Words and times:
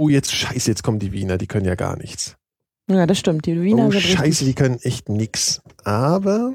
Oh, 0.00 0.08
jetzt 0.08 0.32
scheiße, 0.32 0.70
jetzt 0.70 0.84
kommen 0.84 1.00
die 1.00 1.10
Wiener, 1.10 1.38
die 1.38 1.48
können 1.48 1.66
ja 1.66 1.74
gar 1.74 1.96
nichts. 1.96 2.36
Ja, 2.88 3.04
das 3.04 3.18
stimmt. 3.18 3.46
Die 3.46 3.60
Wiener 3.60 3.88
oh, 3.88 3.90
sind 3.90 4.00
scheiße, 4.00 4.44
die 4.44 4.54
können 4.54 4.78
echt 4.82 5.08
nix. 5.08 5.60
Aber, 5.82 6.54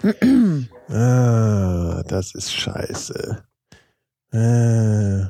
ah, 0.88 2.04
das 2.06 2.36
ist 2.36 2.54
scheiße. 2.54 3.42
Äh, 4.32 5.22
äh, 5.22 5.26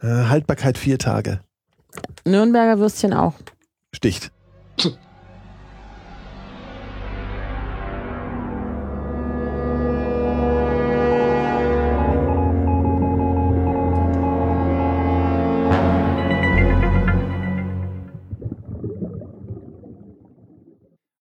Haltbarkeit 0.00 0.78
vier 0.78 0.98
Tage. 0.98 1.40
Nürnberger 2.24 2.78
Würstchen 2.78 3.12
auch. 3.12 3.34
Sticht. 3.94 4.32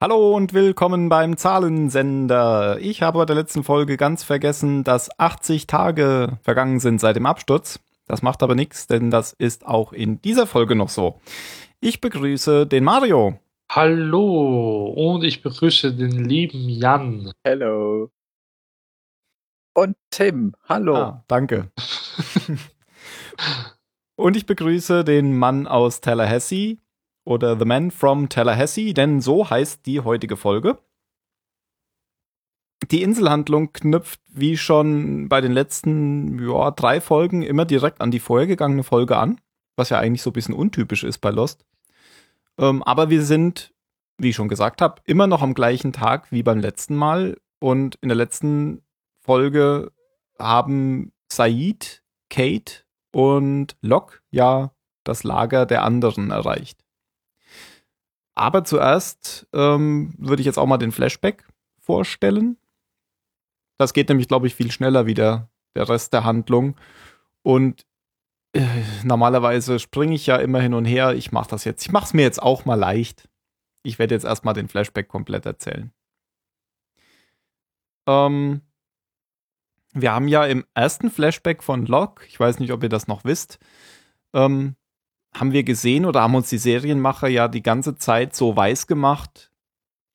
Hallo 0.03 0.35
und 0.35 0.53
willkommen 0.53 1.09
beim 1.09 1.37
Zahlensender. 1.37 2.79
Ich 2.79 3.03
habe 3.03 3.19
bei 3.19 3.25
der 3.25 3.35
letzten 3.35 3.63
Folge 3.63 3.97
ganz 3.97 4.23
vergessen, 4.23 4.83
dass 4.83 5.11
80 5.19 5.67
Tage 5.67 6.39
vergangen 6.41 6.79
sind 6.79 6.99
seit 6.99 7.17
dem 7.17 7.27
Absturz. 7.27 7.79
Das 8.07 8.23
macht 8.23 8.41
aber 8.41 8.55
nichts, 8.55 8.87
denn 8.87 9.11
das 9.11 9.31
ist 9.31 9.63
auch 9.63 9.93
in 9.93 10.19
dieser 10.19 10.47
Folge 10.47 10.73
noch 10.73 10.89
so. 10.89 11.21
Ich 11.81 12.01
begrüße 12.01 12.65
den 12.65 12.83
Mario. 12.83 13.37
Hallo 13.69 14.87
und 14.87 15.23
ich 15.23 15.43
begrüße 15.43 15.93
den 15.93 16.27
lieben 16.27 16.67
Jan. 16.67 17.31
Hello. 17.43 18.09
Und 19.75 19.95
Tim, 20.09 20.55
hallo. 20.67 20.95
Ah, 20.95 21.23
danke. 21.27 21.71
und 24.15 24.35
ich 24.35 24.47
begrüße 24.47 25.03
den 25.03 25.37
Mann 25.37 25.67
aus 25.67 26.01
Tallahassee 26.01 26.79
oder 27.23 27.57
The 27.57 27.65
Man 27.65 27.91
from 27.91 28.29
Tallahassee, 28.29 28.93
denn 28.93 29.21
so 29.21 29.49
heißt 29.49 29.85
die 29.85 29.99
heutige 29.99 30.37
Folge. 30.37 30.77
Die 32.89 33.03
Inselhandlung 33.03 33.73
knüpft 33.73 34.19
wie 34.27 34.57
schon 34.57 35.29
bei 35.29 35.39
den 35.39 35.51
letzten 35.51 36.39
ja, 36.39 36.71
drei 36.71 36.99
Folgen 36.99 37.43
immer 37.43 37.65
direkt 37.65 38.01
an 38.01 38.11
die 38.11 38.19
vorhergegangene 38.19 38.83
Folge 38.83 39.17
an, 39.17 39.39
was 39.75 39.89
ja 39.89 39.99
eigentlich 39.99 40.23
so 40.23 40.31
ein 40.31 40.33
bisschen 40.33 40.55
untypisch 40.55 41.03
ist 41.03 41.19
bei 41.19 41.29
Lost. 41.29 41.63
Ähm, 42.57 42.81
aber 42.83 43.09
wir 43.09 43.23
sind, 43.23 43.73
wie 44.17 44.29
ich 44.29 44.35
schon 44.35 44.49
gesagt 44.49 44.81
habe, 44.81 45.01
immer 45.05 45.27
noch 45.27 45.41
am 45.41 45.53
gleichen 45.53 45.93
Tag 45.93 46.31
wie 46.31 46.43
beim 46.43 46.59
letzten 46.59 46.95
Mal 46.95 47.37
und 47.59 47.97
in 48.01 48.09
der 48.09 48.17
letzten 48.17 48.81
Folge 49.19 49.91
haben 50.39 51.11
Said, 51.31 52.03
Kate 52.29 52.83
und 53.11 53.77
Locke 53.81 54.19
ja 54.31 54.71
das 55.03 55.23
Lager 55.23 55.65
der 55.65 55.83
anderen 55.83 56.31
erreicht. 56.31 56.80
Aber 58.35 58.63
zuerst 58.63 59.47
ähm, 59.53 60.13
würde 60.17 60.41
ich 60.41 60.45
jetzt 60.45 60.57
auch 60.57 60.65
mal 60.65 60.77
den 60.77 60.91
Flashback 60.91 61.45
vorstellen. 61.79 62.57
Das 63.77 63.93
geht 63.93 64.09
nämlich, 64.09 64.27
glaube 64.27 64.47
ich, 64.47 64.55
viel 64.55 64.71
schneller 64.71 65.05
wie 65.05 65.13
der, 65.13 65.49
der 65.75 65.89
Rest 65.89 66.13
der 66.13 66.23
Handlung. 66.23 66.75
Und 67.43 67.85
äh, 68.53 68.65
normalerweise 69.03 69.79
springe 69.79 70.15
ich 70.15 70.27
ja 70.27 70.37
immer 70.37 70.61
hin 70.61 70.73
und 70.73 70.85
her. 70.85 71.13
Ich 71.13 71.31
mache 71.31 71.49
das 71.49 71.65
jetzt. 71.65 71.85
Ich 71.85 71.91
mache 71.91 72.05
es 72.05 72.13
mir 72.13 72.21
jetzt 72.21 72.41
auch 72.41 72.65
mal 72.65 72.75
leicht. 72.75 73.27
Ich 73.83 73.99
werde 73.99 74.15
jetzt 74.15 74.25
erstmal 74.25 74.53
den 74.53 74.67
Flashback 74.67 75.07
komplett 75.07 75.45
erzählen. 75.45 75.91
Ähm, 78.07 78.61
wir 79.93 80.13
haben 80.13 80.27
ja 80.27 80.45
im 80.45 80.65
ersten 80.73 81.09
Flashback 81.09 81.63
von 81.63 81.85
Locke, 81.85 82.25
ich 82.25 82.39
weiß 82.39 82.59
nicht, 82.59 82.71
ob 82.71 82.83
ihr 82.83 82.89
das 82.89 83.07
noch 83.07 83.23
wisst, 83.23 83.59
ähm, 84.33 84.75
haben 85.33 85.53
wir 85.53 85.63
gesehen 85.63 86.05
oder 86.05 86.21
haben 86.21 86.35
uns 86.35 86.49
die 86.49 86.57
Serienmacher 86.57 87.27
ja 87.27 87.47
die 87.47 87.63
ganze 87.63 87.95
Zeit 87.95 88.35
so 88.35 88.55
weiß 88.55 88.87
gemacht 88.87 89.51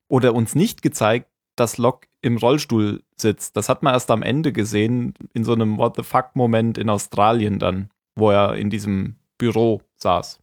oder 0.07 0.33
uns 0.33 0.55
nicht 0.55 0.81
gezeigt, 0.81 1.29
dass 1.55 1.77
Locke 1.77 2.07
im 2.21 2.37
Rollstuhl 2.37 3.03
sitzt. 3.15 3.57
Das 3.57 3.69
hat 3.69 3.83
man 3.83 3.93
erst 3.93 4.11
am 4.11 4.21
Ende 4.21 4.53
gesehen, 4.53 5.13
in 5.33 5.43
so 5.43 5.53
einem 5.53 5.77
What 5.77 5.95
the 5.95 6.03
fuck-Moment 6.03 6.77
in 6.77 6.89
Australien 6.89 7.59
dann, 7.59 7.89
wo 8.15 8.31
er 8.31 8.55
in 8.55 8.69
diesem 8.69 9.15
Büro 9.37 9.81
saß. 9.95 10.39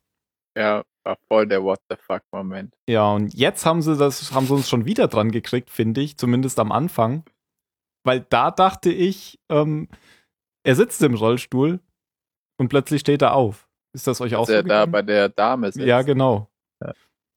Ja, 0.56 0.84
war 1.04 1.18
voll 1.28 1.46
der 1.46 1.62
What 1.62 1.80
the 1.88 1.96
fuck 1.96 2.22
Moment. 2.32 2.74
Ja, 2.88 3.12
und 3.12 3.34
jetzt 3.34 3.66
haben 3.66 3.82
sie 3.82 3.96
das, 3.96 4.32
haben 4.32 4.46
sie 4.46 4.54
uns 4.54 4.68
schon 4.68 4.86
wieder 4.86 5.08
dran 5.08 5.30
gekriegt, 5.30 5.70
finde 5.70 6.00
ich, 6.00 6.16
zumindest 6.16 6.58
am 6.58 6.72
Anfang. 6.72 7.24
Weil 8.04 8.20
da 8.20 8.50
dachte 8.50 8.92
ich, 8.92 9.38
ähm, 9.48 9.88
er 10.62 10.74
sitzt 10.74 11.02
im 11.02 11.14
Rollstuhl 11.14 11.80
und 12.58 12.68
plötzlich 12.68 13.00
steht 13.00 13.22
er 13.22 13.34
auf. 13.34 13.63
Ist 13.94 14.06
das 14.06 14.20
euch 14.20 14.34
auch 14.34 14.46
so 14.46 14.60
da 14.62 14.86
bei 14.86 15.02
der 15.02 15.28
Dame 15.28 15.72
sitzt. 15.72 15.86
Ja, 15.86 16.02
genau. 16.02 16.50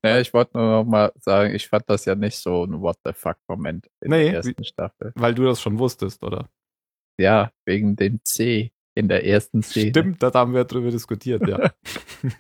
Ja, 0.04 0.20
ich 0.20 0.34
wollte 0.34 0.58
nur 0.58 0.68
noch 0.68 0.86
mal 0.86 1.12
sagen, 1.20 1.54
ich 1.56 1.68
fand 1.68 1.90
das 1.90 2.06
ja 2.06 2.16
nicht 2.16 2.38
so 2.38 2.64
ein 2.64 2.82
What 2.82 2.98
the 3.04 3.14
fuck 3.14 3.38
Moment 3.48 3.90
in 4.00 4.12
Nee, 4.12 4.26
der 4.26 4.36
ersten 4.36 4.64
Staffel. 4.64 5.12
Weil 5.16 5.34
du 5.34 5.44
das 5.44 5.62
schon 5.62 5.80
wusstest, 5.80 6.24
oder? 6.24 6.50
Ja, 7.20 7.52
wegen 7.66 7.96
dem 7.96 8.20
C 8.24 8.72
in 8.96 9.08
der 9.08 9.26
ersten 9.26 9.64
Szene. 9.64 9.90
Stimmt, 9.90 10.22
da 10.24 10.32
haben 10.34 10.54
wir 10.54 10.66
drüber 10.66 10.92
diskutiert, 10.92 11.48
ja. 11.48 11.72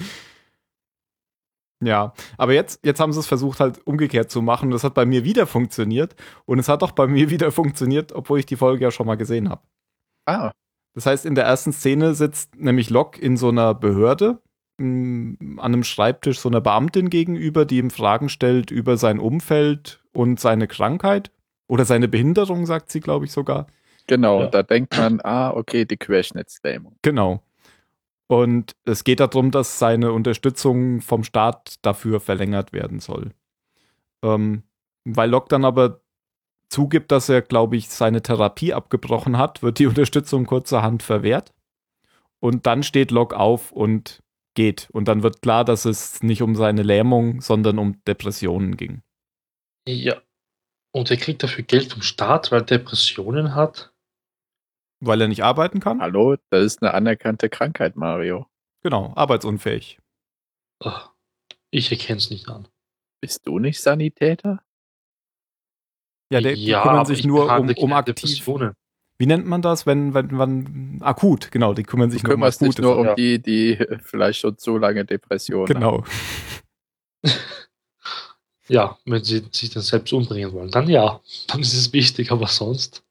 ja, 1.82 2.14
aber 2.38 2.54
jetzt, 2.54 2.84
jetzt 2.84 3.00
haben 3.00 3.12
sie 3.12 3.20
es 3.20 3.26
versucht 3.26 3.60
halt 3.60 3.86
umgekehrt 3.86 4.30
zu 4.30 4.40
machen. 4.40 4.70
Das 4.70 4.82
hat 4.82 4.94
bei 4.94 5.04
mir 5.04 5.24
wieder 5.24 5.46
funktioniert. 5.46 6.16
Und 6.46 6.58
es 6.58 6.68
hat 6.68 6.82
auch 6.82 6.92
bei 6.92 7.06
mir 7.06 7.30
wieder 7.30 7.52
funktioniert, 7.52 8.12
obwohl 8.12 8.38
ich 8.38 8.46
die 8.46 8.56
Folge 8.56 8.84
ja 8.84 8.90
schon 8.90 9.06
mal 9.06 9.16
gesehen 9.16 9.50
habe. 9.50 9.62
Ah, 10.26 10.52
Das 10.96 11.04
heißt, 11.04 11.26
in 11.26 11.34
der 11.34 11.44
ersten 11.44 11.74
Szene 11.74 12.14
sitzt 12.14 12.56
nämlich 12.56 12.88
Locke 12.88 13.20
in 13.20 13.36
so 13.36 13.50
einer 13.50 13.74
Behörde 13.74 14.40
mh, 14.78 15.36
an 15.58 15.74
einem 15.74 15.84
Schreibtisch 15.84 16.40
so 16.40 16.48
einer 16.48 16.62
Beamtin 16.62 17.10
gegenüber, 17.10 17.66
die 17.66 17.76
ihm 17.76 17.90
Fragen 17.90 18.30
stellt 18.30 18.70
über 18.70 18.96
sein 18.96 19.18
Umfeld 19.18 20.02
und 20.14 20.40
seine 20.40 20.66
Krankheit 20.66 21.30
oder 21.68 21.84
seine 21.84 22.08
Behinderung, 22.08 22.64
sagt 22.64 22.90
sie, 22.90 23.00
glaube 23.00 23.26
ich 23.26 23.32
sogar. 23.32 23.66
genau. 24.06 24.40
Ja. 24.40 24.46
Da 24.46 24.62
denkt 24.62 24.96
man, 24.96 25.20
ah, 25.22 25.50
okay, 25.50 25.84
die 25.84 25.98
Querschnittslähmung. 25.98 26.96
Genau. 27.02 27.42
Und 28.26 28.74
es 28.86 29.04
geht 29.04 29.20
darum, 29.20 29.50
dass 29.50 29.78
seine 29.78 30.12
Unterstützung 30.12 31.02
vom 31.02 31.24
Staat 31.24 31.74
dafür 31.82 32.20
verlängert 32.20 32.72
werden 32.72 33.00
soll. 33.00 33.32
Ähm, 34.22 34.62
weil 35.04 35.28
Locke 35.28 35.48
dann 35.50 35.66
aber 35.66 36.00
zugibt, 36.68 37.12
dass 37.12 37.28
er, 37.28 37.42
glaube 37.42 37.76
ich, 37.76 37.88
seine 37.88 38.22
Therapie 38.22 38.74
abgebrochen 38.74 39.38
hat, 39.38 39.62
wird 39.62 39.78
die 39.78 39.86
Unterstützung 39.88 40.46
kurzerhand 40.46 41.02
verwehrt. 41.02 41.52
Und 42.40 42.66
dann 42.66 42.82
steht 42.82 43.10
Locke 43.10 43.36
auf 43.36 43.72
und 43.72 44.22
geht. 44.54 44.88
Und 44.90 45.08
dann 45.08 45.22
wird 45.22 45.42
klar, 45.42 45.64
dass 45.64 45.84
es 45.84 46.22
nicht 46.22 46.42
um 46.42 46.54
seine 46.54 46.82
Lähmung, 46.82 47.40
sondern 47.40 47.78
um 47.78 48.02
Depressionen 48.04 48.76
ging. 48.76 49.02
Ja. 49.86 50.20
Und 50.92 51.10
er 51.10 51.16
kriegt 51.18 51.42
dafür 51.42 51.64
Geld 51.64 51.92
vom 51.92 52.02
Staat, 52.02 52.50
weil 52.50 52.60
er 52.60 52.66
Depressionen 52.66 53.54
hat. 53.54 53.92
Weil 55.00 55.20
er 55.20 55.28
nicht 55.28 55.44
arbeiten 55.44 55.78
kann? 55.78 56.00
Hallo, 56.00 56.36
das 56.50 56.64
ist 56.64 56.82
eine 56.82 56.94
anerkannte 56.94 57.50
Krankheit, 57.50 57.96
Mario. 57.96 58.46
Genau, 58.82 59.12
arbeitsunfähig. 59.14 59.98
Ach, 60.82 61.12
ich 61.70 61.90
erkenne 61.90 62.18
es 62.18 62.30
nicht 62.30 62.48
an. 62.48 62.66
Bist 63.20 63.46
du 63.46 63.58
nicht 63.58 63.80
Sanitäter? 63.80 64.62
Ja, 66.30 66.40
der, 66.40 66.54
die 66.54 66.64
ja, 66.64 66.82
kümmern 66.82 67.06
sich 67.06 67.20
ich 67.20 67.26
nur 67.26 67.44
um, 67.44 67.68
um 67.68 67.92
aktiv. 67.92 68.14
Depressionen. 68.14 68.72
Wie 69.18 69.26
nennt 69.26 69.46
man 69.46 69.62
das, 69.62 69.86
wenn, 69.86 70.12
wenn, 70.12 70.38
wenn, 70.38 70.98
akut, 71.00 71.50
genau, 71.50 71.72
die 71.72 71.84
kümmern 71.84 72.10
sich 72.10 72.22
Du 72.22 72.28
nur 72.28 72.34
um 72.34 72.40
kümmerst 72.40 72.60
dich 72.60 72.78
nur 72.78 72.98
um 72.98 73.06
ja. 73.06 73.14
die, 73.14 73.40
die 73.40 73.78
vielleicht 74.02 74.40
schon 74.40 74.56
so 74.58 74.76
lange 74.76 75.04
Depressionen 75.04 75.82
haben. 75.82 76.04
Genau. 77.24 77.32
Ja, 78.68 78.98
wenn 79.04 79.22
sie 79.22 79.44
sich 79.52 79.70
dann 79.70 79.82
selbst 79.82 80.12
umbringen 80.12 80.52
wollen, 80.52 80.70
dann 80.70 80.88
ja. 80.88 81.20
Dann 81.46 81.60
ist 81.60 81.74
es 81.74 81.92
wichtig, 81.92 82.32
aber 82.32 82.48
sonst. 82.48 83.04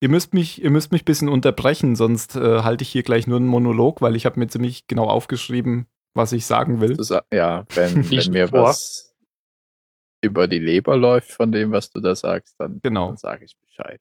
Ihr 0.00 0.08
müsst 0.08 0.34
mich, 0.34 0.62
ihr 0.62 0.70
müsst 0.70 0.92
mich 0.92 1.02
ein 1.02 1.06
bisschen 1.06 1.28
unterbrechen, 1.28 1.96
sonst 1.96 2.36
äh, 2.36 2.62
halte 2.62 2.82
ich 2.82 2.90
hier 2.90 3.02
gleich 3.02 3.26
nur 3.26 3.38
einen 3.38 3.46
Monolog, 3.46 4.02
weil 4.02 4.16
ich 4.16 4.26
habe 4.26 4.38
mir 4.38 4.48
ziemlich 4.48 4.86
genau 4.86 5.06
aufgeschrieben, 5.06 5.86
was 6.14 6.32
ich 6.32 6.46
sagen 6.46 6.80
will. 6.80 6.96
Ja, 7.32 7.64
wenn, 7.74 8.10
wenn 8.10 8.32
mir 8.32 8.48
vor. 8.48 8.62
was 8.62 9.13
über 10.24 10.48
die 10.48 10.58
Leber 10.58 10.96
läuft 10.96 11.30
von 11.32 11.52
dem, 11.52 11.70
was 11.72 11.90
du 11.90 12.00
da 12.00 12.14
sagst, 12.16 12.54
dann, 12.58 12.80
Genau. 12.82 13.08
dann 13.08 13.16
sage 13.16 13.44
ich 13.44 13.56
Bescheid. 13.58 14.00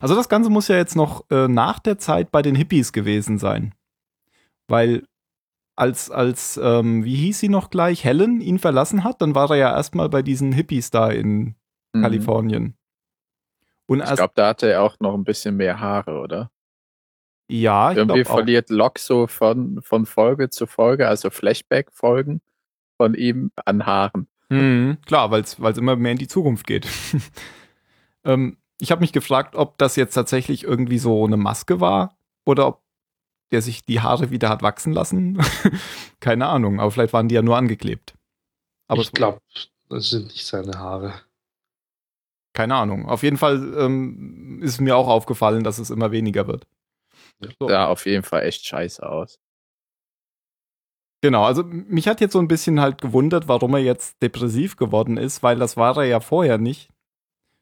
Also 0.00 0.14
das 0.14 0.30
Ganze 0.30 0.48
muss 0.48 0.68
ja 0.68 0.76
jetzt 0.76 0.96
noch 0.96 1.24
äh, 1.30 1.46
nach 1.46 1.78
der 1.78 1.98
Zeit 1.98 2.30
bei 2.30 2.40
den 2.40 2.54
Hippies 2.54 2.92
gewesen 2.92 3.38
sein. 3.38 3.74
Weil 4.66 5.06
als, 5.76 6.10
als 6.10 6.58
ähm, 6.62 7.04
wie 7.04 7.16
hieß 7.16 7.40
sie 7.40 7.50
noch 7.50 7.68
gleich, 7.68 8.02
Helen 8.02 8.40
ihn 8.40 8.58
verlassen 8.58 9.04
hat, 9.04 9.20
dann 9.20 9.34
war 9.34 9.50
er 9.50 9.56
ja 9.56 9.76
erstmal 9.76 10.08
bei 10.08 10.22
diesen 10.22 10.52
Hippies 10.52 10.90
da 10.90 11.10
in 11.10 11.54
Mhm. 11.92 12.02
Kalifornien. 12.02 12.76
Und 13.86 14.00
Ich 14.00 14.10
glaube, 14.14 14.32
da 14.34 14.48
hatte 14.48 14.70
er 14.70 14.82
auch 14.82 14.98
noch 15.00 15.14
ein 15.14 15.24
bisschen 15.24 15.56
mehr 15.56 15.78
Haare, 15.80 16.18
oder? 16.20 16.50
ja, 17.48 17.92
ich 17.92 17.98
Irgendwie 17.98 18.22
auch. 18.26 18.34
verliert 18.36 18.70
Locke 18.70 19.00
so 19.00 19.26
von, 19.26 19.80
von 19.82 20.04
Folge 20.06 20.50
zu 20.50 20.66
Folge, 20.66 21.06
also 21.08 21.30
Flashback-Folgen 21.30 22.40
von 22.96 23.14
ihm 23.14 23.52
an 23.64 23.86
Haaren. 23.86 24.28
Mhm, 24.48 24.98
klar, 25.04 25.30
weil 25.30 25.42
es 25.42 25.58
immer 25.78 25.96
mehr 25.96 26.12
in 26.12 26.18
die 26.18 26.28
Zukunft 26.28 26.66
geht. 26.66 26.86
ähm, 28.24 28.56
ich 28.80 28.90
habe 28.90 29.00
mich 29.00 29.12
gefragt, 29.12 29.56
ob 29.56 29.78
das 29.78 29.96
jetzt 29.96 30.14
tatsächlich 30.14 30.64
irgendwie 30.64 30.98
so 30.98 31.24
eine 31.24 31.36
Maske 31.36 31.80
war 31.80 32.18
oder 32.44 32.66
ob 32.68 32.82
der 33.52 33.62
sich 33.62 33.84
die 33.84 34.00
Haare 34.00 34.30
wieder 34.30 34.48
hat 34.48 34.62
wachsen 34.62 34.92
lassen. 34.92 35.40
Keine 36.20 36.46
Ahnung, 36.46 36.80
aber 36.80 36.90
vielleicht 36.90 37.12
waren 37.12 37.28
die 37.28 37.34
ja 37.34 37.42
nur 37.42 37.56
angeklebt. 37.56 38.14
Aber 38.88 39.00
ich 39.00 39.12
glaube, 39.12 39.40
das 39.88 40.10
sind 40.10 40.26
nicht 40.26 40.46
seine 40.46 40.78
Haare. 40.78 41.14
keine 42.52 42.74
Ahnung. 42.74 43.06
Auf 43.08 43.22
jeden 43.22 43.36
Fall 43.36 43.74
ähm, 43.78 44.60
ist 44.62 44.80
mir 44.80 44.96
auch 44.96 45.08
aufgefallen, 45.08 45.64
dass 45.64 45.78
es 45.78 45.90
immer 45.90 46.10
weniger 46.12 46.46
wird. 46.46 46.66
So. 47.58 47.68
Sah 47.68 47.86
auf 47.86 48.06
jeden 48.06 48.22
Fall 48.22 48.42
echt 48.42 48.64
scheiße 48.64 49.06
aus. 49.06 49.38
Genau, 51.22 51.44
also 51.44 51.64
mich 51.64 52.08
hat 52.08 52.20
jetzt 52.20 52.32
so 52.32 52.38
ein 52.38 52.48
bisschen 52.48 52.80
halt 52.80 53.00
gewundert, 53.00 53.48
warum 53.48 53.74
er 53.74 53.80
jetzt 53.80 54.22
depressiv 54.22 54.76
geworden 54.76 55.16
ist, 55.16 55.42
weil 55.42 55.58
das 55.58 55.76
war 55.76 55.96
er 55.96 56.04
ja 56.04 56.20
vorher 56.20 56.58
nicht. 56.58 56.90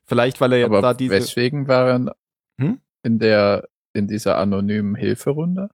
Vielleicht, 0.07 0.41
weil 0.41 0.53
er 0.53 0.59
jetzt 0.59 0.67
Aber 0.67 0.83
da 0.83 0.95
diese. 0.95 1.15
weswegen 1.15 1.67
war 1.69 1.89
er 1.89 2.17
Hm? 2.61 2.81
in 3.03 3.19
der 3.19 3.69
in 3.95 4.09
dieser 4.09 4.39
anonymen 4.39 4.97
Hilferunde? 4.97 5.71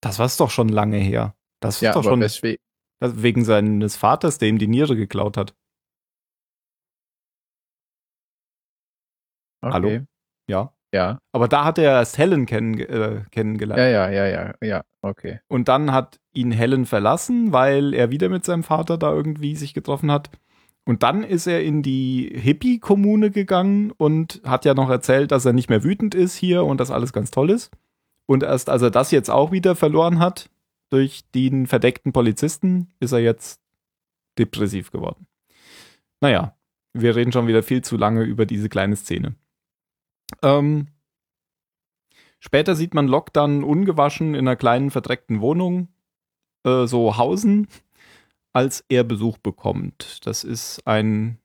Das 0.00 0.18
war 0.18 0.30
doch 0.38 0.50
schon 0.50 0.68
lange 0.68 0.98
her. 0.98 1.34
Das 1.60 1.80
Ja, 1.80 1.90
ist 1.90 1.96
doch 1.96 2.00
aber 2.02 2.10
schon 2.10 2.20
weswegen? 2.20 2.62
wegen 3.00 3.44
seines 3.44 3.96
Vaters, 3.96 4.38
der 4.38 4.48
ihm 4.48 4.58
die 4.58 4.68
Niere 4.68 4.96
geklaut 4.96 5.36
hat. 5.36 5.54
Okay. 9.62 9.72
Hallo? 9.72 10.00
Ja. 10.48 10.72
Ja. 10.94 11.18
Aber 11.32 11.48
da 11.48 11.64
hat 11.64 11.78
er 11.78 11.90
erst 11.92 12.18
Helen 12.18 12.46
kenn 12.46 12.78
äh, 12.78 13.24
kennengelernt. 13.30 13.80
Ja, 13.80 13.88
ja, 13.88 14.10
ja, 14.10 14.26
ja, 14.26 14.54
ja, 14.62 14.84
okay. 15.04 15.40
Und 15.48 15.68
dann 15.68 15.92
hat 15.92 16.20
ihn 16.32 16.52
Helen 16.52 16.86
verlassen, 16.86 17.52
weil 17.52 17.94
er 17.94 18.10
wieder 18.10 18.28
mit 18.28 18.44
seinem 18.44 18.62
Vater 18.62 18.98
da 18.98 19.12
irgendwie 19.12 19.56
sich 19.56 19.74
getroffen 19.74 20.10
hat. 20.10 20.30
Und 20.84 21.02
dann 21.02 21.24
ist 21.24 21.46
er 21.46 21.62
in 21.62 21.82
die 21.82 22.30
Hippie-Kommune 22.34 23.30
gegangen 23.30 23.90
und 23.92 24.42
hat 24.44 24.64
ja 24.64 24.74
noch 24.74 24.90
erzählt, 24.90 25.30
dass 25.30 25.44
er 25.44 25.52
nicht 25.52 25.70
mehr 25.70 25.82
wütend 25.82 26.14
ist 26.14 26.34
hier 26.34 26.64
und 26.64 26.78
dass 26.78 26.90
alles 26.90 27.12
ganz 27.12 27.30
toll 27.30 27.50
ist. 27.50 27.70
Und 28.26 28.42
erst 28.42 28.68
als 28.68 28.82
er 28.82 28.90
das 28.90 29.10
jetzt 29.10 29.30
auch 29.30 29.50
wieder 29.50 29.76
verloren 29.76 30.18
hat, 30.18 30.50
durch 30.90 31.24
den 31.34 31.66
verdeckten 31.66 32.12
Polizisten, 32.12 32.92
ist 33.00 33.12
er 33.12 33.18
jetzt 33.20 33.60
depressiv 34.38 34.90
geworden. 34.90 35.26
Naja, 36.20 36.56
wir 36.92 37.16
reden 37.16 37.32
schon 37.32 37.46
wieder 37.46 37.62
viel 37.62 37.82
zu 37.82 37.96
lange 37.96 38.22
über 38.22 38.46
diese 38.46 38.68
kleine 38.68 38.96
Szene. 38.96 39.34
Ähm, 40.42 40.88
später 42.44 42.74
sieht 42.76 42.94
man 42.94 43.08
Locke 43.08 43.30
dann 43.32 43.64
ungewaschen 43.64 44.34
in 44.34 44.46
einer 44.46 44.56
kleinen 44.56 44.90
verdreckten 44.90 45.40
Wohnung, 45.40 45.88
äh, 46.66 46.86
so 46.86 47.16
hausen, 47.16 47.68
als 48.52 48.84
er 48.88 49.04
Besuch 49.04 49.38
bekommt. 49.38 50.26
Das 50.26 50.44
ist 50.44 50.86
ein 50.86 51.38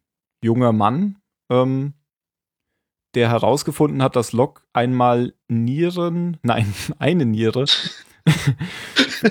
junger 0.43 0.73
Mann, 0.73 1.17
ähm, 1.51 1.93
der 3.15 3.29
herausgefunden 3.29 4.03
hat, 4.03 4.15
dass 4.15 4.33
Locke 4.33 4.61
einmal 4.73 5.33
Nieren, 5.47 6.37
nein, 6.43 6.71
eine 6.99 7.25
Niere. 7.25 7.65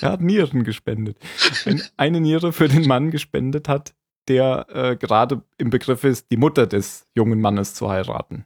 er 0.00 0.12
hat 0.12 0.20
Nieren 0.20 0.64
gespendet. 0.64 1.18
Ein- 1.66 1.82
Eine 1.96 2.20
Niere 2.20 2.52
für 2.52 2.68
den 2.68 2.86
Mann 2.86 3.10
gespendet 3.10 3.68
hat, 3.68 3.94
der 4.28 4.66
äh, 4.70 4.96
gerade 4.96 5.42
im 5.58 5.70
Begriff 5.70 6.04
ist, 6.04 6.30
die 6.30 6.36
Mutter 6.36 6.66
des 6.66 7.06
jungen 7.14 7.40
Mannes 7.40 7.74
zu 7.74 7.88
heiraten. 7.90 8.44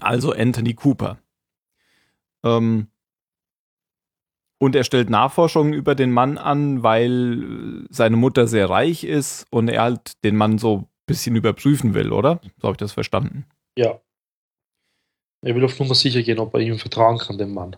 Also 0.00 0.32
Anthony 0.32 0.74
Cooper. 0.74 1.18
Ähm, 2.44 2.88
und 4.58 4.74
er 4.74 4.84
stellt 4.84 5.10
Nachforschungen 5.10 5.72
über 5.74 5.94
den 5.94 6.10
Mann 6.12 6.38
an, 6.38 6.82
weil 6.82 7.84
äh, 7.84 7.86
seine 7.90 8.16
Mutter 8.16 8.46
sehr 8.46 8.70
reich 8.70 9.04
ist 9.04 9.46
und 9.50 9.68
er 9.68 9.82
halt 9.82 10.24
den 10.24 10.36
Mann 10.36 10.58
so 10.58 10.78
ein 10.78 10.86
bisschen 11.06 11.36
überprüfen 11.36 11.94
will, 11.94 12.12
oder? 12.12 12.40
So 12.58 12.68
habe 12.68 12.74
ich 12.74 12.78
das 12.78 12.92
verstanden. 12.92 13.44
Ja. 13.76 14.00
Er 15.42 15.54
will 15.54 15.64
auf 15.64 15.78
Nummer 15.78 15.94
sicher 15.94 16.22
gehen, 16.22 16.38
ob 16.38 16.54
er 16.54 16.60
ihm 16.60 16.78
vertrauen 16.78 17.18
kann, 17.18 17.36
dem 17.36 17.52
Mann. 17.52 17.76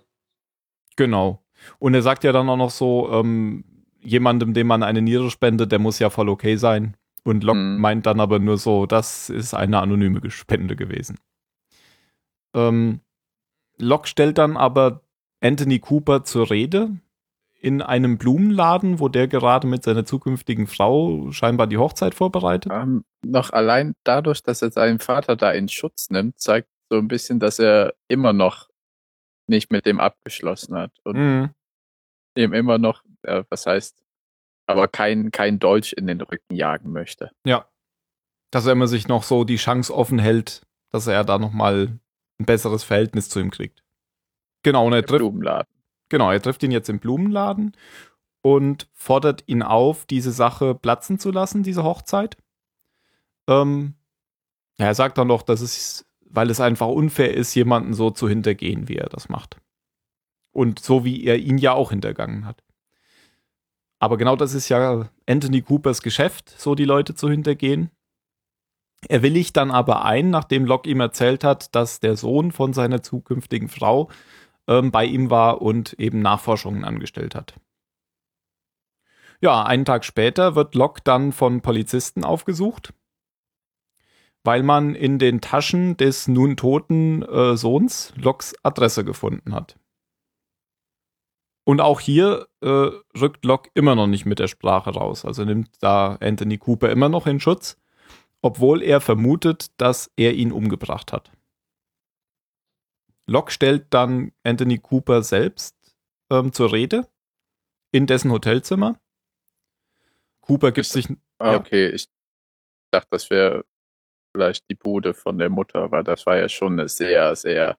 Genau. 0.96 1.42
Und 1.78 1.94
er 1.94 2.02
sagt 2.02 2.22
ja 2.22 2.32
dann 2.32 2.48
auch 2.48 2.56
noch 2.56 2.70
so, 2.70 3.10
ähm, 3.10 3.64
jemandem, 4.00 4.54
dem 4.54 4.68
man 4.68 4.82
eine 4.84 5.02
Niere 5.02 5.30
spendet, 5.30 5.72
der 5.72 5.80
muss 5.80 5.98
ja 5.98 6.10
voll 6.10 6.28
okay 6.28 6.56
sein. 6.56 6.96
Und 7.24 7.42
Locke 7.42 7.58
Mhm. 7.58 7.80
meint 7.80 8.06
dann 8.06 8.20
aber 8.20 8.38
nur 8.38 8.56
so, 8.58 8.86
das 8.86 9.30
ist 9.30 9.52
eine 9.52 9.80
anonyme 9.80 10.30
Spende 10.30 10.76
gewesen. 10.76 11.18
Ähm, 12.56 13.00
Locke 13.78 14.08
stellt 14.08 14.38
dann 14.38 14.56
aber 14.56 15.02
Anthony 15.40 15.78
Cooper 15.78 16.24
zur 16.24 16.50
Rede 16.50 16.98
in 17.60 17.82
einem 17.82 18.18
Blumenladen, 18.18 19.00
wo 19.00 19.08
der 19.08 19.28
gerade 19.28 19.66
mit 19.66 19.82
seiner 19.84 20.04
zukünftigen 20.04 20.66
Frau 20.66 21.30
scheinbar 21.32 21.66
die 21.66 21.78
Hochzeit 21.78 22.14
vorbereitet. 22.14 22.72
Ähm, 22.72 23.04
noch 23.24 23.50
allein 23.50 23.94
dadurch, 24.04 24.42
dass 24.42 24.62
er 24.62 24.70
seinen 24.70 24.98
Vater 24.98 25.36
da 25.36 25.50
in 25.52 25.68
Schutz 25.68 26.10
nimmt, 26.10 26.38
zeigt 26.38 26.68
so 26.90 26.98
ein 26.98 27.08
bisschen, 27.08 27.40
dass 27.40 27.58
er 27.58 27.94
immer 28.08 28.32
noch 28.32 28.68
nicht 29.48 29.70
mit 29.70 29.86
dem 29.86 30.00
abgeschlossen 30.00 30.76
hat 30.76 30.92
und 31.04 31.16
Mhm. 31.16 31.50
ihm 32.36 32.52
immer 32.52 32.78
noch, 32.78 33.02
äh, 33.22 33.44
was 33.50 33.66
heißt, 33.66 34.02
aber 34.66 34.88
kein, 34.88 35.30
kein 35.30 35.58
Dolch 35.58 35.94
in 35.96 36.06
den 36.06 36.20
Rücken 36.20 36.54
jagen 36.54 36.92
möchte. 36.92 37.30
Ja. 37.44 37.68
Dass 38.52 38.66
er 38.66 38.72
immer 38.72 38.86
sich 38.86 39.08
noch 39.08 39.22
so 39.22 39.44
die 39.44 39.56
Chance 39.56 39.92
offen 39.94 40.18
hält, 40.18 40.62
dass 40.90 41.06
er 41.06 41.24
da 41.24 41.38
nochmal 41.38 41.98
ein 42.38 42.46
besseres 42.46 42.84
Verhältnis 42.84 43.28
zu 43.28 43.40
ihm 43.40 43.50
kriegt. 43.50 43.82
Genau, 44.62 44.86
und 44.86 44.92
er 44.92 45.04
trifft, 45.04 45.20
Blumenladen. 45.20 45.66
genau, 46.08 46.30
er 46.30 46.42
trifft 46.42 46.62
ihn 46.62 46.70
jetzt 46.70 46.88
im 46.88 46.98
Blumenladen 46.98 47.76
und 48.42 48.88
fordert 48.92 49.44
ihn 49.46 49.62
auf, 49.62 50.06
diese 50.06 50.32
Sache 50.32 50.74
platzen 50.74 51.18
zu 51.18 51.30
lassen, 51.30 51.62
diese 51.62 51.84
Hochzeit. 51.84 52.36
Ähm, 53.48 53.94
ja, 54.78 54.86
er 54.86 54.94
sagt 54.94 55.18
dann 55.18 55.28
doch, 55.28 55.42
dass 55.42 55.60
es, 55.60 56.06
weil 56.28 56.50
es 56.50 56.60
einfach 56.60 56.88
unfair 56.88 57.34
ist, 57.34 57.54
jemanden 57.54 57.94
so 57.94 58.10
zu 58.10 58.28
hintergehen, 58.28 58.88
wie 58.88 58.96
er 58.96 59.08
das 59.08 59.28
macht. 59.28 59.56
Und 60.52 60.78
so 60.78 61.04
wie 61.04 61.24
er 61.24 61.38
ihn 61.38 61.58
ja 61.58 61.72
auch 61.72 61.90
hintergangen 61.90 62.46
hat. 62.46 62.62
Aber 63.98 64.18
genau 64.18 64.36
das 64.36 64.54
ist 64.54 64.68
ja 64.68 65.08
Anthony 65.26 65.62
Coopers 65.62 66.02
Geschäft, 66.02 66.50
so 66.50 66.74
die 66.74 66.84
Leute 66.84 67.14
zu 67.14 67.30
hintergehen. 67.30 67.90
Er 69.08 69.22
willigt 69.22 69.56
dann 69.56 69.70
aber 69.70 70.04
ein, 70.04 70.30
nachdem 70.30 70.64
Locke 70.64 70.88
ihm 70.90 71.00
erzählt 71.00 71.44
hat, 71.44 71.74
dass 71.74 72.00
der 72.00 72.16
Sohn 72.16 72.50
von 72.50 72.72
seiner 72.72 73.02
zukünftigen 73.02 73.68
Frau 73.68 74.10
ähm, 74.66 74.90
bei 74.90 75.04
ihm 75.04 75.30
war 75.30 75.62
und 75.62 75.92
eben 75.94 76.20
Nachforschungen 76.20 76.84
angestellt 76.84 77.34
hat. 77.34 77.54
Ja, 79.40 79.64
einen 79.64 79.84
Tag 79.84 80.04
später 80.04 80.54
wird 80.54 80.74
Locke 80.74 81.02
dann 81.04 81.32
von 81.32 81.60
Polizisten 81.60 82.24
aufgesucht, 82.24 82.94
weil 84.44 84.62
man 84.62 84.94
in 84.94 85.18
den 85.18 85.40
Taschen 85.40 85.96
des 85.96 86.26
nun 86.26 86.56
toten 86.56 87.22
äh, 87.22 87.56
Sohns 87.56 88.12
Lockes 88.16 88.54
Adresse 88.62 89.04
gefunden 89.04 89.54
hat. 89.54 89.76
Und 91.64 91.80
auch 91.80 92.00
hier 92.00 92.46
äh, 92.60 92.90
rückt 93.18 93.44
Locke 93.44 93.70
immer 93.74 93.96
noch 93.96 94.06
nicht 94.06 94.24
mit 94.24 94.38
der 94.38 94.46
Sprache 94.46 94.90
raus. 94.90 95.24
Also 95.24 95.44
nimmt 95.44 95.70
da 95.80 96.16
Anthony 96.20 96.58
Cooper 96.58 96.90
immer 96.90 97.08
noch 97.08 97.26
in 97.26 97.40
Schutz, 97.40 97.76
obwohl 98.46 98.80
er 98.80 99.00
vermutet, 99.00 99.72
dass 99.80 100.08
er 100.16 100.34
ihn 100.34 100.52
umgebracht 100.52 101.12
hat. 101.12 101.32
Locke 103.28 103.50
stellt 103.50 103.92
dann 103.92 104.30
Anthony 104.44 104.78
Cooper 104.78 105.24
selbst 105.24 105.74
ähm, 106.30 106.52
zur 106.52 106.72
Rede 106.72 107.08
in 107.90 108.06
dessen 108.06 108.30
Hotelzimmer. 108.30 109.00
Cooper 110.42 110.70
gibt 110.70 110.86
Ist- 110.86 110.92
sich. 110.92 111.08
Ah, 111.38 111.52
Ja. 111.54 111.58
Okay, 111.58 111.88
ich 111.88 112.08
dachte, 112.92 113.08
das 113.10 113.28
wäre 113.30 113.64
vielleicht 114.32 114.70
die 114.70 114.76
Bude 114.76 115.12
von 115.12 115.38
der 115.38 115.50
Mutter, 115.50 115.90
weil 115.90 116.04
das 116.04 116.24
war 116.24 116.36
ja 116.38 116.48
schon 116.48 116.74
eine 116.78 116.88
sehr, 116.88 117.34
sehr 117.34 117.76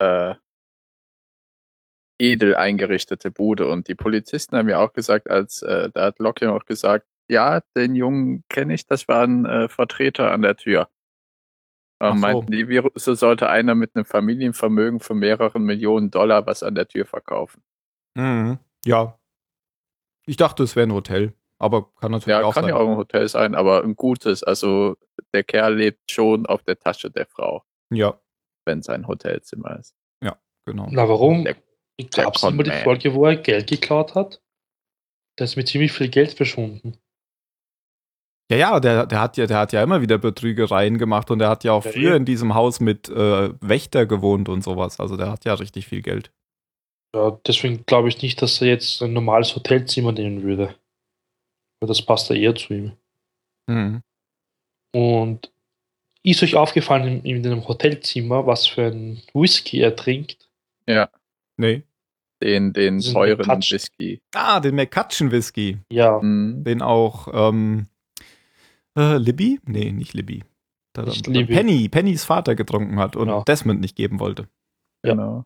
äh, 0.00 0.34
edel 2.18 2.56
eingerichtete 2.56 3.30
Bude. 3.30 3.68
Und 3.68 3.88
die 3.88 3.94
Polizisten 3.94 4.56
haben 4.56 4.70
ja 4.70 4.78
auch 4.78 4.94
gesagt, 4.94 5.28
als 5.28 5.60
äh, 5.60 5.90
da 5.92 6.06
hat 6.06 6.18
Locke 6.18 6.46
ja 6.46 6.52
auch 6.52 6.64
gesagt, 6.64 7.06
ja, 7.28 7.60
den 7.76 7.94
Jungen 7.94 8.44
kenne 8.48 8.74
ich, 8.74 8.86
das 8.86 9.08
war 9.08 9.22
ein 9.24 9.44
äh, 9.46 9.68
Vertreter 9.68 10.30
an 10.32 10.42
der 10.42 10.56
Tür. 10.56 10.88
Ach 11.98 12.12
so. 12.14 12.20
Meinten 12.20 12.52
die, 12.52 12.68
wie, 12.68 12.82
so 12.94 13.14
sollte 13.14 13.48
einer 13.48 13.74
mit 13.74 13.94
einem 13.96 14.04
Familienvermögen 14.04 15.00
von 15.00 15.18
mehreren 15.18 15.62
Millionen 15.62 16.10
Dollar 16.10 16.46
was 16.46 16.62
an 16.62 16.74
der 16.74 16.86
Tür 16.88 17.06
verkaufen. 17.06 17.62
Mhm. 18.14 18.58
Ja. 18.84 19.18
Ich 20.26 20.36
dachte, 20.36 20.62
es 20.62 20.76
wäre 20.76 20.86
ein 20.86 20.92
Hotel, 20.92 21.32
aber 21.58 21.90
kann 21.94 22.12
natürlich 22.12 22.38
Ja, 22.38 22.44
auch 22.44 22.52
kann 22.54 22.64
sein. 22.64 22.70
ja 22.70 22.76
auch 22.76 22.88
ein 22.88 22.96
Hotel 22.96 23.26
sein, 23.28 23.54
aber 23.54 23.82
ein 23.82 23.96
gutes. 23.96 24.42
Also 24.42 24.96
der 25.32 25.44
Kerl 25.44 25.76
lebt 25.76 26.10
schon 26.10 26.44
auf 26.46 26.62
der 26.64 26.78
Tasche 26.78 27.10
der 27.10 27.26
Frau, 27.26 27.64
Ja, 27.90 28.20
wenn 28.66 28.82
sein 28.82 29.06
Hotelzimmer 29.06 29.78
ist. 29.78 29.94
genau. 30.66 30.88
Na, 30.90 31.08
warum? 31.08 31.44
Der- 31.44 31.56
Gab 32.10 32.34
es 32.36 32.42
immer 32.42 32.62
die. 32.64 32.72
Folge, 32.72 33.14
wo 33.14 33.24
er 33.24 33.36
Geld 33.36 33.68
geklaut 33.70 34.14
hat? 34.16 34.42
Der 35.38 35.44
ist 35.44 35.56
mit 35.56 35.68
ziemlich 35.68 35.92
viel 35.92 36.08
Geld 36.08 36.32
verschwunden. 36.32 36.98
Ja, 38.50 38.56
ja, 38.56 38.80
der, 38.80 39.06
der, 39.06 39.20
hat 39.20 39.36
ja, 39.36 39.46
der 39.46 39.58
hat 39.58 39.72
ja 39.72 39.82
immer 39.82 40.00
wieder 40.02 40.18
Betrügereien 40.18 40.98
gemacht 40.98 41.30
und 41.32 41.40
der 41.40 41.48
hat 41.48 41.64
ja 41.64 41.72
auch 41.72 41.82
früher 41.82 42.14
in 42.14 42.24
diesem 42.24 42.54
Haus 42.54 42.78
mit 42.78 43.08
äh, 43.08 43.50
Wächter 43.60 44.06
gewohnt 44.06 44.48
und 44.48 44.62
sowas. 44.62 45.00
Also 45.00 45.16
der 45.16 45.30
hat 45.32 45.44
ja 45.44 45.54
richtig 45.54 45.86
viel 45.86 46.00
Geld. 46.02 46.30
Ja, 47.14 47.38
deswegen 47.46 47.84
glaube 47.86 48.08
ich 48.08 48.22
nicht, 48.22 48.40
dass 48.42 48.60
er 48.60 48.68
jetzt 48.68 49.02
ein 49.02 49.12
normales 49.12 49.56
Hotelzimmer 49.56 50.12
nehmen 50.12 50.42
würde. 50.42 50.74
Weil 51.80 51.88
das 51.88 52.02
passt 52.02 52.30
ja 52.30 52.36
eher 52.36 52.54
zu 52.54 52.72
ihm. 52.72 52.92
Mhm. 53.68 54.02
Und 54.94 55.50
ist 56.22 56.42
euch 56.42 56.54
aufgefallen 56.54 57.22
in, 57.24 57.36
in 57.36 57.42
dem 57.42 57.66
Hotelzimmer, 57.66 58.46
was 58.46 58.66
für 58.66 58.86
ein 58.86 59.22
Whisky 59.34 59.80
er 59.80 59.96
trinkt? 59.96 60.48
Ja, 60.88 61.08
Nee. 61.56 61.82
den, 62.42 62.72
den 62.72 63.00
teuren. 63.00 63.46
Whisky. 63.60 64.20
Ah, 64.34 64.60
den 64.60 64.76
McCutcheon 64.76 65.32
Whisky. 65.32 65.78
Ja, 65.90 66.20
Mhm. 66.20 66.62
Den 66.64 66.82
auch 66.82 67.28
ähm, 67.32 67.86
äh, 68.96 69.16
Libby? 69.18 69.60
Nee, 69.64 69.92
nicht 69.92 70.14
Libby. 70.14 70.44
Da- 70.92 71.02
Nicht 71.04 71.26
da- 71.26 71.30
Libby. 71.32 71.54
Penny, 71.54 71.88
Pennys 71.88 72.24
Vater 72.24 72.54
getrunken 72.54 72.98
hat 72.98 73.16
und 73.16 73.26
Genau. 73.28 73.42
Desmond 73.44 73.80
nicht 73.80 73.96
geben 73.96 74.18
wollte. 74.20 74.48
Ja. 75.04 75.10
Genau. 75.12 75.44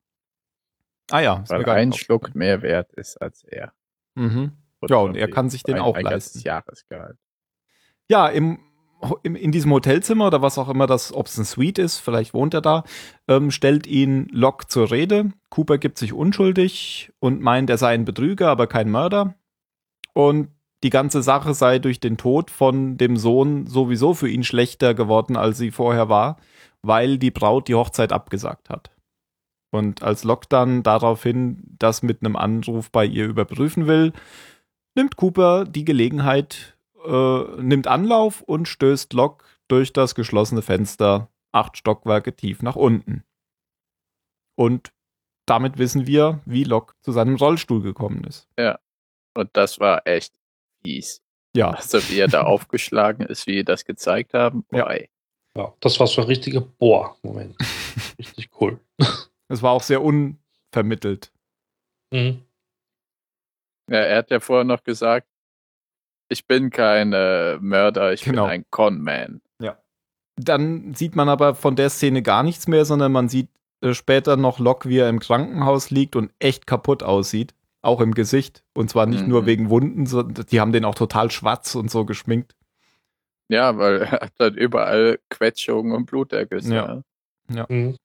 Ah 1.10 1.20
ja, 1.20 1.44
Weil 1.48 1.68
ein. 1.70 1.92
Schluck 1.92 2.34
mehr 2.36 2.62
wert 2.62 2.92
ist 2.92 3.20
als 3.20 3.42
er. 3.44 3.72
Mhm. 4.14 4.52
Ja, 4.88 4.96
und 4.98 5.16
er 5.16 5.28
kann 5.28 5.50
sich 5.50 5.62
den 5.64 5.74
ein, 5.76 5.80
auch 5.82 5.98
leisten. 6.00 6.38
Jahresgehalt. 6.40 7.18
Ja, 8.08 8.28
im, 8.28 8.60
im, 9.24 9.34
in 9.34 9.50
diesem 9.50 9.72
Hotelzimmer 9.72 10.28
oder 10.28 10.40
was 10.40 10.56
auch 10.56 10.68
immer 10.68 10.86
das, 10.86 11.12
ob 11.12 11.26
es 11.26 11.36
ein 11.36 11.44
Suite 11.44 11.78
ist, 11.80 11.98
vielleicht 11.98 12.32
wohnt 12.32 12.54
er 12.54 12.60
da, 12.60 12.84
ähm, 13.28 13.50
stellt 13.50 13.86
ihn 13.88 14.28
Locke 14.30 14.68
zur 14.68 14.90
Rede. 14.90 15.32
Cooper 15.48 15.78
gibt 15.78 15.98
sich 15.98 16.12
unschuldig 16.12 17.12
und 17.18 17.40
meint, 17.40 17.68
er 17.70 17.78
sei 17.78 17.92
ein 17.94 18.04
Betrüger, 18.04 18.48
aber 18.48 18.66
kein 18.68 18.88
Mörder. 18.90 19.34
Und 20.12 20.48
die 20.82 20.90
ganze 20.90 21.22
Sache 21.22 21.54
sei 21.54 21.78
durch 21.78 22.00
den 22.00 22.16
Tod 22.16 22.50
von 22.50 22.96
dem 22.96 23.16
Sohn 23.16 23.66
sowieso 23.66 24.14
für 24.14 24.28
ihn 24.28 24.44
schlechter 24.44 24.94
geworden, 24.94 25.36
als 25.36 25.58
sie 25.58 25.70
vorher 25.70 26.08
war, 26.08 26.36
weil 26.82 27.18
die 27.18 27.30
Braut 27.30 27.68
die 27.68 27.74
Hochzeit 27.74 28.12
abgesagt 28.12 28.70
hat. 28.70 28.90
Und 29.70 30.02
als 30.02 30.24
Locke 30.24 30.46
dann 30.48 30.82
daraufhin 30.82 31.76
das 31.78 32.02
mit 32.02 32.22
einem 32.22 32.36
Anruf 32.36 32.90
bei 32.90 33.04
ihr 33.04 33.26
überprüfen 33.26 33.86
will, 33.86 34.12
nimmt 34.96 35.16
Cooper 35.16 35.64
die 35.64 35.84
Gelegenheit, 35.84 36.76
äh, 37.06 37.42
nimmt 37.60 37.86
Anlauf 37.86 38.42
und 38.42 38.66
stößt 38.66 39.12
Locke 39.12 39.44
durch 39.68 39.92
das 39.92 40.14
geschlossene 40.14 40.62
Fenster 40.62 41.28
acht 41.52 41.76
Stockwerke 41.76 42.34
tief 42.34 42.62
nach 42.62 42.76
unten. 42.76 43.22
Und 44.56 44.92
damit 45.46 45.78
wissen 45.78 46.06
wir, 46.06 46.40
wie 46.44 46.64
Locke 46.64 46.94
zu 47.00 47.12
seinem 47.12 47.36
Rollstuhl 47.36 47.82
gekommen 47.82 48.24
ist. 48.24 48.48
Und 49.36 49.50
das 49.52 49.78
war 49.78 50.06
echt 50.06 50.39
fies. 50.82 51.22
Ja, 51.56 51.70
Also 51.70 51.98
wie 52.08 52.18
er 52.20 52.28
da 52.28 52.42
aufgeschlagen 52.44 53.26
ist, 53.26 53.46
wie 53.46 53.56
die 53.56 53.64
das 53.64 53.84
gezeigt 53.84 54.34
haben. 54.34 54.64
Ja. 54.72 54.86
Oi. 54.86 55.08
ja, 55.56 55.74
das 55.80 55.98
war 56.00 56.06
so 56.06 56.20
ein 56.22 56.26
richtiger 56.28 56.60
Boah-Moment. 56.60 57.56
Richtig 58.18 58.50
cool. 58.60 58.78
es 59.48 59.62
war 59.62 59.72
auch 59.72 59.82
sehr 59.82 60.02
unvermittelt. 60.02 61.32
Mhm. 62.12 62.42
Ja, 63.90 63.98
er 63.98 64.18
hat 64.18 64.30
ja 64.30 64.38
vorher 64.40 64.64
noch 64.64 64.84
gesagt, 64.84 65.26
ich 66.28 66.46
bin 66.46 66.70
kein 66.70 67.12
äh, 67.12 67.56
Mörder, 67.58 68.12
ich 68.12 68.22
Genau. 68.22 68.44
bin 68.44 68.50
ein 68.52 68.64
Conman. 68.70 69.40
Dann 70.42 70.94
sieht 70.94 71.16
man 71.16 71.28
aber 71.28 71.54
von 71.54 71.76
der 71.76 71.90
Szene 71.90 72.22
gar 72.22 72.42
nichts 72.42 72.66
mehr, 72.66 72.86
sondern 72.86 73.12
man 73.12 73.28
sieht 73.28 73.48
äh, 73.82 73.92
später 73.92 74.38
noch 74.38 74.58
Locke, 74.58 74.88
wie 74.88 74.96
er 74.96 75.10
im 75.10 75.18
Krankenhaus 75.20 75.90
liegt 75.90 76.16
und 76.16 76.32
echt 76.38 76.66
kaputt 76.66 77.02
aussieht. 77.02 77.52
Auch 77.82 78.00
im 78.00 78.12
Gesicht. 78.14 78.62
Und 78.74 78.90
zwar 78.90 79.06
nicht 79.06 79.22
Mhm. 79.22 79.28
nur 79.28 79.46
wegen 79.46 79.70
Wunden, 79.70 80.06
sondern 80.06 80.46
die 80.46 80.60
haben 80.60 80.72
den 80.72 80.84
auch 80.84 80.94
total 80.94 81.30
schwarz 81.30 81.74
und 81.74 81.90
so 81.90 82.04
geschminkt. 82.04 82.54
Ja, 83.48 83.78
weil 83.78 84.02
er 84.02 84.10
hat 84.12 84.32
dann 84.38 84.54
überall 84.54 85.18
Quetschungen 85.28 85.92
und 85.92 86.06
Blutergüsse. 86.06 86.74
Ja. 86.74 87.02
Ja. 87.52 87.66
Mhm. 87.68 87.96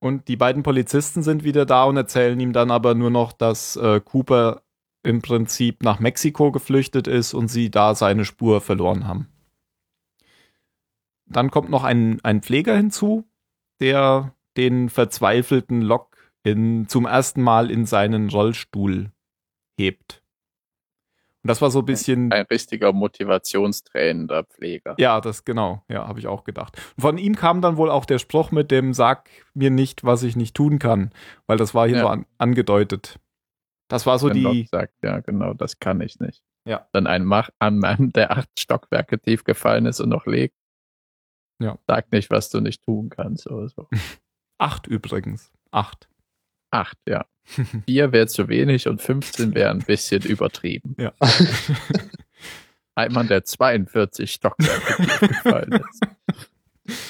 Und 0.00 0.26
die 0.26 0.36
beiden 0.36 0.64
Polizisten 0.64 1.22
sind 1.22 1.44
wieder 1.44 1.64
da 1.64 1.84
und 1.84 1.96
erzählen 1.96 2.38
ihm 2.40 2.52
dann 2.52 2.72
aber 2.72 2.94
nur 2.94 3.10
noch, 3.10 3.32
dass 3.32 3.76
äh, 3.76 4.00
Cooper 4.00 4.62
im 5.04 5.22
Prinzip 5.22 5.82
nach 5.82 6.00
Mexiko 6.00 6.50
geflüchtet 6.50 7.06
ist 7.06 7.34
und 7.34 7.48
sie 7.48 7.70
da 7.70 7.94
seine 7.94 8.24
Spur 8.24 8.60
verloren 8.60 9.06
haben. 9.06 9.28
Dann 11.26 11.50
kommt 11.50 11.70
noch 11.70 11.84
ein, 11.84 12.20
ein 12.24 12.42
Pfleger 12.42 12.76
hinzu, 12.76 13.24
der 13.80 14.34
den 14.56 14.90
verzweifelten 14.90 15.80
Locke 15.82 16.11
in, 16.44 16.88
zum 16.88 17.06
ersten 17.06 17.42
Mal 17.42 17.70
in 17.70 17.86
seinen 17.86 18.28
Rollstuhl 18.30 19.10
hebt. 19.78 20.22
Und 21.44 21.48
das 21.48 21.60
war 21.60 21.70
so 21.72 21.80
ein 21.80 21.84
bisschen. 21.84 22.30
Ein 22.32 22.46
richtiger 22.46 22.92
motivationstrainender 22.92 24.44
Pfleger. 24.44 24.94
Ja, 24.98 25.20
das 25.20 25.44
genau, 25.44 25.82
ja, 25.88 26.06
habe 26.06 26.20
ich 26.20 26.28
auch 26.28 26.44
gedacht. 26.44 26.76
Und 26.96 27.02
von 27.02 27.18
ihm 27.18 27.34
kam 27.34 27.60
dann 27.60 27.76
wohl 27.76 27.90
auch 27.90 28.04
der 28.04 28.18
Spruch 28.18 28.52
mit 28.52 28.70
dem 28.70 28.94
Sag 28.94 29.28
mir 29.52 29.70
nicht, 29.70 30.04
was 30.04 30.22
ich 30.22 30.36
nicht 30.36 30.54
tun 30.54 30.78
kann, 30.78 31.10
weil 31.48 31.56
das 31.58 31.74
war 31.74 31.88
hier 31.88 31.96
Ja. 31.96 32.02
so 32.02 32.08
an, 32.08 32.26
angedeutet. 32.38 33.18
Das 33.88 34.06
war 34.06 34.18
so 34.20 34.28
Wenn 34.28 34.36
die, 34.36 34.68
sagt, 34.70 34.94
ja, 35.02 35.18
genau, 35.20 35.52
das 35.52 35.80
kann 35.80 36.00
ich 36.00 36.20
nicht. 36.20 36.42
Ja. 36.64 36.86
Dann 36.92 37.08
ein 37.08 37.24
Mach 37.24 37.50
an 37.58 37.78
Mann, 37.78 38.10
der 38.10 38.30
acht 38.30 38.48
Stockwerke 38.58 39.18
tief 39.20 39.42
gefallen 39.42 39.86
ist 39.86 39.98
und 40.00 40.10
noch 40.10 40.26
lebt. 40.26 40.54
Ja. 41.60 41.76
Sag 41.88 42.12
nicht, 42.12 42.30
was 42.30 42.50
du 42.50 42.60
nicht 42.60 42.82
tun 42.84 43.10
kannst 43.10 43.48
oder 43.48 43.68
so. 43.68 43.88
acht 44.58 44.86
übrigens, 44.86 45.50
acht. 45.72 46.08
Acht, 46.72 46.96
ja. 47.06 47.26
Vier 47.86 48.12
wäre 48.12 48.26
zu 48.26 48.48
wenig 48.48 48.88
und 48.88 49.00
15 49.00 49.54
wäre 49.54 49.70
ein 49.70 49.80
bisschen 49.80 50.22
übertrieben. 50.22 50.96
Ja. 50.98 51.12
Ein 52.94 53.12
Mann, 53.12 53.28
der 53.28 53.44
42 53.44 54.32
Stockwerke 54.32 55.28
gefallen 55.28 55.72
ist. 55.72 56.00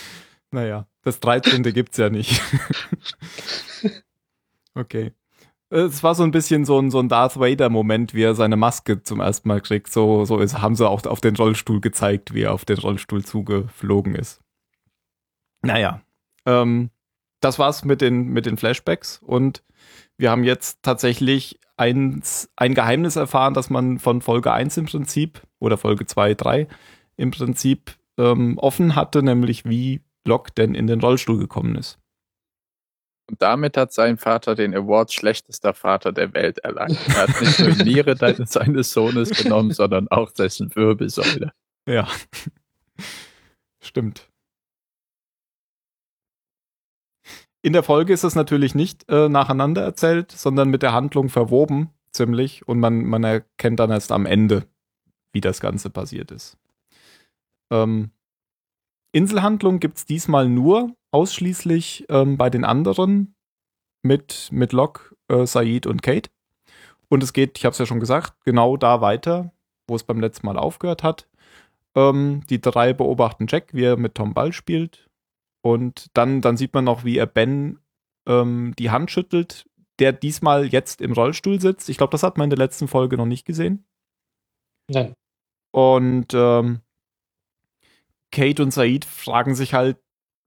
Naja, 0.54 0.86
das 1.00 1.18
13. 1.18 1.62
gibt's 1.62 1.96
ja 1.96 2.10
nicht. 2.10 2.42
okay. 4.74 5.14
Es 5.70 6.02
war 6.02 6.14
so 6.14 6.24
ein 6.24 6.30
bisschen 6.30 6.66
so 6.66 6.78
ein, 6.78 6.90
so 6.90 6.98
ein 7.00 7.08
Darth 7.08 7.40
Vader-Moment, 7.40 8.12
wie 8.12 8.24
er 8.24 8.34
seine 8.34 8.58
Maske 8.58 9.02
zum 9.02 9.20
ersten 9.20 9.48
Mal 9.48 9.62
kriegt. 9.62 9.90
So, 9.90 10.26
so 10.26 10.38
ist, 10.40 10.60
haben 10.60 10.76
sie 10.76 10.86
auch 10.86 11.06
auf 11.06 11.22
den 11.22 11.36
Rollstuhl 11.36 11.80
gezeigt, 11.80 12.34
wie 12.34 12.42
er 12.42 12.52
auf 12.52 12.66
den 12.66 12.76
Rollstuhl 12.76 13.24
zugeflogen 13.24 14.14
ist. 14.14 14.42
Naja, 15.62 16.02
ähm, 16.44 16.90
das 17.42 17.58
war's 17.58 17.84
mit 17.84 18.00
den, 18.00 18.28
mit 18.28 18.46
den 18.46 18.56
Flashbacks 18.56 19.20
und 19.22 19.62
wir 20.16 20.30
haben 20.30 20.44
jetzt 20.44 20.82
tatsächlich 20.82 21.58
eins, 21.76 22.48
ein 22.56 22.74
Geheimnis 22.74 23.16
erfahren, 23.16 23.54
das 23.54 23.70
man 23.70 23.98
von 23.98 24.22
Folge 24.22 24.52
1 24.52 24.76
im 24.76 24.86
Prinzip 24.86 25.42
oder 25.58 25.76
Folge 25.76 26.06
2, 26.06 26.34
3 26.34 26.68
im 27.16 27.30
Prinzip 27.30 27.96
ähm, 28.18 28.58
offen 28.58 28.94
hatte, 28.94 29.22
nämlich 29.22 29.64
wie 29.64 30.02
Locke 30.26 30.52
denn 30.56 30.74
in 30.74 30.86
den 30.86 31.00
Rollstuhl 31.00 31.38
gekommen 31.38 31.74
ist. 31.74 31.98
Und 33.28 33.40
damit 33.40 33.76
hat 33.76 33.92
sein 33.92 34.18
Vater 34.18 34.54
den 34.54 34.74
Award 34.74 35.12
schlechtester 35.12 35.74
Vater 35.74 36.12
der 36.12 36.34
Welt 36.34 36.58
erlangt. 36.58 36.98
Er 37.08 37.28
hat 37.28 37.40
nicht 37.40 37.58
nur 37.60 37.70
die 37.70 37.84
Niere 37.84 38.16
seines 38.46 38.92
Sohnes 38.92 39.30
genommen, 39.30 39.72
sondern 39.72 40.08
auch 40.08 40.30
dessen 40.32 40.74
Wirbelsäule. 40.74 41.52
Ja. 41.88 42.06
Stimmt. 43.80 44.28
In 47.62 47.72
der 47.72 47.84
Folge 47.84 48.12
ist 48.12 48.24
es 48.24 48.34
natürlich 48.34 48.74
nicht 48.74 49.08
äh, 49.08 49.28
nacheinander 49.28 49.82
erzählt, 49.82 50.32
sondern 50.32 50.68
mit 50.68 50.82
der 50.82 50.92
Handlung 50.92 51.28
verwoben, 51.28 51.90
ziemlich. 52.10 52.66
Und 52.66 52.80
man, 52.80 53.04
man 53.04 53.22
erkennt 53.22 53.78
dann 53.78 53.90
erst 53.90 54.10
am 54.10 54.26
Ende, 54.26 54.66
wie 55.32 55.40
das 55.40 55.60
Ganze 55.60 55.88
passiert 55.88 56.32
ist. 56.32 56.58
Ähm, 57.70 58.10
Inselhandlung 59.12 59.78
gibt 59.78 59.98
es 59.98 60.06
diesmal 60.06 60.48
nur 60.48 60.94
ausschließlich 61.12 62.06
ähm, 62.08 62.36
bei 62.36 62.50
den 62.50 62.64
anderen 62.64 63.36
mit, 64.02 64.48
mit 64.50 64.72
Locke, 64.72 65.14
äh, 65.28 65.46
Said 65.46 65.86
und 65.86 66.02
Kate. 66.02 66.30
Und 67.08 67.22
es 67.22 67.32
geht, 67.32 67.58
ich 67.58 67.64
habe 67.64 67.72
es 67.72 67.78
ja 67.78 67.86
schon 67.86 68.00
gesagt, 68.00 68.34
genau 68.44 68.76
da 68.76 69.00
weiter, 69.00 69.52
wo 69.86 69.94
es 69.94 70.02
beim 70.02 70.18
letzten 70.18 70.46
Mal 70.46 70.56
aufgehört 70.58 71.02
hat. 71.02 71.28
Ähm, 71.94 72.42
die 72.48 72.60
drei 72.60 72.92
beobachten 72.92 73.46
Jack, 73.48 73.74
wie 73.74 73.84
er 73.84 73.96
mit 73.96 74.14
Tom 74.14 74.34
Ball 74.34 74.52
spielt. 74.52 75.10
Und 75.62 76.10
dann, 76.14 76.40
dann 76.40 76.56
sieht 76.56 76.74
man 76.74 76.84
noch, 76.84 77.04
wie 77.04 77.16
er 77.16 77.26
Ben 77.26 77.78
ähm, 78.26 78.74
die 78.78 78.90
Hand 78.90 79.10
schüttelt, 79.10 79.66
der 79.98 80.12
diesmal 80.12 80.66
jetzt 80.66 81.00
im 81.00 81.12
Rollstuhl 81.12 81.60
sitzt. 81.60 81.88
Ich 81.88 81.96
glaube, 81.96 82.10
das 82.10 82.22
hat 82.22 82.36
man 82.36 82.44
in 82.44 82.50
der 82.50 82.58
letzten 82.58 82.88
Folge 82.88 83.16
noch 83.16 83.26
nicht 83.26 83.46
gesehen. 83.46 83.84
Nein. 84.88 85.14
Und 85.70 86.34
ähm, 86.34 86.80
Kate 88.30 88.62
und 88.62 88.72
Said 88.72 89.04
fragen 89.04 89.54
sich 89.54 89.74
halt, 89.74 89.98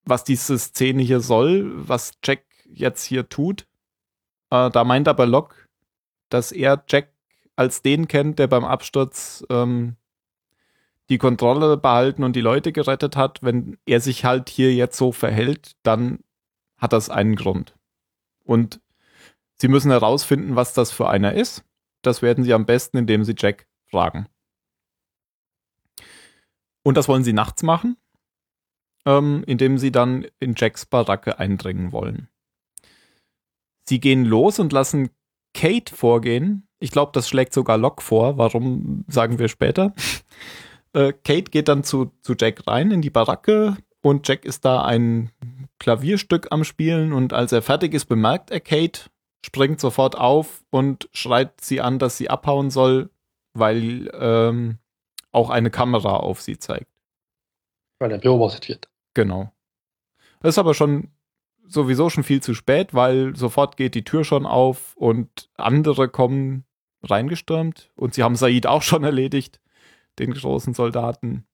was 0.04 0.24
diese 0.24 0.60
Szene 0.60 1.02
hier 1.02 1.22
soll, 1.22 1.72
was 1.76 2.14
Jack 2.24 2.44
jetzt 2.66 3.04
hier 3.04 3.30
tut. 3.30 3.68
Äh, 4.52 4.70
da 4.70 4.84
meint 4.84 5.08
aber 5.08 5.26
Locke, 5.26 5.56
dass 6.30 6.52
er 6.52 6.84
Jack 6.88 7.14
als 7.56 7.82
den 7.82 8.08
kennt, 8.08 8.40
der 8.40 8.48
beim 8.48 8.66
Absturz 8.66 9.46
ähm, 9.50 9.96
die 11.10 11.18
Kontrolle 11.18 11.78
behalten 11.78 12.24
und 12.24 12.36
die 12.36 12.42
Leute 12.42 12.72
gerettet 12.72 13.16
hat. 13.16 13.42
Wenn 13.42 13.78
er 13.86 14.00
sich 14.00 14.26
halt 14.26 14.50
hier 14.50 14.74
jetzt 14.74 14.98
so 14.98 15.12
verhält, 15.12 15.74
dann 15.84 16.20
hat 16.78 16.94
das 16.94 17.10
einen 17.10 17.36
Grund. 17.36 17.76
Und 18.44 18.82
sie 19.58 19.68
müssen 19.68 19.92
herausfinden, 19.92 20.56
was 20.56 20.74
das 20.74 20.92
für 20.92 21.10
einer 21.10 21.34
ist. 21.34 21.64
Das 22.02 22.22
werden 22.22 22.44
sie 22.44 22.54
am 22.54 22.66
besten, 22.66 22.98
indem 22.98 23.24
sie 23.24 23.36
Jack 23.38 23.68
fragen. 23.90 24.28
Und 26.84 26.98
das 26.98 27.08
wollen 27.08 27.24
sie 27.24 27.34
nachts 27.34 27.64
machen, 27.64 27.98
ähm, 29.06 29.44
indem 29.48 29.78
sie 29.80 29.92
dann 29.92 30.28
in 30.40 30.54
Jacks 30.56 30.86
Baracke 30.86 31.40
eindringen 31.40 31.92
wollen. 31.92 32.30
Sie 33.88 34.00
gehen 34.00 34.26
los 34.26 34.60
und 34.60 34.72
lassen 34.72 35.10
Kate 35.54 35.96
vorgehen. 35.96 36.68
Ich 36.80 36.92
glaube, 36.92 37.12
das 37.14 37.28
schlägt 37.28 37.54
sogar 37.54 37.78
Locke 37.78 38.04
vor. 38.04 38.38
Warum 38.38 39.06
sagen 39.08 39.40
wir 39.40 39.48
später? 39.48 39.94
Äh, 40.96 41.12
Kate 41.12 41.52
geht 41.52 41.68
dann 41.68 41.84
zu, 41.84 42.14
zu 42.22 42.36
Jack 42.40 42.66
rein 42.68 42.90
in 42.90 43.02
die 43.02 43.10
Baracke 43.10 43.76
und 44.02 44.28
Jack 44.28 44.46
ist 44.46 44.64
da 44.64 44.86
ein 44.86 45.30
Klavierstück 45.78 46.48
am 46.52 46.64
Spielen 46.64 47.12
und 47.12 47.34
als 47.34 47.52
er 47.52 47.62
fertig 47.62 47.94
ist, 47.94 48.06
bemerkt 48.06 48.50
er 48.50 48.62
Kate, 48.62 49.02
springt 49.46 49.82
sofort 49.82 50.18
auf 50.18 50.64
und 50.70 51.10
schreit 51.12 51.60
sie 51.60 51.82
an, 51.82 52.00
dass 52.00 52.18
sie 52.18 52.30
abhauen 52.30 52.70
soll, 52.70 53.10
weil 53.54 54.10
ähm, 54.14 54.78
auch 55.34 55.50
eine 55.50 55.70
Kamera 55.70 56.16
auf 56.16 56.42
sie 56.42 56.58
zeigt. 56.58 56.90
Weil 58.00 58.12
er 58.12 58.20
beobachtet 58.20 58.70
wird. 58.70 58.88
Genau. 59.16 59.52
Das 60.40 60.56
ist 60.56 60.60
aber 60.60 60.74
schon 60.74 61.12
sowieso 61.68 62.10
schon 62.10 62.24
viel 62.24 62.42
zu 62.42 62.54
spät, 62.54 62.94
weil 62.94 63.36
sofort 63.36 63.76
geht 63.76 63.96
die 63.96 64.06
Tür 64.06 64.24
schon 64.24 64.46
auf 64.46 64.96
und 64.96 65.50
andere 65.56 66.08
kommen 66.08 66.64
reingestürmt 67.04 67.92
und 67.96 68.14
sie 68.14 68.24
haben 68.24 68.36
Said 68.36 68.66
auch 68.66 68.82
schon 68.82 69.04
erledigt, 69.04 69.60
den 70.20 70.34
großen 70.34 70.74
Soldaten. 70.74 71.46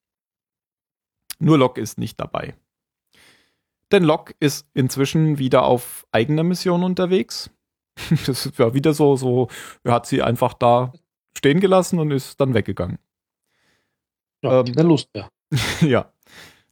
Nur 1.40 1.58
Locke 1.58 1.82
ist 1.82 1.98
nicht 1.98 2.20
dabei. 2.20 2.56
Denn 3.92 4.04
Locke 4.04 4.34
ist 4.40 4.68
inzwischen 4.74 5.38
wieder 5.38 5.64
auf 5.64 6.06
eigener 6.12 6.44
Mission 6.44 6.84
unterwegs. 6.84 7.50
Das 8.26 8.46
ist 8.46 8.58
ja 8.58 8.74
wieder 8.74 8.94
so, 8.94 9.16
so, 9.16 9.50
er 9.84 9.94
hat 9.94 10.06
sie 10.08 10.22
einfach 10.22 10.54
da 10.54 10.94
stehen 11.38 11.60
gelassen 11.60 12.00
und 12.00 12.12
ist 12.12 12.40
dann 12.40 12.54
weggegangen. 12.54 12.98
Ja, 14.42 14.62
Ähm, 14.62 14.88
Lust 14.88 15.10
mehr. 15.14 15.30
ja. 15.82 16.12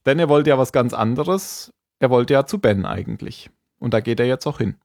Denn 0.05 0.19
er 0.19 0.29
wollte 0.29 0.49
ja 0.49 0.57
was 0.57 0.71
ganz 0.71 0.93
anderes. 0.93 1.73
Er 1.99 2.09
wollte 2.09 2.33
ja 2.33 2.45
zu 2.45 2.59
Ben 2.59 2.85
eigentlich. 2.85 3.49
Und 3.79 3.93
da 3.93 3.99
geht 3.99 4.19
er 4.19 4.25
jetzt 4.25 4.47
auch 4.47 4.57
hin. 4.57 4.75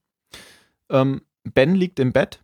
Ähm, 0.89 1.21
ben 1.43 1.75
liegt 1.75 1.99
im 1.99 2.11
Bett. 2.11 2.43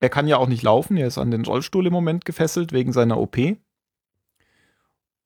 Er 0.00 0.08
kann 0.08 0.28
ja 0.28 0.36
auch 0.36 0.48
nicht 0.48 0.62
laufen. 0.62 0.96
Er 0.96 1.06
ist 1.06 1.18
an 1.18 1.30
den 1.30 1.44
Rollstuhl 1.44 1.86
im 1.86 1.92
Moment 1.92 2.24
gefesselt 2.24 2.72
wegen 2.72 2.92
seiner 2.92 3.18
OP. 3.18 3.36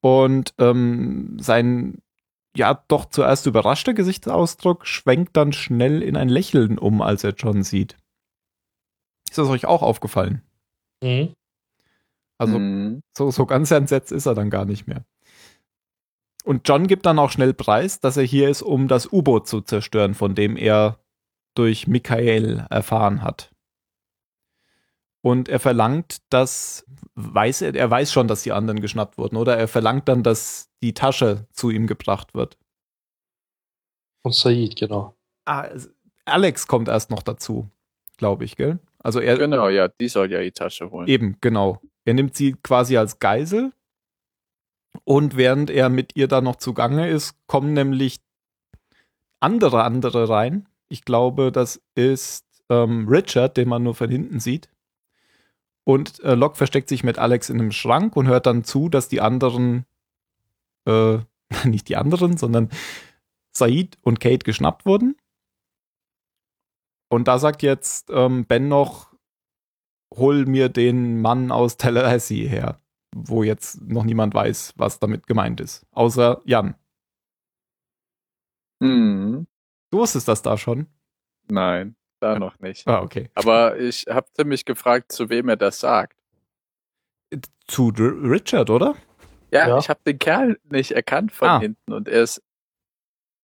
Und 0.00 0.54
ähm, 0.58 1.36
sein 1.40 2.02
ja 2.56 2.82
doch 2.88 3.04
zuerst 3.06 3.46
überraschter 3.46 3.94
Gesichtsausdruck 3.94 4.86
schwenkt 4.86 5.36
dann 5.36 5.52
schnell 5.52 6.02
in 6.02 6.16
ein 6.16 6.28
Lächeln 6.28 6.78
um, 6.78 7.00
als 7.02 7.22
er 7.22 7.34
John 7.34 7.62
sieht. 7.62 7.96
Ist 9.28 9.38
das 9.38 9.48
euch 9.48 9.66
auch 9.66 9.82
aufgefallen? 9.82 10.42
Mhm. 11.02 11.34
Also 12.38 12.58
Mhm. 12.58 13.02
so, 13.16 13.30
so 13.30 13.46
ganz 13.46 13.70
entsetzt 13.70 14.12
ist 14.12 14.26
er 14.26 14.34
dann 14.34 14.50
gar 14.50 14.64
nicht 14.64 14.86
mehr. 14.86 15.04
Und 16.44 16.66
John 16.66 16.86
gibt 16.86 17.04
dann 17.06 17.18
auch 17.18 17.30
schnell 17.30 17.52
preis, 17.52 18.00
dass 18.00 18.16
er 18.16 18.24
hier 18.24 18.48
ist, 18.48 18.62
um 18.62 18.88
das 18.88 19.12
U-Boot 19.12 19.46
zu 19.46 19.60
zerstören, 19.60 20.14
von 20.14 20.34
dem 20.34 20.56
er 20.56 20.98
durch 21.54 21.86
Michael 21.86 22.66
erfahren 22.70 23.22
hat. 23.22 23.49
Und 25.22 25.48
er 25.48 25.60
verlangt, 25.60 26.18
dass, 26.30 26.86
weiß 27.14 27.62
er, 27.62 27.74
er 27.74 27.90
weiß 27.90 28.12
schon, 28.12 28.26
dass 28.26 28.42
die 28.42 28.52
anderen 28.52 28.80
geschnappt 28.80 29.18
wurden, 29.18 29.36
oder 29.36 29.56
er 29.56 29.68
verlangt 29.68 30.08
dann, 30.08 30.22
dass 30.22 30.70
die 30.82 30.94
Tasche 30.94 31.46
zu 31.52 31.70
ihm 31.70 31.86
gebracht 31.86 32.34
wird. 32.34 32.56
Und 34.22 34.34
Said, 34.34 34.76
genau. 34.76 35.14
Ah, 35.44 35.68
Alex 36.24 36.66
kommt 36.66 36.88
erst 36.88 37.10
noch 37.10 37.22
dazu, 37.22 37.68
glaube 38.16 38.44
ich, 38.44 38.56
gell? 38.56 38.78
Also 38.98 39.20
er, 39.20 39.36
Genau, 39.38 39.68
ja, 39.68 39.88
die 39.88 40.08
soll 40.08 40.30
ja 40.30 40.40
die 40.40 40.52
Tasche 40.52 40.90
holen. 40.90 41.08
Eben, 41.08 41.36
genau. 41.40 41.80
Er 42.04 42.14
nimmt 42.14 42.36
sie 42.36 42.54
quasi 42.62 42.96
als 42.96 43.18
Geisel. 43.18 43.72
Und 45.04 45.36
während 45.36 45.70
er 45.70 45.88
mit 45.88 46.16
ihr 46.16 46.28
da 46.28 46.40
noch 46.40 46.56
zugange 46.56 47.08
ist, 47.08 47.34
kommen 47.46 47.72
nämlich 47.72 48.18
andere 49.38 49.84
andere 49.84 50.28
rein. 50.28 50.68
Ich 50.88 51.04
glaube, 51.04 51.52
das 51.52 51.80
ist 51.94 52.44
ähm, 52.68 53.08
Richard, 53.08 53.56
den 53.56 53.68
man 53.68 53.82
nur 53.82 53.94
von 53.94 54.10
hinten 54.10 54.40
sieht. 54.40 54.68
Und 55.84 56.20
äh, 56.20 56.34
Locke 56.34 56.56
versteckt 56.56 56.88
sich 56.88 57.04
mit 57.04 57.18
Alex 57.18 57.50
in 57.50 57.60
einem 57.60 57.72
Schrank 57.72 58.16
und 58.16 58.28
hört 58.28 58.46
dann 58.46 58.64
zu, 58.64 58.88
dass 58.88 59.08
die 59.08 59.20
anderen, 59.20 59.86
äh, 60.86 61.18
nicht 61.64 61.88
die 61.88 61.96
anderen, 61.96 62.36
sondern 62.36 62.70
Said 63.52 63.98
und 64.02 64.20
Kate 64.20 64.44
geschnappt 64.44 64.86
wurden. 64.86 65.16
Und 67.08 67.26
da 67.26 67.38
sagt 67.38 67.62
jetzt 67.62 68.10
ähm, 68.10 68.46
Ben 68.46 68.68
noch, 68.68 69.12
hol 70.14 70.46
mir 70.46 70.68
den 70.68 71.20
Mann 71.20 71.50
aus 71.50 71.76
Tallahassee 71.76 72.46
her, 72.46 72.80
wo 73.14 73.42
jetzt 73.42 73.80
noch 73.82 74.04
niemand 74.04 74.34
weiß, 74.34 74.74
was 74.76 74.98
damit 74.98 75.26
gemeint 75.26 75.60
ist, 75.60 75.86
außer 75.90 76.40
Jan. 76.44 76.76
Mhm. 78.80 79.46
Du 79.90 79.98
wusstest 79.98 80.28
das 80.28 80.42
da 80.42 80.56
schon? 80.56 80.86
Nein, 81.48 81.96
da 82.20 82.38
noch 82.38 82.58
nicht. 82.60 82.86
Ah, 82.86 83.02
okay. 83.02 83.28
Aber 83.34 83.78
ich 83.78 84.06
habe 84.08 84.44
mich 84.44 84.64
gefragt, 84.64 85.12
zu 85.12 85.28
wem 85.30 85.48
er 85.48 85.56
das 85.56 85.80
sagt. 85.80 86.16
Zu 87.66 87.92
R 87.96 88.12
Richard, 88.30 88.70
oder? 88.70 88.94
Ja, 89.52 89.68
Ja. 89.68 89.78
ich 89.78 89.88
habe 89.88 90.00
den 90.06 90.18
Kerl 90.18 90.58
nicht 90.70 90.92
erkannt 90.92 91.32
von 91.32 91.48
Ah. 91.48 91.60
hinten 91.60 91.92
und 91.92 92.08
erst 92.08 92.42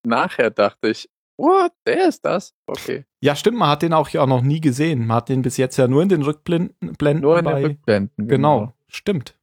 nachher 0.05 0.51
dachte 0.51 0.89
ich, 0.89 1.09
what, 1.39 1.73
der 1.87 2.09
ist 2.09 2.25
das? 2.25 2.55
Okay. 2.67 3.05
Ja, 3.21 3.35
stimmt, 3.37 3.59
man 3.59 3.69
hat 3.69 3.83
den 3.83 3.93
auch 3.93 4.09
ja 4.09 4.23
auch 4.23 4.27
noch 4.27 4.43
nie 4.43 4.61
gesehen. 4.61 5.07
Man 5.07 5.17
hat 5.17 5.29
den 5.29 5.43
bis 5.43 5.57
jetzt 5.57 5.77
ja 5.77 5.87
nur 5.89 6.03
in 6.03 6.09
den 6.09 6.23
Rückblenden 6.23 6.93
Blenden 6.95 7.23
Nur 7.23 7.39
in 7.39 7.45
bei. 7.45 7.55
den 7.61 7.67
Rückblenden. 7.73 8.29
genau, 8.29 8.73
stimmt. 8.89 9.37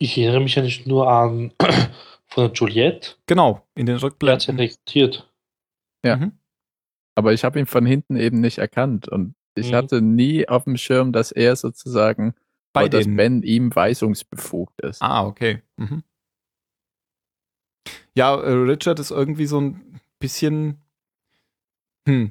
Ich 0.00 0.16
erinnere 0.16 0.42
mich 0.42 0.54
ja 0.54 0.62
nicht 0.62 0.86
nur 0.86 1.10
an 1.10 1.52
von 2.26 2.44
der 2.44 2.52
Juliette, 2.52 3.16
Genau, 3.26 3.66
in 3.74 3.86
den 3.86 3.96
hat 3.96 4.02
Rückblenden. 4.04 4.56
rekrutiert. 4.56 5.28
Ja. 6.04 6.16
Mhm. 6.16 6.37
Aber 7.18 7.32
ich 7.32 7.42
habe 7.42 7.58
ihn 7.58 7.66
von 7.66 7.84
hinten 7.84 8.16
eben 8.16 8.40
nicht 8.40 8.58
erkannt 8.58 9.08
und 9.08 9.34
ich 9.56 9.72
Mhm. 9.72 9.74
hatte 9.74 10.00
nie 10.00 10.48
auf 10.48 10.62
dem 10.62 10.76
Schirm, 10.76 11.12
dass 11.12 11.32
er 11.32 11.56
sozusagen 11.56 12.32
Bei 12.72 12.88
dass. 12.88 13.06
Ben 13.06 13.42
ihm 13.42 13.74
weisungsbefugt 13.74 14.80
ist. 14.82 15.02
Ah, 15.02 15.26
okay. 15.26 15.60
Mhm. 15.78 16.04
Ja, 18.14 18.36
äh, 18.40 18.52
Richard 18.52 19.00
ist 19.00 19.10
irgendwie 19.10 19.46
so 19.46 19.60
ein 19.60 20.00
bisschen. 20.20 20.80
Hm. 22.06 22.30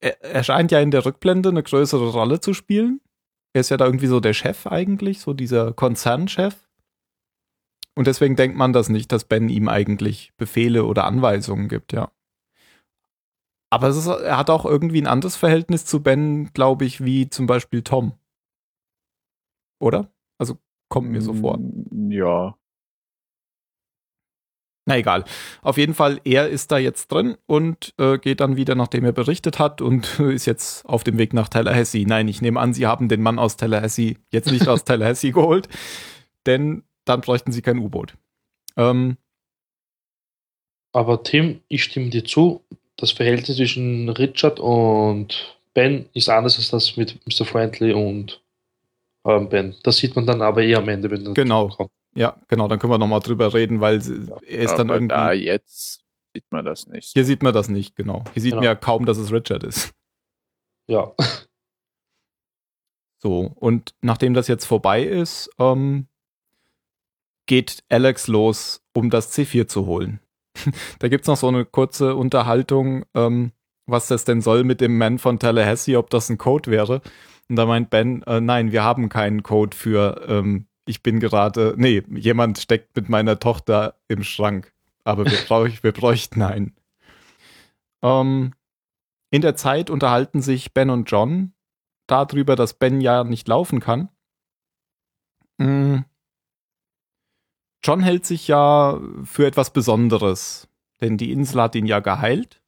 Er, 0.00 0.20
er 0.24 0.42
scheint 0.42 0.72
ja 0.72 0.80
in 0.80 0.90
der 0.90 1.06
Rückblende 1.06 1.50
eine 1.50 1.62
größere 1.62 2.10
Rolle 2.10 2.40
zu 2.40 2.52
spielen. 2.52 3.00
Er 3.52 3.60
ist 3.60 3.68
ja 3.70 3.76
da 3.76 3.84
irgendwie 3.86 4.08
so 4.08 4.18
der 4.18 4.32
Chef 4.32 4.66
eigentlich, 4.66 5.20
so 5.20 5.34
dieser 5.34 5.72
Konzernchef. 5.72 6.68
Und 7.94 8.08
deswegen 8.08 8.34
denkt 8.34 8.56
man 8.56 8.72
das 8.72 8.88
nicht, 8.88 9.12
dass 9.12 9.24
Ben 9.24 9.48
ihm 9.48 9.68
eigentlich 9.68 10.32
Befehle 10.36 10.82
oder 10.84 11.04
Anweisungen 11.04 11.68
gibt, 11.68 11.92
ja. 11.92 12.10
Aber 13.72 13.88
es 13.88 13.96
ist, 13.96 14.06
er 14.06 14.36
hat 14.36 14.50
auch 14.50 14.66
irgendwie 14.66 15.00
ein 15.00 15.06
anderes 15.06 15.34
Verhältnis 15.34 15.86
zu 15.86 16.02
Ben, 16.02 16.52
glaube 16.52 16.84
ich, 16.84 17.02
wie 17.06 17.30
zum 17.30 17.46
Beispiel 17.46 17.80
Tom. 17.80 18.12
Oder? 19.80 20.12
Also 20.38 20.58
kommt 20.90 21.08
mir 21.10 21.22
so 21.22 21.32
vor. 21.32 21.56
Mm, 21.56 22.10
Ja. 22.10 22.54
Na 24.84 24.98
egal. 24.98 25.24
Auf 25.62 25.78
jeden 25.78 25.94
Fall, 25.94 26.20
er 26.24 26.50
ist 26.50 26.70
da 26.70 26.76
jetzt 26.76 27.10
drin 27.10 27.38
und 27.46 27.94
äh, 27.98 28.18
geht 28.18 28.40
dann 28.40 28.56
wieder, 28.56 28.74
nachdem 28.74 29.04
er 29.04 29.12
berichtet 29.12 29.58
hat 29.58 29.80
und 29.80 30.20
ist 30.20 30.44
jetzt 30.44 30.84
auf 30.84 31.02
dem 31.02 31.16
Weg 31.16 31.32
nach 31.32 31.48
Tallahassee. 31.48 32.04
Nein, 32.04 32.28
ich 32.28 32.42
nehme 32.42 32.60
an, 32.60 32.74
sie 32.74 32.86
haben 32.86 33.08
den 33.08 33.22
Mann 33.22 33.38
aus 33.38 33.56
Tallahassee 33.56 34.18
jetzt 34.32 34.50
nicht 34.50 34.68
aus 34.68 34.84
Tallahassee 34.84 35.30
geholt, 35.30 35.68
denn 36.44 36.82
dann 37.06 37.22
bräuchten 37.22 37.52
sie 37.52 37.62
kein 37.62 37.78
U-Boot. 37.78 38.18
Ähm, 38.76 39.16
Aber 40.92 41.22
Tim, 41.22 41.60
ich 41.68 41.84
stimme 41.84 42.10
dir 42.10 42.24
zu, 42.24 42.64
das 43.02 43.10
Verhältnis 43.12 43.56
zwischen 43.56 44.08
Richard 44.08 44.60
und 44.60 45.58
Ben 45.74 46.08
ist 46.14 46.28
anders 46.28 46.56
als 46.56 46.70
das 46.70 46.96
mit 46.96 47.18
Mr. 47.26 47.44
Friendly 47.44 47.92
und 47.92 48.40
ähm, 49.26 49.48
Ben. 49.48 49.74
Das 49.82 49.96
sieht 49.98 50.14
man 50.16 50.26
dann 50.26 50.40
aber 50.42 50.62
eh 50.62 50.74
am 50.76 50.88
Ende, 50.88 51.10
wenn 51.10 51.34
Genau. 51.34 51.68
kommt. 51.68 51.90
ja, 52.14 52.36
genau, 52.48 52.68
dann 52.68 52.78
können 52.78 52.92
wir 52.92 52.98
nochmal 52.98 53.20
drüber 53.20 53.52
reden, 53.54 53.80
weil 53.80 54.00
er 54.46 54.62
ist 54.62 54.76
dann 54.76 54.88
irgendwie. 54.88 55.08
da 55.08 55.32
jetzt 55.32 56.04
sieht 56.34 56.44
man 56.50 56.64
das 56.64 56.86
nicht. 56.86 57.10
Hier 57.12 57.24
sieht 57.24 57.42
man 57.42 57.52
das 57.52 57.68
nicht, 57.68 57.96
genau. 57.96 58.24
Hier 58.32 58.42
sieht 58.42 58.52
Genau. 58.52 58.60
man 58.60 58.64
ja 58.64 58.74
kaum, 58.74 59.04
dass 59.04 59.18
es 59.18 59.32
Richard 59.32 59.64
ist. 59.64 59.92
Ja. 60.88 61.12
So, 63.18 63.52
und 63.56 63.94
nachdem 64.00 64.34
das 64.34 64.48
jetzt 64.48 64.64
vorbei 64.64 65.02
ist, 65.04 65.50
ähm, 65.58 66.06
geht 67.46 67.84
Alex 67.88 68.26
los, 68.28 68.82
um 68.94 69.10
das 69.10 69.32
C4 69.36 69.66
zu 69.68 69.86
holen. 69.86 70.20
da 70.98 71.08
gibt's 71.08 71.28
noch 71.28 71.36
so 71.36 71.48
eine 71.48 71.64
kurze 71.64 72.16
Unterhaltung, 72.16 73.04
ähm, 73.14 73.52
was 73.86 74.08
das 74.08 74.24
denn 74.24 74.40
soll 74.40 74.64
mit 74.64 74.80
dem 74.80 74.98
Man 74.98 75.18
von 75.18 75.38
Tallahassee, 75.38 75.96
ob 75.96 76.10
das 76.10 76.30
ein 76.30 76.38
Code 76.38 76.70
wäre. 76.70 77.02
Und 77.48 77.56
da 77.56 77.66
meint 77.66 77.90
Ben, 77.90 78.22
äh, 78.22 78.40
nein, 78.40 78.72
wir 78.72 78.84
haben 78.84 79.08
keinen 79.08 79.42
Code 79.42 79.76
für, 79.76 80.24
ähm, 80.28 80.66
ich 80.86 81.02
bin 81.02 81.20
gerade, 81.20 81.74
nee, 81.76 82.02
jemand 82.10 82.58
steckt 82.58 82.96
mit 82.96 83.08
meiner 83.08 83.38
Tochter 83.38 83.96
im 84.08 84.22
Schrank, 84.22 84.72
aber 85.04 85.24
wir, 85.24 85.38
brauch, 85.46 85.68
wir 85.82 85.92
bräuchten 85.92 86.42
einen. 86.42 86.74
Ähm, 88.02 88.52
in 89.30 89.42
der 89.42 89.56
Zeit 89.56 89.90
unterhalten 89.90 90.42
sich 90.42 90.74
Ben 90.74 90.90
und 90.90 91.10
John 91.10 91.52
darüber, 92.06 92.56
dass 92.56 92.74
Ben 92.74 93.00
ja 93.00 93.24
nicht 93.24 93.48
laufen 93.48 93.80
kann. 93.80 94.08
Mm. 95.58 96.00
John 97.84 98.00
hält 98.00 98.24
sich 98.24 98.48
ja 98.48 99.00
für 99.24 99.46
etwas 99.46 99.72
Besonderes, 99.72 100.68
denn 101.00 101.16
die 101.16 101.32
Insel 101.32 101.62
hat 101.62 101.74
ihn 101.74 101.86
ja 101.86 102.00
geheilt, 102.00 102.62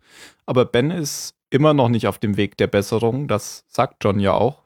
aber 0.47 0.65
Ben 0.65 0.91
ist 0.91 1.37
immer 1.51 1.73
noch 1.73 1.89
nicht 1.89 2.09
auf 2.09 2.19
dem 2.19 2.37
Weg 2.37 2.57
der 2.57 2.67
Besserung, 2.67 3.29
das 3.29 3.65
sagt 3.69 4.03
John 4.03 4.19
ja 4.19 4.33
auch, 4.33 4.65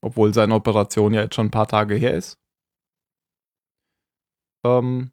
obwohl 0.00 0.32
seine 0.32 0.54
Operation 0.54 1.14
ja 1.14 1.22
jetzt 1.22 1.34
schon 1.34 1.48
ein 1.48 1.50
paar 1.50 1.66
Tage 1.66 1.96
her 1.96 2.14
ist. 2.14 2.38
Ähm, 4.64 5.10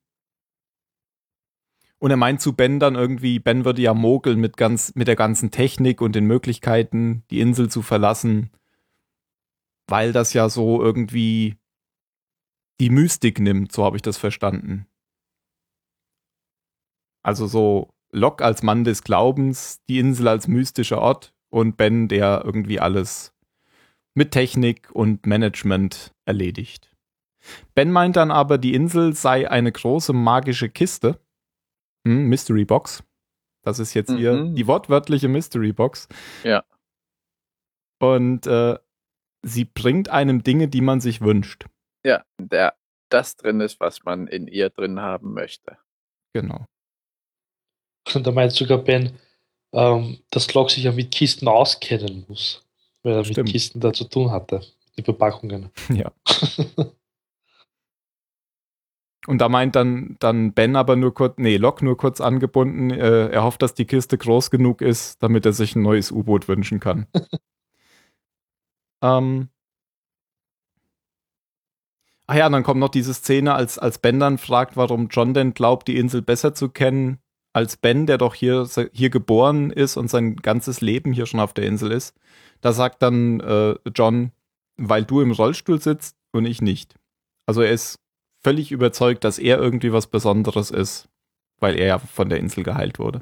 und 1.98 2.12
er 2.12 2.18
meint 2.18 2.42
zu 2.42 2.54
Ben 2.54 2.80
dann 2.80 2.96
irgendwie, 2.96 3.40
Ben 3.40 3.66
würde 3.66 3.82
ja 3.82 3.94
mogeln 3.94 4.40
mit, 4.40 4.58
ganz, 4.58 4.94
mit 4.94 5.08
der 5.08 5.16
ganzen 5.16 5.52
Technik 5.52 6.02
und 6.02 6.14
den 6.16 6.26
Möglichkeiten, 6.26 7.24
die 7.32 7.40
Insel 7.40 7.70
zu 7.70 7.82
verlassen, 7.82 8.52
weil 9.88 10.12
das 10.12 10.34
ja 10.34 10.50
so 10.50 10.82
irgendwie 10.84 11.56
die 12.80 12.90
Mystik 12.90 13.40
nimmt, 13.40 13.72
so 13.72 13.84
habe 13.86 13.96
ich 13.96 14.02
das 14.02 14.18
verstanden. 14.18 14.88
Also 17.24 17.48
so 17.48 17.94
Locke 18.12 18.44
als 18.44 18.64
Mann 18.64 18.84
des 18.84 19.04
Glaubens, 19.04 19.82
die 19.88 20.00
Insel 20.00 20.28
als 20.28 20.48
mystischer 20.48 21.00
Ort 21.02 21.34
und 21.50 21.78
Ben, 21.78 22.08
der 22.08 22.42
irgendwie 22.46 22.80
alles 22.80 23.34
mit 24.16 24.32
Technik 24.32 24.92
und 24.92 25.26
Management 25.26 26.14
erledigt. 26.26 26.96
Ben 27.76 27.92
meint 27.92 28.16
dann 28.16 28.32
aber, 28.32 28.58
die 28.58 28.74
Insel 28.74 29.14
sei 29.14 29.50
eine 29.50 29.72
große 29.72 30.14
magische 30.14 30.70
Kiste. 30.70 31.20
Hm, 32.08 32.28
Mystery 32.28 32.66
Box. 32.66 33.04
Das 33.64 33.80
ist 33.80 33.94
jetzt 33.94 34.12
hier 34.12 34.34
Mhm. 34.34 34.56
die 34.56 34.68
wortwörtliche 34.68 35.28
Mystery 35.30 35.72
Box. 35.74 36.08
Ja. 36.44 36.64
Und 38.00 38.46
äh, 38.46 38.78
sie 39.42 39.66
bringt 39.66 40.10
einem 40.10 40.44
Dinge, 40.44 40.68
die 40.68 40.82
man 40.82 41.00
sich 41.02 41.22
wünscht. 41.22 41.66
Ja, 42.04 42.24
der 42.40 42.76
das 43.10 43.36
drin 43.36 43.62
ist, 43.62 43.80
was 43.80 44.04
man 44.04 44.28
in 44.28 44.48
ihr 44.48 44.70
drin 44.70 45.00
haben 45.00 45.34
möchte. 45.34 45.78
Genau. 46.34 46.66
Und 48.14 48.28
da 48.28 48.32
meint 48.32 48.52
sogar 48.52 48.80
Ben, 48.80 49.18
ähm, 49.72 50.20
dass 50.32 50.48
Glock 50.48 50.72
sich 50.72 50.84
ja 50.84 50.92
mit 50.92 51.12
Kisten 51.12 51.48
auskennen 51.48 52.26
muss, 52.28 52.66
weil 53.04 53.14
er 53.14 53.24
Stimmt. 53.24 53.48
mit 53.48 53.54
Kisten 53.54 53.80
da 53.80 53.94
zu 53.94 54.06
tun 54.06 54.32
hatte, 54.32 54.62
die 54.98 55.04
Verpackungen. 55.04 55.70
Ja. 55.90 56.12
Und 59.26 59.38
da 59.40 59.48
meint 59.48 59.76
dann, 59.78 60.18
dann 60.20 60.54
Ben 60.54 60.76
aber 60.76 60.98
nur 60.98 61.14
kurz, 61.14 61.38
nee, 61.38 61.56
Locke 61.56 61.86
nur 61.86 61.96
kurz 61.96 62.20
angebunden, 62.20 62.92
äh, 62.92 63.30
er 63.30 63.44
hofft, 63.44 63.62
dass 63.62 63.74
die 63.74 63.86
Kiste 63.86 64.18
groß 64.18 64.52
genug 64.52 64.82
ist, 64.82 65.24
damit 65.24 65.46
er 65.46 65.54
sich 65.54 65.78
ein 65.78 65.82
neues 65.82 66.12
U-Boot 66.12 66.50
wünschen 66.50 66.82
kann. 66.82 67.08
ähm. 69.02 69.53
Ah 72.28 72.38
ja, 72.38 72.50
dann 72.50 72.64
kommt 72.64 72.80
noch 72.80 72.90
diese 72.90 73.14
Szene, 73.14 73.54
als, 73.54 73.78
als 73.78 73.98
Ben 73.98 74.20
dann 74.20 74.38
fragt, 74.38 74.78
warum 74.78 75.10
John 75.10 75.34
denn 75.34 75.54
glaubt, 75.54 75.88
die 75.88 75.98
Insel 75.98 76.22
besser 76.22 76.54
zu 76.54 76.70
kennen 76.70 77.20
als 77.54 77.78
Ben, 77.78 78.08
der 78.08 78.18
doch 78.18 78.34
hier, 78.34 78.68
hier 78.92 79.10
geboren 79.10 79.70
ist 79.70 79.96
und 79.96 80.10
sein 80.10 80.38
ganzes 80.38 80.82
Leben 80.82 81.14
hier 81.14 81.28
schon 81.28 81.40
auf 81.40 81.54
der 81.54 81.66
Insel 81.66 81.92
ist. 81.92 82.16
Da 82.62 82.74
sagt 82.74 83.02
dann 83.02 83.40
äh, 83.42 83.76
John, 83.96 84.32
weil 84.76 85.06
du 85.06 85.22
im 85.22 85.32
Rollstuhl 85.32 85.80
sitzt 85.80 86.18
und 86.32 86.46
ich 86.46 86.62
nicht. 86.62 86.96
Also 87.46 87.62
er 87.62 87.72
ist 87.72 88.00
völlig 88.44 88.72
überzeugt, 88.72 89.24
dass 89.24 89.38
er 89.38 89.60
irgendwie 89.60 89.94
was 89.94 90.08
Besonderes 90.08 90.72
ist, 90.72 91.10
weil 91.60 91.78
er 91.78 91.86
ja 91.86 92.00
von 92.00 92.30
der 92.30 92.40
Insel 92.40 92.64
geheilt 92.64 92.98
wurde. 92.98 93.22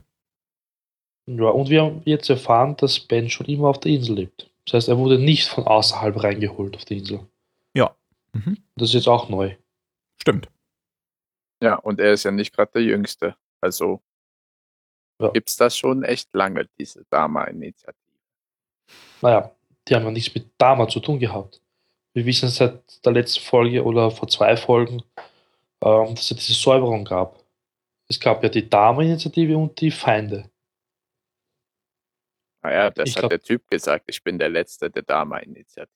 Ja, 1.27 1.49
und 1.49 1.69
wir 1.69 1.83
haben 1.83 2.01
jetzt 2.05 2.29
erfahren, 2.29 2.75
dass 2.77 2.99
Ben 2.99 3.29
schon 3.29 3.47
immer 3.47 3.67
auf 3.67 3.79
der 3.79 3.91
Insel 3.91 4.15
lebt. 4.15 4.49
Das 4.65 4.73
heißt, 4.73 4.89
er 4.89 4.97
wurde 4.97 5.19
nicht 5.19 5.47
von 5.47 5.65
außerhalb 5.65 6.23
reingeholt 6.23 6.75
auf 6.77 6.85
die 6.85 6.99
Insel. 6.99 7.27
Mhm. 8.33 8.57
Das 8.75 8.89
ist 8.89 8.93
jetzt 8.95 9.07
auch 9.07 9.29
neu. 9.29 9.55
Stimmt. 10.21 10.49
Ja, 11.61 11.75
und 11.75 11.99
er 11.99 12.13
ist 12.13 12.23
ja 12.23 12.31
nicht 12.31 12.53
gerade 12.55 12.71
der 12.73 12.83
Jüngste. 12.83 13.35
Also 13.61 14.01
Ja. 15.21 15.29
gibt's 15.29 15.55
das 15.57 15.77
schon 15.77 16.03
echt 16.03 16.33
lange, 16.33 16.67
diese 16.79 17.05
Dama-Initiative. 17.09 17.95
Naja, 19.21 19.55
die 19.87 19.95
haben 19.95 20.05
ja 20.05 20.11
nichts 20.11 20.33
mit 20.33 20.49
Dama 20.57 20.87
zu 20.87 20.99
tun 20.99 21.19
gehabt. 21.19 21.61
Wir 22.13 22.25
wissen 22.25 22.49
seit 22.49 23.05
der 23.05 23.11
letzten 23.13 23.41
Folge 23.41 23.83
oder 23.83 24.11
vor 24.11 24.27
zwei 24.27 24.57
Folgen, 24.57 25.03
ähm, 25.83 26.15
dass 26.15 26.31
es 26.31 26.37
diese 26.37 26.53
Säuberung 26.53 27.05
gab. 27.05 27.39
Es 28.09 28.19
gab 28.19 28.43
ja 28.43 28.49
die 28.49 28.67
Dama-Initiative 28.69 29.55
und 29.57 29.79
die 29.79 29.91
Feinde. 29.91 30.49
Naja, 32.63 32.89
das 32.91 33.09
Ich 33.09 33.15
hat 33.15 33.21
glaub- 33.21 33.29
der 33.29 33.41
Typ 33.41 33.67
gesagt, 33.69 34.05
ich 34.07 34.23
bin 34.23 34.37
der 34.37 34.49
Letzte 34.49 34.89
der 34.89 35.03
Dama-Initiative. 35.03 35.89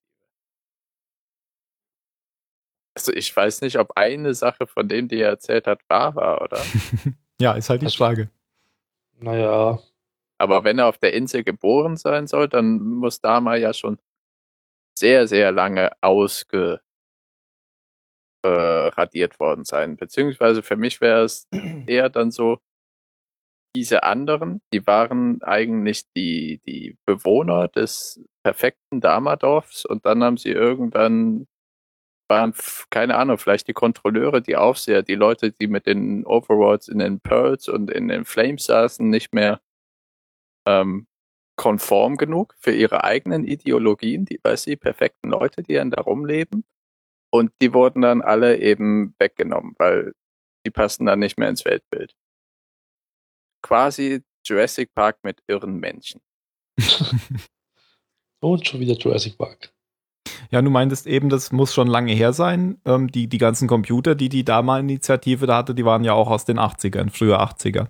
Also 2.95 3.11
ich 3.13 3.35
weiß 3.35 3.61
nicht, 3.61 3.77
ob 3.77 3.91
eine 3.97 4.33
Sache 4.33 4.67
von 4.67 4.87
dem, 4.87 5.07
die 5.09 5.19
er 5.19 5.29
erzählt 5.29 5.67
hat, 5.67 5.81
wahr 5.89 6.15
war, 6.15 6.41
oder? 6.41 6.59
Ja, 7.41 7.51
ist 7.53 7.69
halt 7.69 7.81
die 7.81 7.87
Also- 7.87 7.97
Frage. 7.97 8.29
Naja, 9.19 9.79
Aber 10.37 10.63
wenn 10.63 10.79
er 10.79 10.87
auf 10.87 10.97
der 10.97 11.13
Insel 11.13 11.43
geboren 11.43 11.97
sein 11.97 12.27
soll, 12.27 12.47
dann 12.49 12.79
muss 12.79 13.19
Dama 13.21 13.55
ja 13.57 13.73
schon 13.73 13.97
sehr, 14.97 15.27
sehr 15.27 15.51
lange 15.51 15.91
ausge 16.01 16.79
äh, 18.43 18.47
radiert 18.49 19.39
worden 19.39 19.65
sein. 19.65 19.97
Beziehungsweise 19.97 20.63
für 20.63 20.75
mich 20.77 21.01
wäre 21.01 21.23
es 21.23 21.47
eher 21.87 22.09
dann 22.09 22.31
so, 22.31 22.59
diese 23.75 24.03
anderen, 24.03 24.61
die 24.71 24.87
waren 24.87 25.41
eigentlich 25.41 26.03
die, 26.15 26.61
die 26.65 26.97
Bewohner 27.05 27.67
des 27.67 28.21
perfekten 28.43 29.01
Dama-Dorfs 29.01 29.85
und 29.85 30.05
dann 30.05 30.23
haben 30.23 30.37
sie 30.37 30.51
irgendwann, 30.51 31.47
waren, 32.27 32.53
keine 32.89 33.17
Ahnung, 33.17 33.37
vielleicht 33.37 33.67
die 33.67 33.73
Kontrolleure, 33.73 34.41
die 34.41 34.55
Aufseher, 34.55 35.03
die 35.03 35.15
Leute, 35.15 35.51
die 35.51 35.67
mit 35.67 35.85
den 35.85 36.25
Overlords 36.25 36.87
in 36.87 36.99
den 36.99 37.19
Pearls 37.19 37.67
und 37.67 37.91
in 37.91 38.07
den 38.07 38.25
Flames 38.25 38.65
saßen, 38.65 39.09
nicht 39.09 39.33
mehr 39.33 39.61
ähm, 40.67 41.07
konform 41.55 42.17
genug 42.17 42.55
für 42.59 42.73
ihre 42.73 43.03
eigenen 43.03 43.45
Ideologien, 43.45 44.25
die, 44.25 44.39
weißt 44.41 44.65
du, 44.65 44.71
die 44.71 44.75
perfekten 44.77 45.29
Leute, 45.29 45.63
die 45.63 45.75
dann 45.75 45.91
da 45.91 46.01
rumleben. 46.01 46.65
Und 47.31 47.51
die 47.61 47.73
wurden 47.73 48.01
dann 48.01 48.21
alle 48.21 48.57
eben 48.59 49.13
weggenommen, 49.19 49.75
weil 49.77 50.13
die 50.65 50.71
passen 50.71 51.05
dann 51.05 51.19
nicht 51.19 51.37
mehr 51.37 51.49
ins 51.49 51.65
Weltbild. 51.65 52.15
Quasi 53.61 54.23
Jurassic 54.45 54.93
Park 54.93 55.19
mit 55.23 55.41
irren 55.47 55.79
Menschen. 55.79 56.21
und 58.41 58.67
schon 58.67 58.79
wieder 58.79 58.93
Jurassic 58.93 59.37
Park. 59.37 59.74
Ja, 60.51 60.61
du 60.61 60.69
meintest 60.69 61.07
eben, 61.07 61.29
das 61.29 61.51
muss 61.51 61.73
schon 61.73 61.87
lange 61.87 62.13
her 62.13 62.33
sein. 62.33 62.79
Ähm, 62.85 63.11
die, 63.11 63.27
die 63.27 63.37
ganzen 63.37 63.67
Computer, 63.67 64.15
die 64.15 64.29
die 64.29 64.43
Dama-Initiative 64.43 65.45
da 65.47 65.57
hatte, 65.57 65.75
die 65.75 65.85
waren 65.85 66.03
ja 66.03 66.13
auch 66.13 66.29
aus 66.29 66.45
den 66.45 66.59
80ern, 66.59 67.09
früher 67.09 67.41
80er. 67.41 67.87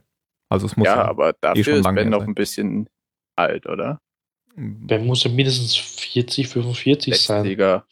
Also 0.49 0.65
es 0.67 0.77
muss 0.77 0.87
ja, 0.87 0.95
ja, 0.97 1.05
aber 1.05 1.27
schon 1.27 1.35
dafür 1.41 1.75
ist 1.75 1.83
lange 1.83 1.95
Ben 1.95 2.03
her 2.05 2.11
noch 2.11 2.19
sein. 2.19 2.29
ein 2.29 2.35
bisschen 2.35 2.89
alt, 3.35 3.65
oder? 3.67 3.99
Ben 4.55 5.05
muss 5.05 5.23
ja 5.23 5.31
mindestens 5.31 5.75
40, 5.75 6.47
45 6.47 7.21
sein. 7.21 7.45
60er. 7.45 7.83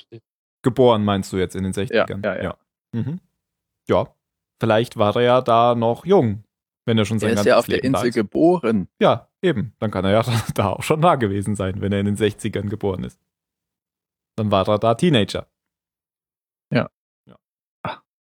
geboren, 0.61 1.03
meinst 1.03 1.33
du 1.33 1.37
jetzt 1.37 1.55
in 1.55 1.63
den 1.63 1.73
60ern? 1.73 2.23
Ja, 2.23 2.35
ja, 2.35 2.35
ja. 2.35 2.43
Ja, 2.43 2.57
mhm. 2.93 3.19
ja. 3.89 4.07
vielleicht 4.61 4.97
war 4.97 5.15
er 5.17 5.21
ja 5.23 5.41
da 5.41 5.75
noch 5.75 6.05
jung, 6.05 6.43
wenn 6.85 6.97
er 6.97 7.05
schon 7.05 7.19
sein 7.19 7.29
Er 7.29 7.33
ist 7.33 7.37
ganzes 7.37 7.49
ja 7.49 7.57
auf 7.57 7.65
der 7.65 7.81
Leben 7.81 7.93
da 7.93 7.99
Insel 7.99 8.09
ist. 8.09 8.15
geboren. 8.15 8.87
Ja, 8.99 9.27
eben. 9.41 9.73
Dann 9.79 9.91
kann 9.91 10.05
er 10.05 10.11
ja 10.11 10.23
da 10.55 10.69
auch 10.69 10.83
schon 10.83 11.01
da 11.01 11.15
gewesen 11.15 11.55
sein, 11.55 11.81
wenn 11.81 11.91
er 11.91 11.99
in 11.99 12.05
den 12.05 12.17
60ern 12.17 12.69
geboren 12.69 13.03
ist. 13.03 13.19
Dann 14.35 14.51
war 14.51 14.67
er 14.67 14.79
da 14.79 14.95
Teenager. 14.95 15.47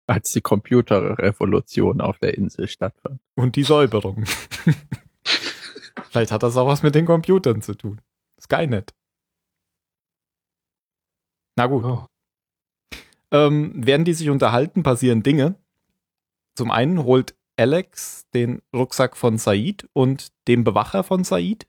als 0.08 0.32
die 0.32 0.40
Computerrevolution 0.40 2.00
auf 2.00 2.18
der 2.18 2.36
Insel 2.36 2.66
stattfand. 2.66 3.20
Und 3.36 3.56
die 3.56 3.62
Säuberung. 3.62 4.24
Vielleicht 6.10 6.32
hat 6.32 6.42
das 6.42 6.56
auch 6.56 6.66
was 6.66 6.82
mit 6.82 6.94
den 6.94 7.04
Computern 7.04 7.60
zu 7.60 7.74
tun. 7.74 8.00
Skynet. 8.40 8.94
Na 11.56 11.66
gut. 11.66 11.84
Oh. 11.84 12.06
Ähm, 13.30 13.72
während 13.74 14.08
die 14.08 14.14
sich 14.14 14.30
unterhalten, 14.30 14.82
passieren 14.82 15.22
Dinge. 15.22 15.56
Zum 16.56 16.70
einen 16.70 17.04
holt 17.04 17.36
Alex 17.58 18.26
den 18.32 18.62
Rucksack 18.74 19.16
von 19.16 19.36
Said 19.36 19.86
und 19.92 20.28
dem 20.46 20.64
Bewacher 20.64 21.04
von 21.04 21.24
Said. 21.24 21.68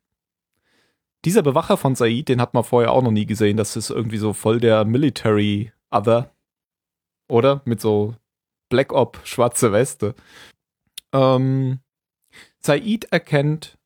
Dieser 1.26 1.42
Bewacher 1.42 1.78
von 1.78 1.96
Said, 1.96 2.30
den 2.30 2.40
hat 2.40 2.54
man 2.54 2.64
vorher 2.64 2.92
auch 2.92 3.02
noch 3.02 3.12
nie 3.12 3.26
gesehen. 3.26 3.58
Das 3.58 3.76
ist 3.76 3.90
irgendwie 3.90 4.18
so 4.18 4.34
voll 4.34 4.60
der 4.60 4.86
Military 4.86 5.72
Other. 5.92 6.32
Oder? 7.28 7.62
Mit 7.66 7.82
so 7.82 8.16
Black 8.70 8.94
Op, 8.94 9.20
schwarze 9.24 9.72
Weste. 9.72 10.16
Ähm, 11.14 11.80
Said 12.60 13.06
erkennt 13.12 13.78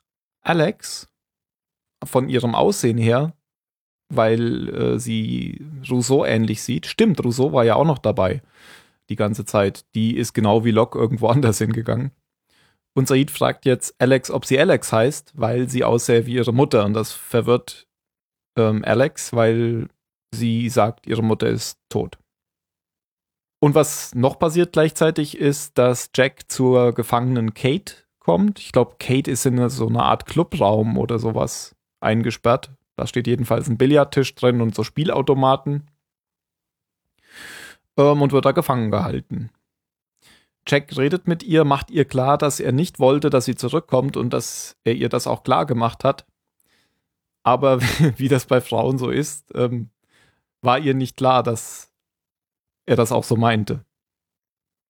Alex 0.41 1.07
von 2.03 2.29
ihrem 2.29 2.53
Aussehen 2.53 2.97
her, 2.97 3.33
weil 4.09 4.69
äh, 4.69 4.99
sie 4.99 5.65
Rousseau 5.89 6.25
ähnlich 6.25 6.61
sieht. 6.61 6.85
Stimmt, 6.85 7.23
Rousseau 7.23 7.53
war 7.53 7.63
ja 7.63 7.75
auch 7.75 7.85
noch 7.85 7.99
dabei 7.99 8.41
die 9.09 9.15
ganze 9.15 9.45
Zeit. 9.45 9.85
Die 9.95 10.15
ist 10.15 10.33
genau 10.33 10.65
wie 10.65 10.71
Locke 10.71 10.99
irgendwo 10.99 11.27
anders 11.29 11.57
hingegangen. 11.57 12.11
Und 12.95 13.07
Said 13.07 13.31
fragt 13.31 13.65
jetzt 13.65 13.95
Alex, 13.99 14.29
ob 14.29 14.45
sie 14.45 14.59
Alex 14.59 14.91
heißt, 14.93 15.33
weil 15.35 15.67
sie 15.67 15.83
aussähe 15.83 16.25
wie 16.25 16.35
ihre 16.35 16.53
Mutter. 16.53 16.85
Und 16.85 16.93
das 16.93 17.11
verwirrt 17.11 17.87
ähm, 18.55 18.83
Alex, 18.85 19.33
weil 19.33 19.87
sie 20.31 20.69
sagt, 20.69 21.07
ihre 21.07 21.23
Mutter 21.23 21.47
ist 21.47 21.79
tot. 21.89 22.17
Und 23.59 23.75
was 23.75 24.13
noch 24.13 24.37
passiert 24.39 24.73
gleichzeitig 24.73 25.37
ist, 25.37 25.77
dass 25.77 26.09
Jack 26.13 26.51
zur 26.51 26.93
gefangenen 26.93 27.53
Kate 27.53 27.95
kommt. 28.19 28.59
Ich 28.59 28.71
glaube, 28.71 28.95
Kate 28.99 29.31
ist 29.31 29.45
in 29.45 29.69
so 29.69 29.87
einer 29.87 30.03
Art 30.03 30.25
Clubraum 30.25 30.97
oder 30.97 31.17
sowas 31.17 31.75
eingesperrt. 32.01 32.71
Da 32.95 33.07
steht 33.07 33.25
jedenfalls 33.25 33.69
ein 33.69 33.77
Billardtisch 33.77 34.35
drin 34.35 34.61
und 34.61 34.75
so 34.75 34.83
Spielautomaten. 34.83 35.89
Ähm, 37.97 38.21
und 38.21 38.31
wird 38.31 38.45
da 38.45 38.51
gefangen 38.51 38.91
gehalten. 38.91 39.49
Jack 40.67 40.95
redet 40.97 41.27
mit 41.27 41.43
ihr, 41.43 41.65
macht 41.65 41.91
ihr 41.91 42.05
klar, 42.05 42.37
dass 42.37 42.59
er 42.59 42.71
nicht 42.71 42.99
wollte, 42.99 43.29
dass 43.29 43.45
sie 43.45 43.55
zurückkommt 43.55 44.17
und 44.17 44.31
dass 44.31 44.77
er 44.83 44.93
ihr 44.93 45.09
das 45.09 45.27
auch 45.27 45.43
klar 45.43 45.65
gemacht 45.65 46.03
hat. 46.03 46.25
Aber 47.43 47.81
wie 48.17 48.29
das 48.29 48.45
bei 48.45 48.61
Frauen 48.61 48.97
so 48.97 49.09
ist, 49.09 49.51
ähm, 49.55 49.89
war 50.61 50.79
ihr 50.79 50.93
nicht 50.93 51.17
klar, 51.17 51.43
dass 51.43 51.91
er 52.85 52.95
das 52.95 53.11
auch 53.11 53.23
so 53.23 53.35
meinte. 53.35 53.85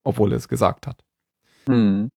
Obwohl 0.04 0.32
er 0.32 0.38
es 0.38 0.48
gesagt 0.48 0.86
hat. 0.86 1.04
Hm. 1.66 2.10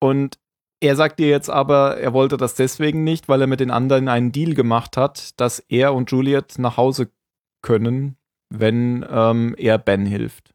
Und 0.00 0.38
er 0.80 0.96
sagt 0.96 1.18
ihr 1.18 1.28
jetzt 1.28 1.48
aber, 1.48 1.96
er 1.96 2.12
wollte 2.12 2.36
das 2.36 2.54
deswegen 2.54 3.04
nicht, 3.04 3.28
weil 3.28 3.40
er 3.40 3.46
mit 3.46 3.60
den 3.60 3.70
anderen 3.70 4.08
einen 4.08 4.32
Deal 4.32 4.54
gemacht 4.54 4.96
hat, 4.96 5.40
dass 5.40 5.58
er 5.60 5.94
und 5.94 6.10
Juliet 6.10 6.58
nach 6.58 6.76
Hause 6.76 7.10
können, 7.62 8.16
wenn 8.50 9.04
ähm, 9.08 9.54
er 9.56 9.78
Ben 9.78 10.04
hilft. 10.04 10.54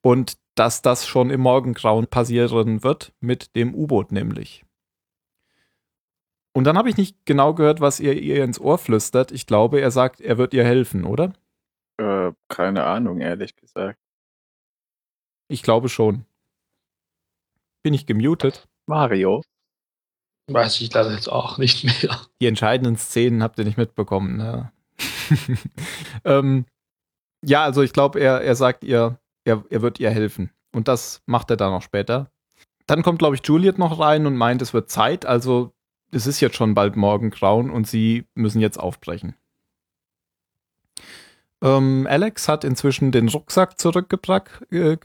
Und 0.00 0.38
dass 0.54 0.82
das 0.82 1.06
schon 1.06 1.30
im 1.30 1.40
Morgengrauen 1.40 2.06
passieren 2.06 2.82
wird, 2.82 3.12
mit 3.20 3.54
dem 3.56 3.74
U-Boot 3.74 4.12
nämlich. 4.12 4.64
Und 6.56 6.64
dann 6.64 6.78
habe 6.78 6.88
ich 6.88 6.96
nicht 6.96 7.26
genau 7.26 7.52
gehört, 7.54 7.80
was 7.80 7.98
ihr 7.98 8.14
ihr 8.14 8.44
ins 8.44 8.60
Ohr 8.60 8.78
flüstert. 8.78 9.32
Ich 9.32 9.46
glaube, 9.46 9.80
er 9.80 9.90
sagt, 9.90 10.20
er 10.20 10.38
wird 10.38 10.54
ihr 10.54 10.64
helfen, 10.64 11.04
oder? 11.04 11.32
Äh, 11.96 12.32
keine 12.48 12.84
Ahnung, 12.84 13.20
ehrlich 13.20 13.56
gesagt. 13.56 13.98
Ich 15.48 15.62
glaube 15.62 15.88
schon. 15.88 16.24
Bin 17.82 17.92
ich 17.92 18.06
gemutet? 18.06 18.68
Mario. 18.86 19.42
Weiß 20.50 20.80
ich 20.80 20.92
leider 20.92 21.12
jetzt 21.12 21.28
auch 21.28 21.58
nicht 21.58 21.84
mehr. 21.84 22.20
Die 22.40 22.46
entscheidenden 22.46 22.96
Szenen 22.96 23.42
habt 23.42 23.58
ihr 23.58 23.64
nicht 23.64 23.78
mitbekommen. 23.78 24.36
Ne? 24.36 24.72
ähm, 26.24 26.66
ja, 27.44 27.64
also 27.64 27.82
ich 27.82 27.92
glaube, 27.92 28.20
er, 28.20 28.42
er 28.42 28.54
sagt 28.54 28.84
ihr, 28.84 29.18
er, 29.44 29.64
er 29.70 29.82
wird 29.82 30.00
ihr 30.00 30.10
helfen. 30.10 30.50
Und 30.72 30.88
das 30.88 31.22
macht 31.26 31.50
er 31.50 31.56
dann 31.56 31.72
auch 31.72 31.82
später. 31.82 32.30
Dann 32.86 33.02
kommt, 33.02 33.18
glaube 33.18 33.36
ich, 33.36 33.46
Juliet 33.46 33.78
noch 33.78 33.98
rein 33.98 34.26
und 34.26 34.36
meint, 34.36 34.60
es 34.60 34.74
wird 34.74 34.90
Zeit. 34.90 35.24
Also 35.24 35.72
es 36.10 36.26
ist 36.26 36.40
jetzt 36.40 36.56
schon 36.56 36.74
bald 36.74 36.96
Morgengrauen 36.96 37.70
und 37.70 37.86
sie 37.86 38.26
müssen 38.34 38.60
jetzt 38.60 38.78
aufbrechen. 38.78 39.36
Ähm, 41.62 42.06
Alex 42.10 42.46
hat 42.48 42.62
inzwischen 42.62 43.10
den 43.10 43.28
Rucksack 43.28 43.78
zurückgebracht 43.78 44.62
äh, 44.70 44.96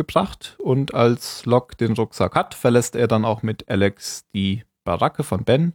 und 0.62 0.94
als 0.94 1.46
Locke 1.46 1.78
den 1.78 1.94
Rucksack 1.94 2.36
hat, 2.36 2.54
verlässt 2.54 2.96
er 2.96 3.08
dann 3.08 3.24
auch 3.24 3.44
mit 3.44 3.70
Alex 3.70 4.26
die 4.34 4.64
Baracke 4.84 5.24
von 5.24 5.46
Ben 5.46 5.74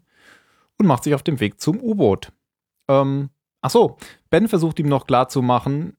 und 0.78 0.86
macht 0.86 1.04
sich 1.04 1.14
auf 1.14 1.22
den 1.22 1.40
Weg 1.40 1.58
zum 1.58 1.80
U-Boot. 1.80 2.32
Ähm, 2.88 3.30
ach 3.62 3.74
Ben 4.28 4.46
versucht 4.46 4.78
ihm 4.78 4.88
noch 4.88 5.06
klarzumachen, 5.06 5.96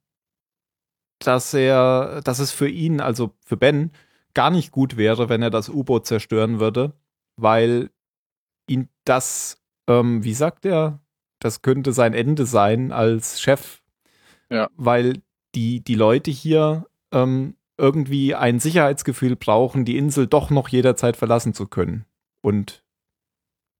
dass 1.19 1.53
er, 1.53 2.21
dass 2.23 2.39
es 2.39 2.51
für 2.51 2.67
ihn, 2.69 3.01
also 3.01 3.33
für 3.45 3.57
Ben, 3.57 3.91
gar 4.33 4.49
nicht 4.49 4.71
gut 4.71 4.97
wäre, 4.97 5.29
wenn 5.29 5.41
er 5.41 5.49
das 5.49 5.69
U-Boot 5.69 6.05
zerstören 6.05 6.59
würde, 6.59 6.93
weil 7.37 7.89
ihn 8.67 8.89
das, 9.05 9.61
ähm, 9.87 10.23
wie 10.23 10.33
sagt 10.33 10.65
er, 10.65 10.99
das 11.39 11.61
könnte 11.61 11.93
sein 11.93 12.13
Ende 12.13 12.45
sein 12.45 12.91
als 12.91 13.39
Chef. 13.41 13.81
Ja. 14.49 14.69
Weil 14.75 15.21
die, 15.53 15.81
die 15.81 15.95
Leute 15.95 16.31
hier 16.31 16.85
ähm, 17.11 17.55
irgendwie 17.77 18.35
ein 18.35 18.59
Sicherheitsgefühl 18.59 19.35
brauchen, 19.35 19.85
die 19.85 19.97
Insel 19.97 20.27
doch 20.27 20.49
noch 20.49 20.67
jederzeit 20.69 21.17
verlassen 21.17 21.53
zu 21.53 21.67
können. 21.67 22.05
Und 22.41 22.83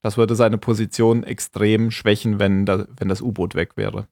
das 0.02 0.16
würde 0.16 0.34
seine 0.36 0.58
Position 0.58 1.22
extrem 1.24 1.90
schwächen, 1.90 2.38
wenn, 2.38 2.66
da, 2.66 2.86
wenn 2.96 3.08
das 3.08 3.22
U-Boot 3.22 3.54
weg 3.54 3.76
wäre. 3.76 4.08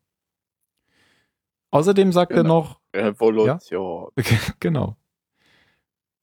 Außerdem 1.71 2.13
sagt 2.13 2.33
er 2.33 2.43
Genau. 2.43 2.61
noch, 2.61 2.81
Revolution. 2.95 4.09
genau. 4.61 4.97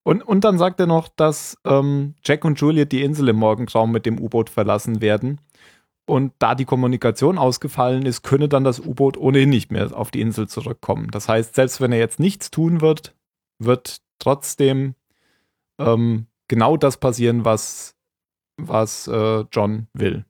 Und, 0.04 0.24
und 0.24 0.44
dann 0.44 0.58
sagt 0.58 0.80
er 0.80 0.88
noch, 0.88 1.10
dass 1.10 1.58
ähm, 1.64 2.16
Jack 2.24 2.44
und 2.44 2.60
Juliet 2.60 2.92
die 2.92 3.04
Insel 3.04 3.30
im 3.30 3.36
Morgengraum 3.36 3.92
mit 3.92 4.06
dem 4.06 4.20
U-Boot 4.20 4.50
verlassen 4.50 5.02
werden. 5.02 5.40
Und 6.08 6.34
da 6.40 6.56
die 6.56 6.66
Kommunikation 6.66 7.38
ausgefallen 7.38 8.06
ist, 8.06 8.24
könne 8.24 8.50
dann 8.50 8.64
das 8.64 8.80
U-Boot 8.80 9.18
ohnehin 9.18 9.50
nicht 9.50 9.72
mehr 9.72 9.96
auf 9.96 10.10
die 10.10 10.22
Insel 10.22 10.48
zurückkommen. 10.48 11.10
Das 11.12 11.30
heißt, 11.30 11.54
selbst 11.54 11.80
wenn 11.80 11.92
er 11.92 12.00
jetzt 12.00 12.20
nichts 12.20 12.50
tun 12.50 12.82
wird, 12.82 13.16
wird 13.60 14.02
trotzdem 14.18 14.96
ähm, 15.80 16.26
genau 16.48 16.78
das 16.78 16.98
passieren, 16.98 17.46
was, 17.46 17.96
was 18.58 19.08
äh, 19.08 19.46
John 19.52 19.88
will. 19.94 20.26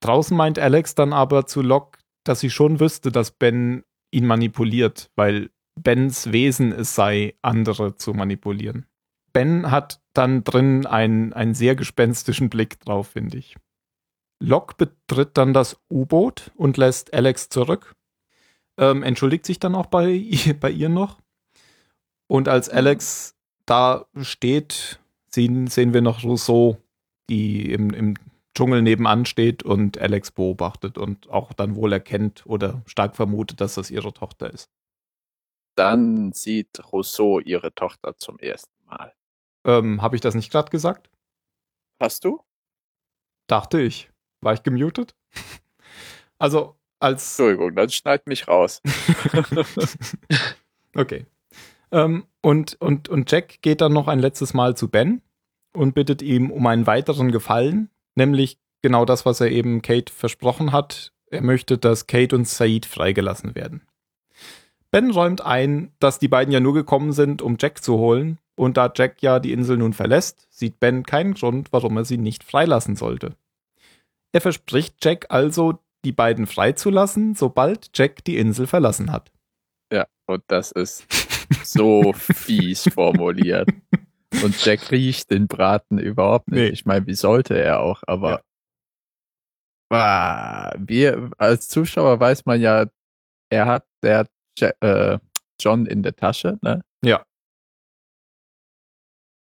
Draußen 0.00 0.36
meint 0.36 0.58
Alex 0.58 0.94
dann 0.94 1.12
aber 1.12 1.46
zu 1.46 1.62
Locke, 1.62 1.98
dass 2.24 2.40
sie 2.40 2.50
schon 2.50 2.80
wüsste, 2.80 3.12
dass 3.12 3.30
Ben 3.30 3.84
ihn 4.16 4.26
manipuliert, 4.26 5.10
weil 5.14 5.50
Bens 5.78 6.32
Wesen 6.32 6.72
es 6.72 6.94
sei, 6.94 7.34
andere 7.42 7.96
zu 7.96 8.14
manipulieren. 8.14 8.86
Ben 9.32 9.70
hat 9.70 10.00
dann 10.14 10.42
drin 10.42 10.86
einen, 10.86 11.34
einen 11.34 11.52
sehr 11.52 11.76
gespenstischen 11.76 12.48
Blick 12.48 12.80
drauf, 12.80 13.08
finde 13.08 13.36
ich. 13.36 13.56
Locke 14.42 14.74
betritt 14.78 15.36
dann 15.36 15.52
das 15.52 15.78
U-Boot 15.90 16.50
und 16.56 16.78
lässt 16.78 17.12
Alex 17.12 17.50
zurück. 17.50 17.94
Ähm, 18.78 19.02
entschuldigt 19.02 19.44
sich 19.44 19.58
dann 19.58 19.74
auch 19.74 19.86
bei, 19.86 20.24
bei 20.60 20.70
ihr 20.70 20.88
noch. 20.88 21.20
Und 22.26 22.48
als 22.48 22.70
Alex 22.70 23.34
da 23.66 24.06
steht, 24.22 25.00
sehen, 25.30 25.66
sehen 25.66 25.92
wir 25.92 26.00
noch 26.00 26.24
Rousseau, 26.24 26.78
die 27.28 27.70
im, 27.70 27.90
im 27.90 28.14
Dschungel 28.56 28.80
nebenan 28.82 29.26
steht 29.26 29.62
und 29.62 29.98
Alex 29.98 30.30
beobachtet 30.30 30.96
und 30.96 31.28
auch 31.28 31.52
dann 31.52 31.76
wohl 31.76 31.92
erkennt 31.92 32.46
oder 32.46 32.82
stark 32.86 33.14
vermutet, 33.14 33.60
dass 33.60 33.74
das 33.74 33.90
ihre 33.90 34.12
Tochter 34.14 34.52
ist. 34.52 34.70
Dann 35.76 36.32
sieht 36.32 36.80
Rousseau 36.90 37.38
ihre 37.38 37.74
Tochter 37.74 38.16
zum 38.16 38.38
ersten 38.38 38.72
Mal. 38.86 39.12
Ähm, 39.66 40.00
Habe 40.00 40.16
ich 40.16 40.22
das 40.22 40.34
nicht 40.34 40.50
gerade 40.50 40.70
gesagt? 40.70 41.10
Hast 42.00 42.24
du? 42.24 42.42
Dachte 43.46 43.80
ich. 43.80 44.10
War 44.40 44.54
ich 44.54 44.62
gemutet? 44.62 45.14
Also, 46.38 46.76
als. 47.00 47.38
Entschuldigung, 47.38 47.74
dann 47.74 47.88
schneid 47.88 48.26
mich 48.26 48.46
raus. 48.46 48.82
okay. 50.94 51.24
Ähm, 51.90 52.26
und, 52.42 52.74
und, 52.78 53.08
und 53.08 53.32
Jack 53.32 53.62
geht 53.62 53.80
dann 53.80 53.94
noch 53.94 54.06
ein 54.06 54.18
letztes 54.18 54.52
Mal 54.52 54.76
zu 54.76 54.90
Ben 54.90 55.22
und 55.72 55.94
bittet 55.94 56.20
ihm 56.20 56.50
um 56.50 56.66
einen 56.66 56.86
weiteren 56.86 57.32
Gefallen, 57.32 57.88
nämlich 58.16 58.58
genau 58.82 59.04
das, 59.04 59.24
was 59.24 59.40
er 59.40 59.50
eben 59.50 59.82
Kate 59.82 60.12
versprochen 60.12 60.72
hat. 60.72 61.12
Er 61.30 61.42
möchte, 61.42 61.78
dass 61.78 62.06
Kate 62.06 62.34
und 62.34 62.46
Said 62.46 62.86
freigelassen 62.86 63.54
werden. 63.54 63.82
Ben 64.90 65.10
räumt 65.10 65.40
ein, 65.40 65.92
dass 65.98 66.18
die 66.18 66.28
beiden 66.28 66.52
ja 66.52 66.60
nur 66.60 66.74
gekommen 66.74 67.12
sind, 67.12 67.42
um 67.42 67.56
Jack 67.60 67.82
zu 67.82 67.98
holen, 67.98 68.38
und 68.56 68.76
da 68.76 68.90
Jack 68.94 69.22
ja 69.22 69.38
die 69.38 69.52
Insel 69.52 69.76
nun 69.76 69.92
verlässt, 69.92 70.46
sieht 70.50 70.80
Ben 70.80 71.04
keinen 71.04 71.34
Grund, 71.34 71.72
warum 71.72 71.96
er 71.98 72.04
sie 72.04 72.16
nicht 72.16 72.42
freilassen 72.42 72.96
sollte. 72.96 73.36
Er 74.32 74.40
verspricht 74.40 75.04
Jack 75.04 75.26
also, 75.28 75.78
die 76.04 76.12
beiden 76.12 76.46
freizulassen, 76.46 77.34
sobald 77.34 77.90
Jack 77.94 78.24
die 78.24 78.38
Insel 78.38 78.66
verlassen 78.66 79.12
hat. 79.12 79.30
Ja, 79.92 80.06
und 80.26 80.42
das 80.46 80.72
ist 80.72 81.06
so 81.62 82.12
fies 82.16 82.88
formuliert. 82.92 83.68
Und 84.44 84.64
Jack 84.64 84.90
riecht 84.90 85.30
den 85.30 85.46
Braten 85.48 85.98
überhaupt 85.98 86.48
nicht. 86.48 86.60
Nee. 86.60 86.68
Ich 86.68 86.84
meine, 86.84 87.06
wie 87.06 87.14
sollte 87.14 87.58
er 87.58 87.80
auch, 87.80 88.02
aber 88.06 88.42
ah, 89.90 90.72
wir 90.78 91.30
als 91.38 91.68
Zuschauer 91.68 92.18
weiß 92.20 92.44
man 92.46 92.60
ja, 92.60 92.86
er 93.50 93.66
hat 93.66 93.86
der 94.02 94.28
Ja- 94.58 94.72
äh, 94.80 95.18
John 95.60 95.86
in 95.86 96.02
der 96.02 96.14
Tasche, 96.14 96.58
ne? 96.62 96.82
Ja. 97.04 97.24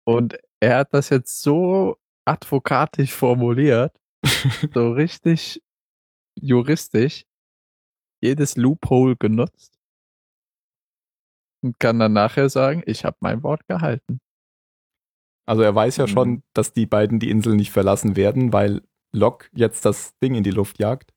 Und 0.05 0.37
er 0.59 0.77
hat 0.79 0.93
das 0.93 1.09
jetzt 1.09 1.41
so 1.41 1.97
advokatisch 2.25 3.13
formuliert, 3.13 3.95
so 4.73 4.91
richtig 4.91 5.61
juristisch, 6.39 7.25
jedes 8.21 8.57
Loophole 8.57 9.15
genutzt 9.15 9.79
und 11.63 11.79
kann 11.79 11.99
dann 11.99 12.13
nachher 12.13 12.49
sagen, 12.49 12.83
ich 12.85 13.05
habe 13.05 13.17
mein 13.21 13.41
Wort 13.43 13.67
gehalten. 13.67 14.19
Also 15.45 15.63
er 15.63 15.73
weiß 15.75 15.97
ja 15.97 16.05
Mhm. 16.05 16.09
schon, 16.09 16.43
dass 16.53 16.73
die 16.73 16.85
beiden 16.85 17.19
die 17.19 17.29
Insel 17.29 17.55
nicht 17.55 17.71
verlassen 17.71 18.15
werden, 18.15 18.53
weil 18.53 18.81
Locke 19.13 19.49
jetzt 19.53 19.85
das 19.85 20.17
Ding 20.19 20.35
in 20.35 20.43
die 20.43 20.51
Luft 20.51 20.79
jagt. 20.79 21.13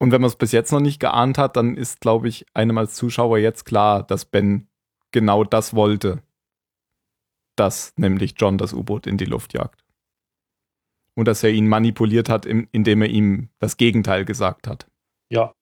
Und 0.00 0.10
wenn 0.10 0.20
man 0.20 0.28
es 0.28 0.36
bis 0.36 0.50
jetzt 0.52 0.72
noch 0.72 0.80
nicht 0.80 0.98
geahnt 0.98 1.38
hat, 1.38 1.56
dann 1.56 1.76
ist, 1.76 2.00
glaube 2.00 2.28
ich, 2.28 2.44
einem 2.54 2.76
als 2.78 2.94
Zuschauer 2.94 3.38
jetzt 3.38 3.64
klar, 3.64 4.02
dass 4.02 4.24
Ben 4.24 4.68
genau 5.12 5.44
das 5.44 5.74
wollte. 5.74 6.22
Dass 7.56 7.92
nämlich 7.96 8.34
John 8.38 8.58
das 8.58 8.72
U-Boot 8.72 9.06
in 9.06 9.16
die 9.18 9.26
Luft 9.26 9.52
jagt. 9.52 9.84
Und 11.14 11.28
dass 11.28 11.44
er 11.44 11.50
ihn 11.50 11.68
manipuliert 11.68 12.28
hat, 12.28 12.46
indem 12.46 13.02
er 13.02 13.08
ihm 13.08 13.50
das 13.58 13.76
Gegenteil 13.76 14.24
gesagt 14.24 14.66
hat. 14.66 14.86
Ja, 15.30 15.52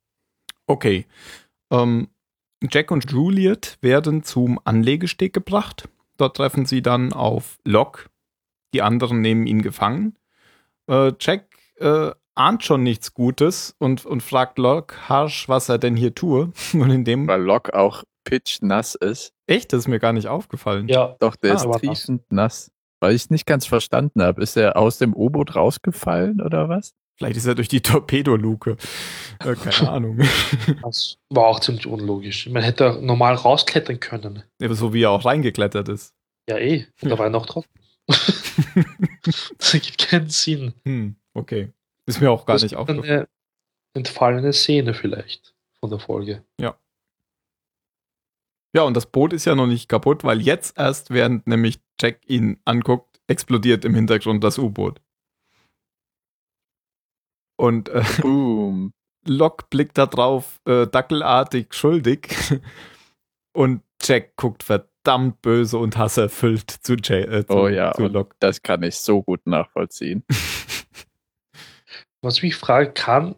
Okay. 0.67 1.05
Ähm, 1.73 2.09
Jack 2.63 2.93
und 2.93 3.11
Juliet 3.11 3.77
werden 3.81 4.23
zum 4.23 4.61
Anlegesteg 4.65 5.33
gebracht. 5.33 5.89
Dort 6.21 6.37
treffen 6.37 6.67
sie 6.67 6.83
dann 6.83 7.13
auf 7.13 7.59
Locke. 7.65 8.09
Die 8.75 8.83
anderen 8.83 9.21
nehmen 9.21 9.47
ihn 9.47 9.63
gefangen. 9.63 10.17
Äh, 10.89 11.13
Jack 11.19 11.47
äh, 11.77 12.11
ahnt 12.35 12.65
schon 12.65 12.83
nichts 12.83 13.15
Gutes 13.15 13.75
und, 13.79 14.05
und 14.07 14.23
fragt 14.23 14.59
Locke 14.59 15.09
harsch, 15.09 15.49
was 15.49 15.69
er 15.69 15.79
denn 15.79 15.97
hier 15.97 16.15
tue. 16.15 16.53
Und 16.75 16.91
in 16.91 17.05
dem 17.05 17.27
Weil 17.27 17.43
Locke 17.43 17.75
auch 17.75 18.05
pitchnass 18.25 18.95
ist. 18.95 19.33
Echt? 19.47 19.73
Das 19.73 19.81
ist 19.81 19.89
mir 19.89 19.99
gar 19.99 20.13
nicht 20.13 20.29
aufgefallen. 20.29 20.89
Ja, 20.89 21.17
Doch, 21.21 21.37
der 21.37 21.53
Ah, 21.53 21.55
ist 21.55 21.63
aber 21.63 21.73
nass. 21.73 21.81
triefend 22.05 22.33
nass. 22.33 22.71
Weil 23.01 23.15
ich 23.15 23.31
nicht 23.31 23.47
ganz 23.47 23.67
verstanden 23.67 24.23
habe. 24.23 24.43
Ist 24.43 24.57
er 24.57 24.77
aus 24.77 24.99
dem 24.99 25.15
U-Boot 25.15 25.57
rausgefallen 25.57 26.41
oder 26.43 26.69
was? 26.69 26.93
Vielleicht 27.21 27.37
ist 27.37 27.45
er 27.45 27.55
durch 27.55 27.69
die 27.69 27.83
Torpedoluke. 27.83 28.79
Äh, 29.41 29.55
keine 29.55 29.91
Ahnung. 29.91 30.21
das 30.83 31.19
war 31.29 31.49
auch 31.49 31.61
ziemlich 31.61 31.87
unlogisch. 31.87 32.49
Man 32.49 32.63
hätte 32.63 32.99
normal 33.03 33.35
rausklettern 33.35 34.01
können. 34.01 34.43
Aber 34.63 34.75
so 34.75 34.95
wie 34.95 35.03
er 35.03 35.11
auch 35.11 35.27
reingeklettert 35.27 35.91
ist. 35.91 36.15
Ja, 36.49 36.57
eh. 36.57 36.87
Da 37.03 37.19
war 37.19 37.27
er 37.27 37.31
noch 37.31 37.45
drauf. 37.45 37.67
das 38.07 39.75
ergibt 39.75 39.99
keinen 39.99 40.31
Sinn. 40.31 40.73
Hm, 40.87 41.17
okay. 41.35 41.71
Ist 42.07 42.23
mir 42.23 42.31
auch 42.31 42.47
gar 42.47 42.55
Das 42.55 42.63
nicht 42.63 42.73
ist 42.73 42.79
aufgefallen. 42.79 43.05
Eine 43.11 43.29
entfallene 43.93 44.55
Szene 44.55 44.95
vielleicht 44.95 45.55
von 45.79 45.91
der 45.91 45.99
Folge. 45.99 46.43
Ja, 48.73 48.83
und 48.85 48.95
das 48.97 49.05
Boot 49.05 49.35
ist 49.35 49.45
ja 49.45 49.55
noch 49.55 49.67
nicht 49.67 49.91
kaputt, 49.91 50.25
weil 50.25 50.41
jetzt 50.41 50.79
erst, 50.79 51.11
während 51.11 51.47
nämlich 51.47 51.81
Jack 52.01 52.21
ihn 52.29 52.61
anguckt, 52.65 53.21
explodiert 53.27 53.85
im 53.85 53.95
Hintergrund 53.95 54.43
das 54.43 54.59
U-Boot. 54.59 55.03
Und 57.61 57.89
äh, 57.91 58.03
Boom. 58.23 58.93
Locke 59.27 59.67
blickt 59.69 59.99
da 59.99 60.07
drauf, 60.07 60.61
äh, 60.67 60.87
dackelartig 60.87 61.75
schuldig. 61.75 62.35
Und 63.53 63.83
Jack 64.03 64.37
guckt 64.37 64.63
verdammt 64.63 65.43
böse 65.43 65.77
und 65.77 65.97
hasserfüllt 65.99 66.71
zu, 66.71 66.95
Jay, 66.95 67.23
äh, 67.23 67.45
zu, 67.47 67.53
Oh 67.53 67.69
ja, 67.69 67.93
zu 67.93 68.07
Locke. 68.07 68.35
das 68.39 68.63
kann 68.63 68.83
ich 68.83 68.97
so 68.97 69.23
gut 69.23 69.47
nachvollziehen. 69.47 70.25
Was 72.23 72.37
ich 72.39 72.43
mich 72.45 72.57
frage, 72.57 72.93
kann 72.93 73.35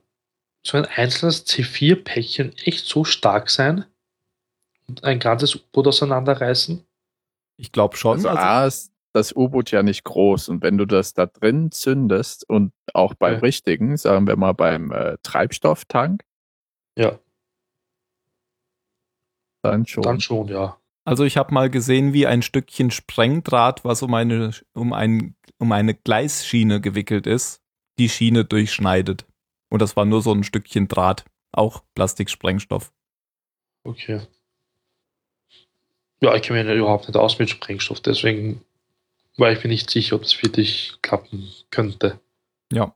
so 0.65 0.77
ein 0.79 0.85
einzelnes 0.85 1.47
C4-Päckchen 1.47 2.53
echt 2.65 2.85
so 2.87 3.05
stark 3.05 3.51
sein 3.51 3.85
und 4.87 5.03
ein 5.03 5.19
ganzes 5.19 5.57
U-Boot 5.57 5.89
auseinanderreißen? 5.89 6.85
Ich 7.57 7.73
glaube 7.73 7.97
schon. 7.97 8.19
Also, 8.19 8.29
Also, 8.29 8.41
A 8.41 8.67
ist 8.67 8.92
das 9.13 9.35
U-Boot 9.35 9.71
ja 9.71 9.83
nicht 9.83 10.05
groß 10.05 10.49
und 10.49 10.63
wenn 10.63 10.79
du 10.79 10.87
das 10.87 11.15
da 11.15 11.27
drin 11.27 11.71
zündest 11.71 12.49
und 12.49 12.73
auch 12.95 13.15
beim 13.15 13.35
Ja. 13.35 13.41
richtigen, 13.41 13.97
sagen 13.97 14.27
wir 14.27 14.37
mal 14.37 14.53
beim 14.53 14.91
äh, 14.93 15.17
Treibstofftank, 15.23 16.25
Ja, 16.99 17.19
dann 19.63 19.87
schon. 19.87 20.03
dann 20.03 20.21
schon, 20.21 20.49
ja. 20.49 20.79
also 21.05 21.25
ich 21.25 21.37
habe 21.37 21.55
mal 21.55 21.71
gesehen, 21.71 22.13
wie 22.13 22.27
ein 22.27 22.43
Stückchen 22.43 22.91
Sprengdraht, 22.91 23.85
was 23.85 24.03
um 24.03 24.15
eine, 24.15 24.51
um, 24.75 24.93
ein, 24.93 25.37
um 25.59 25.71
eine 25.73 25.95
Gleisschiene 25.95 26.81
gewickelt 26.81 27.27
ist, 27.27 27.61
die 27.99 28.09
Schiene 28.09 28.45
durchschneidet. 28.45 29.27
Und 29.71 29.81
das 29.83 29.97
war 29.97 30.05
nur 30.05 30.23
so 30.23 30.33
ein 30.33 30.45
Stückchen 30.45 30.89
Draht. 30.89 31.25
Auch 31.53 31.83
Plastiksprengstoff. 31.95 32.93
Okay. 33.85 34.21
Ja, 36.21 36.35
ich 36.35 36.43
kenne 36.43 36.61
mich 36.61 36.69
ja 36.69 36.75
überhaupt 36.75 37.09
nicht 37.09 37.17
aus 37.17 37.39
mit 37.39 37.51
Sprengstoff, 37.51 38.01
deswegen 38.01 38.63
war 39.37 39.53
ich 39.53 39.63
mir 39.63 39.71
nicht 39.71 39.91
sicher, 39.91 40.17
ob 40.17 40.23
es 40.23 40.43
wirklich 40.43 40.99
klappen 41.03 41.51
könnte. 41.71 42.21
Ja. 42.73 42.95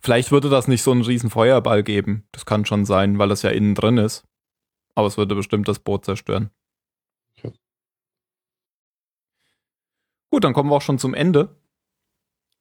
Vielleicht 0.00 0.32
würde 0.32 0.48
das 0.48 0.68
nicht 0.68 0.82
so 0.82 0.90
einen 0.90 1.02
riesen 1.02 1.30
Feuerball 1.30 1.82
geben. 1.82 2.26
Das 2.32 2.46
kann 2.46 2.64
schon 2.64 2.84
sein, 2.84 3.18
weil 3.18 3.28
das 3.28 3.42
ja 3.42 3.50
innen 3.50 3.74
drin 3.74 3.98
ist. 3.98 4.24
Aber 4.94 5.06
es 5.06 5.16
würde 5.16 5.34
bestimmt 5.34 5.68
das 5.68 5.78
Boot 5.78 6.04
zerstören. 6.04 6.50
Okay. 7.36 7.52
Gut, 10.30 10.44
dann 10.44 10.54
kommen 10.54 10.70
wir 10.70 10.76
auch 10.76 10.82
schon 10.82 10.98
zum 10.98 11.14
Ende. 11.14 11.54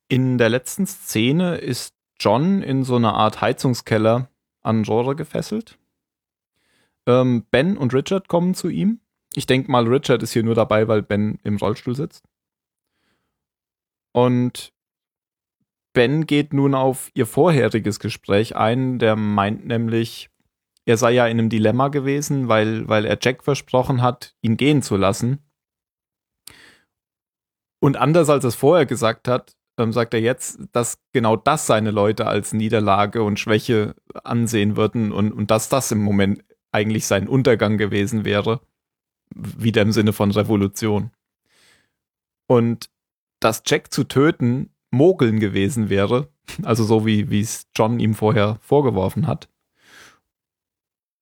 In 0.08 0.38
der 0.38 0.50
letzten 0.50 0.86
Szene 0.86 1.58
ist 1.58 1.96
John 2.20 2.62
in 2.62 2.84
so 2.84 2.98
einer 2.98 3.14
Art 3.14 3.42
Heizungskeller 3.42 4.30
an 4.62 4.84
Rohre 4.84 5.16
gefesselt. 5.16 5.78
Ähm, 7.08 7.46
ben 7.50 7.78
und 7.78 7.94
Richard 7.94 8.28
kommen 8.28 8.54
zu 8.54 8.68
ihm. 8.68 9.00
Ich 9.34 9.46
denke 9.46 9.72
mal, 9.72 9.88
Richard 9.88 10.24
ist 10.24 10.34
hier 10.34 10.44
nur 10.44 10.56
dabei, 10.56 10.88
weil 10.88 11.02
Ben 11.02 11.40
im 11.44 11.58
Rollstuhl 11.58 11.96
sitzt. 11.96 12.24
Und 14.16 14.72
Ben 15.92 16.26
geht 16.26 16.54
nun 16.54 16.74
auf 16.74 17.12
ihr 17.16 17.26
vorheriges 17.26 18.00
Gespräch 18.00 18.56
ein. 18.56 18.98
Der 18.98 19.18
meint 19.18 19.66
nämlich, 19.66 20.30
er 20.86 20.96
sei 20.96 21.12
ja 21.12 21.28
in 21.28 21.38
einem 21.38 21.50
Dilemma 21.50 21.90
gewesen, 21.90 22.48
weil, 22.48 22.88
weil 22.88 23.04
er 23.04 23.18
Jack 23.22 23.44
versprochen 23.44 24.02
hat, 24.02 24.34
ihn 24.42 24.56
gehen 24.56 24.82
zu 24.82 24.96
lassen. 24.96 25.40
Und 27.82 27.98
anders 27.98 28.30
als 28.30 28.46
er 28.46 28.50
es 28.50 28.56
vorher 28.56 28.86
gesagt 28.86 29.28
hat, 29.28 29.58
ähm, 29.78 29.92
sagt 29.92 30.14
er 30.14 30.22
jetzt, 30.22 30.60
dass 30.72 30.98
genau 31.12 31.36
das 31.36 31.68
seine 31.68 31.92
Leute 31.92 32.26
als 32.26 32.54
Niederlage 32.54 33.22
und 33.22 33.38
Schwäche 33.38 33.96
ansehen 34.24 34.78
würden 34.78 35.12
und, 35.12 35.34
und 35.34 35.52
dass 35.52 35.68
das 35.68 35.92
im 35.92 36.02
Moment 36.02 36.42
eigentlich 36.72 37.06
sein 37.06 37.28
Untergang 37.28 37.78
gewesen 37.78 38.24
wäre. 38.24 38.62
Wieder 39.36 39.82
im 39.82 39.92
Sinne 39.92 40.14
von 40.14 40.32
Revolution. 40.32 41.12
Und 42.48 42.90
dass 43.40 43.64
Jack 43.66 43.94
zu 43.94 44.04
töten 44.06 44.70
Mogeln 44.92 45.40
gewesen 45.40 45.90
wäre, 45.90 46.30
also 46.64 46.84
so 46.84 47.06
wie 47.06 47.40
es 47.40 47.68
John 47.76 48.00
ihm 48.00 48.14
vorher 48.14 48.58
vorgeworfen 48.62 49.28
hat. 49.28 49.50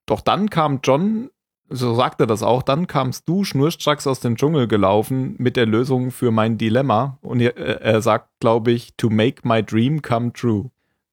Doch 0.05 0.21
dann 0.21 0.49
kam 0.49 0.79
John, 0.83 1.29
so 1.69 1.95
sagt 1.95 2.19
er 2.19 2.27
das 2.27 2.43
auch, 2.43 2.61
dann 2.61 2.87
kamst 2.87 3.27
du 3.27 3.43
schnurstracks 3.43 4.05
aus 4.05 4.19
dem 4.19 4.35
Dschungel 4.35 4.67
gelaufen 4.67 5.35
mit 5.37 5.55
der 5.55 5.65
Lösung 5.65 6.11
für 6.11 6.31
mein 6.31 6.57
Dilemma 6.57 7.17
und 7.21 7.39
er, 7.39 7.57
er 7.57 8.01
sagt, 8.01 8.29
glaube 8.39 8.71
ich, 8.71 8.95
to 8.95 9.09
make 9.09 9.47
my 9.47 9.63
dream 9.63 10.01
come 10.01 10.33
true. 10.33 10.69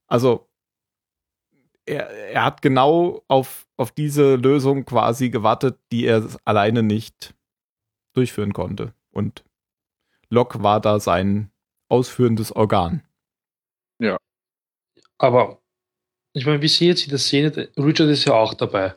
Also 0.06 0.48
er, 1.86 2.10
er 2.10 2.44
hat 2.44 2.62
genau 2.62 3.22
auf, 3.28 3.66
auf 3.76 3.92
diese 3.92 4.36
Lösung 4.36 4.84
quasi 4.84 5.30
gewartet, 5.30 5.78
die 5.92 6.04
er 6.04 6.26
alleine 6.44 6.82
nicht 6.82 7.34
durchführen 8.12 8.52
konnte. 8.52 8.92
Und 9.12 9.44
Locke 10.30 10.62
war 10.62 10.80
da 10.80 11.00
sein 11.00 11.50
ausführendes 11.88 12.54
Organ. 12.54 13.02
Aber 15.18 15.60
ich 16.32 16.46
meine, 16.46 16.62
wie 16.62 16.68
sie 16.68 16.86
jetzt 16.86 17.04
in 17.04 17.10
der 17.10 17.18
Szene, 17.18 17.68
Richard 17.76 18.08
ist 18.08 18.24
ja 18.24 18.34
auch 18.34 18.54
dabei. 18.54 18.94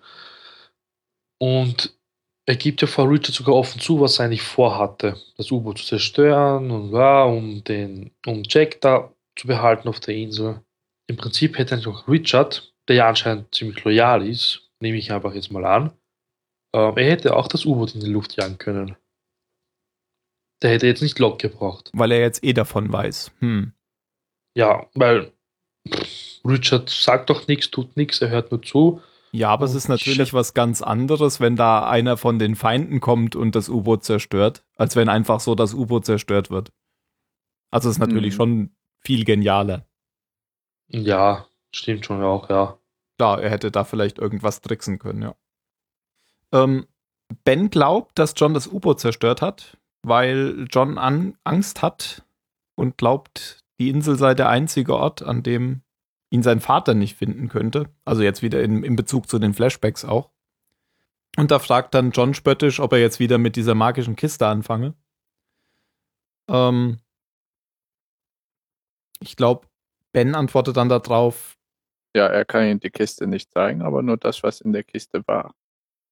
Und 1.40 1.98
er 2.46 2.56
gibt 2.56 2.82
ja 2.82 2.88
vor 2.88 3.10
Richard 3.10 3.36
sogar 3.36 3.56
offen 3.56 3.82
zu, 3.82 4.00
was 4.00 4.20
er 4.20 4.26
eigentlich 4.26 4.44
vorhatte. 4.44 5.18
Das 5.38 5.52
U-Boot 5.52 5.80
zu 5.80 5.86
zerstören 5.86 6.72
und 6.72 6.92
ja, 6.92 7.24
um, 7.24 7.64
den, 7.64 8.12
um 8.26 8.44
Jack 8.48 8.80
da 8.82 9.12
zu 9.36 9.48
behalten 9.48 9.88
auf 9.88 10.00
der 10.00 10.16
Insel. 10.16 10.62
Im 11.08 11.18
Prinzip 11.18 11.58
hätte 11.58 11.76
eigentlich 11.76 11.88
auch 11.88 12.08
Richard, 12.08 12.74
der 12.88 12.98
ja 12.98 13.10
anscheinend 13.10 13.54
ziemlich 13.54 13.84
loyal 13.84 14.26
ist, 14.28 14.70
nehme 14.80 14.98
ich 14.98 15.12
einfach 15.12 15.34
jetzt 15.34 15.52
mal 15.52 15.66
an, 15.66 15.92
ähm, 16.74 16.98
er 16.98 17.10
hätte 17.10 17.36
auch 17.36 17.48
das 17.48 17.66
U-Boot 17.66 17.96
in 17.96 18.02
die 18.02 18.12
Luft 18.12 18.36
jagen 18.36 18.58
können. 18.58 18.96
Der 20.64 20.72
hätte 20.72 20.88
jetzt 20.88 21.02
nicht 21.02 21.20
Locke 21.20 21.50
gebraucht. 21.50 21.92
Weil 21.94 22.12
er 22.12 22.20
jetzt 22.22 22.44
eh 22.44 22.54
davon 22.54 22.92
weiß. 22.92 23.32
Hm. 23.40 23.74
Ja, 24.56 24.88
weil 24.96 25.34
Richard 26.46 26.90
sagt 26.90 27.30
doch 27.30 27.48
nichts, 27.48 27.70
tut 27.70 27.98
nichts, 27.98 28.22
er 28.22 28.30
hört 28.30 28.52
nur 28.52 28.62
zu. 28.62 29.02
Ja, 29.32 29.50
aber 29.50 29.66
es 29.66 29.74
ist 29.74 29.88
natürlich 29.90 30.34
was 30.34 30.54
ganz 30.54 30.82
anderes, 30.82 31.40
wenn 31.40 31.56
da 31.56 31.88
einer 31.90 32.18
von 32.18 32.38
den 32.40 32.56
Feinden 32.56 33.00
kommt 33.00 33.36
und 33.36 33.56
das 33.56 33.68
U-Boot 33.68 34.04
zerstört, 34.04 34.64
als 34.76 34.96
wenn 34.96 35.10
einfach 35.10 35.40
so 35.40 35.56
das 35.56 35.74
U-Boot 35.74 36.06
zerstört 36.06 36.52
wird. 36.52 36.72
Also 37.72 37.90
es 37.90 37.96
ist 37.96 38.00
natürlich 38.00 38.34
Mhm. 38.34 38.38
schon 38.38 38.76
viel 39.00 39.26
genialer. 39.26 39.88
Ja, 40.88 41.48
stimmt 41.74 42.06
schon 42.06 42.22
auch, 42.24 42.50
ja. 42.50 42.78
Klar, 43.18 43.42
er 43.42 43.50
hätte 43.50 43.72
da 43.72 43.84
vielleicht 43.84 44.20
irgendwas 44.20 44.62
tricksen 44.62 45.00
können, 45.00 45.24
ja. 45.24 45.36
Ähm, 46.52 46.86
ben 47.44 47.72
glaubt, 47.72 48.20
dass 48.20 48.34
John 48.38 48.54
das 48.54 48.68
U-Boot 48.68 49.00
zerstört 49.00 49.42
hat, 49.42 49.78
weil 50.04 50.68
John 50.70 50.98
an 50.98 51.38
Angst 51.44 51.82
hat 51.82 52.24
und 52.76 52.98
glaubt, 52.98 53.60
die 53.80 53.90
Insel 53.90 54.18
sei 54.18 54.34
der 54.34 54.50
einzige 54.50 54.96
Ort, 54.96 55.24
an 55.24 55.44
dem 55.44 55.82
ihn 56.30 56.44
sein 56.44 56.60
Vater 56.60 56.94
nicht 56.94 57.16
finden 57.16 57.48
könnte. 57.48 57.90
Also 58.06 58.24
jetzt 58.24 58.42
wieder 58.42 58.62
in, 58.64 58.84
in 58.84 58.96
Bezug 58.96 59.30
zu 59.30 59.40
den 59.40 59.54
Flashbacks 59.54 60.04
auch. 60.04 60.32
Und 61.38 61.52
da 61.52 61.60
fragt 61.60 61.94
dann 61.94 62.12
John 62.12 62.34
spöttisch, 62.34 62.80
ob 62.80 62.94
er 62.94 63.00
jetzt 63.00 63.20
wieder 63.20 63.38
mit 63.38 63.56
dieser 63.56 63.76
magischen 63.76 64.16
Kiste 64.16 64.48
anfange. 64.48 64.94
Ähm, 66.48 67.00
ich 69.20 69.36
glaube, 69.36 69.68
Ben 70.12 70.36
antwortet 70.36 70.78
dann 70.78 70.90
darauf, 70.90 71.58
Ja, 72.16 72.28
er 72.28 72.46
kann 72.46 72.68
ihm 72.68 72.80
die 72.80 72.92
Kiste 72.92 73.26
nicht 73.26 73.52
zeigen, 73.52 73.82
aber 73.82 74.04
nur 74.04 74.18
das, 74.18 74.44
was 74.44 74.62
in 74.62 74.74
der 74.74 74.84
Kiste 74.84 75.26
war. 75.28 75.56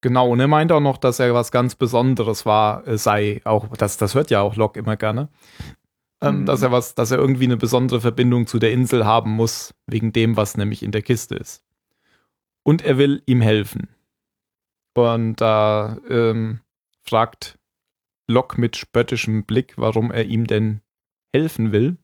Genau, 0.02 0.30
und 0.30 0.40
er 0.40 0.48
meint 0.48 0.72
auch 0.72 0.80
noch, 0.80 0.98
dass 0.98 1.20
er 1.20 1.34
was 1.34 1.52
ganz 1.52 1.76
Besonderes 1.76 2.46
war, 2.46 2.88
äh, 2.88 2.98
sei, 2.98 3.42
auch, 3.44 3.68
das, 3.78 3.98
das 3.98 4.16
hört 4.16 4.32
ja 4.32 4.42
auch 4.42 4.56
Locke 4.56 4.80
immer 4.80 4.98
gerne, 4.98 5.30
ähm, 6.22 6.42
Mhm. 6.42 6.46
dass 6.48 6.62
er 6.64 6.72
was, 6.72 6.96
dass 6.96 7.12
er 7.12 7.20
irgendwie 7.20 7.46
eine 7.46 7.58
besondere 7.58 8.02
Verbindung 8.02 8.48
zu 8.48 8.58
der 8.58 8.72
Insel 8.72 9.06
haben 9.06 9.32
muss, 9.32 9.76
wegen 9.86 10.12
dem, 10.12 10.38
was 10.38 10.58
nämlich 10.58 10.82
in 10.84 10.92
der 10.92 11.04
Kiste 11.04 11.36
ist. 11.36 11.64
Und 12.64 12.84
er 12.84 12.98
will 12.98 13.22
ihm 13.26 13.42
helfen. 13.42 13.90
Und 14.96 15.36
da 15.36 15.98
ähm, 16.10 16.62
fragt 17.02 17.58
Locke 18.28 18.60
mit 18.60 18.78
spöttischem 18.78 19.46
Blick, 19.46 19.74
warum 19.78 20.12
er 20.12 20.26
ihm 20.26 20.48
denn 20.48 20.82
helfen 21.34 21.72
will. 21.72 21.98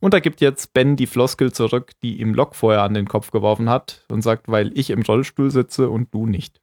Und 0.00 0.14
da 0.14 0.20
gibt 0.20 0.40
jetzt 0.40 0.74
Ben 0.74 0.96
die 0.96 1.06
Floskel 1.06 1.52
zurück, 1.52 1.92
die 2.02 2.20
ihm 2.20 2.34
Locke 2.34 2.54
vorher 2.54 2.82
an 2.82 2.94
den 2.94 3.08
Kopf 3.08 3.30
geworfen 3.30 3.70
hat 3.70 4.04
und 4.08 4.22
sagt, 4.22 4.48
weil 4.48 4.76
ich 4.78 4.90
im 4.90 5.02
Rollstuhl 5.02 5.50
sitze 5.50 5.88
und 5.90 6.12
du 6.12 6.26
nicht. 6.26 6.60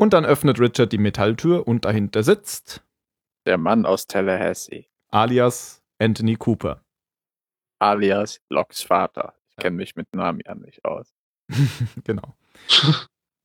Und 0.00 0.12
dann 0.12 0.24
öffnet 0.24 0.60
Richard 0.60 0.92
die 0.92 0.98
Metalltür 0.98 1.66
und 1.66 1.84
dahinter 1.84 2.22
sitzt 2.22 2.84
Der 3.46 3.58
Mann 3.58 3.84
aus 3.84 4.06
Tallahassee, 4.06 4.86
alias 5.10 5.82
Anthony 5.98 6.36
Cooper. 6.36 6.80
alias 7.80 8.40
Locks 8.48 8.82
Vater. 8.82 9.34
Ich 9.50 9.56
kenne 9.56 9.76
mich 9.76 9.96
mit 9.96 10.14
Namen 10.14 10.40
ja 10.46 10.54
nicht 10.54 10.84
aus. 10.84 11.12
genau. 12.04 12.36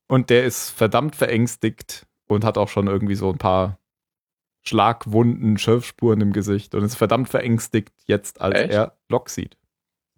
Und 0.07 0.29
der 0.29 0.43
ist 0.45 0.69
verdammt 0.69 1.15
verängstigt 1.15 2.05
und 2.27 2.43
hat 2.45 2.57
auch 2.57 2.69
schon 2.69 2.87
irgendwie 2.87 3.15
so 3.15 3.31
ein 3.31 3.37
paar 3.39 3.79
Schlagwunden, 4.65 5.57
Schürfspuren 5.57 6.21
im 6.21 6.33
Gesicht 6.33 6.75
und 6.75 6.83
ist 6.83 6.95
verdammt 6.95 7.29
verängstigt 7.29 7.91
jetzt, 8.05 8.39
als 8.41 8.55
Echt? 8.55 8.73
er 8.73 8.95
Locke 9.09 9.31
sieht. 9.31 9.57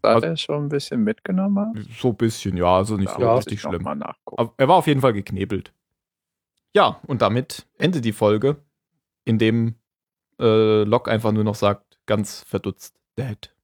Hat 0.04 0.16
Also- 0.16 0.28
er 0.28 0.38
schon 0.38 0.66
ein 0.66 0.70
bisschen 0.70 1.04
mitgenommen? 1.04 1.88
So 1.98 2.10
ein 2.10 2.18
bisschen, 2.18 2.58
ja, 2.58 2.76
also 2.78 2.98
nicht 2.98 3.10
so 3.12 3.20
Da 3.20 3.36
muss 3.36 3.46
richtig 3.48 3.62
schlimm. 3.62 3.86
Er 3.86 4.68
war 4.68 4.76
auf 4.76 4.88
jeden 4.88 5.02
Fall 5.02 5.14
geknebelt. 5.14 5.74
Ja, 6.76 7.00
und 7.08 7.22
damit 7.22 7.66
endet 7.78 8.04
die 8.04 8.12
Folge, 8.12 8.58
in 9.24 9.40
dem 9.40 9.76
äh, 10.40 10.84
Locke 10.84 11.10
einfach 11.10 11.32
nur 11.32 11.46
noch 11.46 11.56
sagt, 11.56 11.98
ganz 12.06 12.44
verdutzt, 12.44 13.00
Dad. 13.16 13.56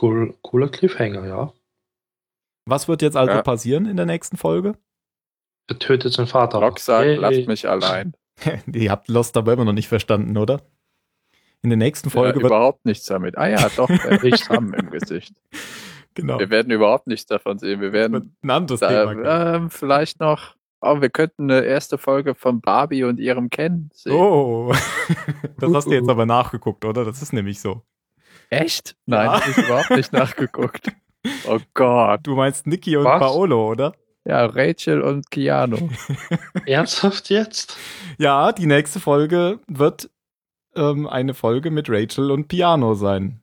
Cool, 0.00 0.34
cooler 0.42 0.68
Cliffhanger, 0.68 1.26
ja. 1.26 1.52
Was 2.66 2.88
wird 2.88 3.02
jetzt 3.02 3.16
also 3.16 3.34
Ja. 3.34 3.42
passieren 3.42 3.86
in 3.86 3.96
der 3.96 4.06
nächsten 4.06 4.36
Folge? 4.36 4.74
Er 5.68 5.78
tötet 5.78 6.12
seinen 6.14 6.28
Vater. 6.28 6.60
Locke 6.60 6.80
sagt, 6.80 7.06
Yay. 7.06 7.16
lasst 7.16 7.46
mich 7.46 7.68
allein. 7.68 8.14
Ihr 8.72 8.90
habt 8.90 9.08
Lost 9.08 9.36
aber 9.36 9.52
immer 9.52 9.64
noch 9.64 9.72
nicht 9.72 9.88
verstanden, 9.88 10.36
oder? 10.38 10.62
In 11.62 11.70
der 11.70 11.76
nächsten 11.76 12.08
Folge 12.08 12.38
ja, 12.38 12.42
wird. 12.42 12.46
überhaupt 12.52 12.84
nichts 12.86 13.04
damit. 13.06 13.36
Ah 13.36 13.48
ja, 13.48 13.68
doch, 13.76 13.88
der 13.88 14.22
Richtig. 14.22 14.44
Schramm 14.44 14.72
im 14.72 14.90
Gesicht. 14.90 15.34
Genau. 16.18 16.38
Wir 16.38 16.50
werden 16.50 16.70
überhaupt 16.72 17.06
nichts 17.06 17.26
davon 17.26 17.58
sehen. 17.58 17.80
Wir 17.80 17.92
werden 17.92 18.36
ein 18.42 18.50
anderes 18.50 18.80
Thema. 18.80 19.14
da, 19.14 19.54
ähm, 19.54 19.70
vielleicht 19.70 20.18
noch, 20.20 20.56
oh, 20.80 21.00
wir 21.00 21.10
könnten 21.10 21.50
eine 21.50 21.62
erste 21.64 21.96
Folge 21.96 22.34
von 22.34 22.60
Barbie 22.60 23.04
und 23.04 23.20
ihrem 23.20 23.50
Ken 23.50 23.88
sehen. 23.94 24.12
Oh, 24.12 24.72
das 25.60 25.72
hast 25.72 25.86
du 25.86 25.92
jetzt 25.92 26.08
aber 26.08 26.26
nachgeguckt, 26.26 26.84
oder? 26.84 27.04
Das 27.04 27.22
ist 27.22 27.32
nämlich 27.32 27.60
so. 27.60 27.82
Echt? 28.50 28.96
Nein, 29.06 29.26
Ja. 29.26 29.40
habe 29.40 29.50
ich 29.50 29.56
überhaupt 29.58 29.90
nicht 29.90 30.12
nachgeguckt. 30.12 30.88
Oh 31.46 31.58
Gott. 31.74 32.20
Du 32.24 32.34
meinst 32.34 32.66
Niki 32.66 32.96
und 32.96 33.04
Was? 33.04 33.20
Paolo, 33.20 33.68
oder? 33.70 33.92
Ja, 34.24 34.44
Rachel 34.46 35.00
und 35.02 35.30
Keanu. 35.30 35.88
Ernsthaft 36.66 37.30
jetzt? 37.30 37.76
Ja, 38.18 38.50
die 38.52 38.66
nächste 38.66 38.98
Folge 39.00 39.60
wird 39.68 40.10
ähm, 40.74 41.06
eine 41.06 41.32
Folge 41.34 41.70
mit 41.70 41.88
Rachel 41.88 42.30
und 42.32 42.48
Piano 42.48 42.94
sein. 42.94 43.40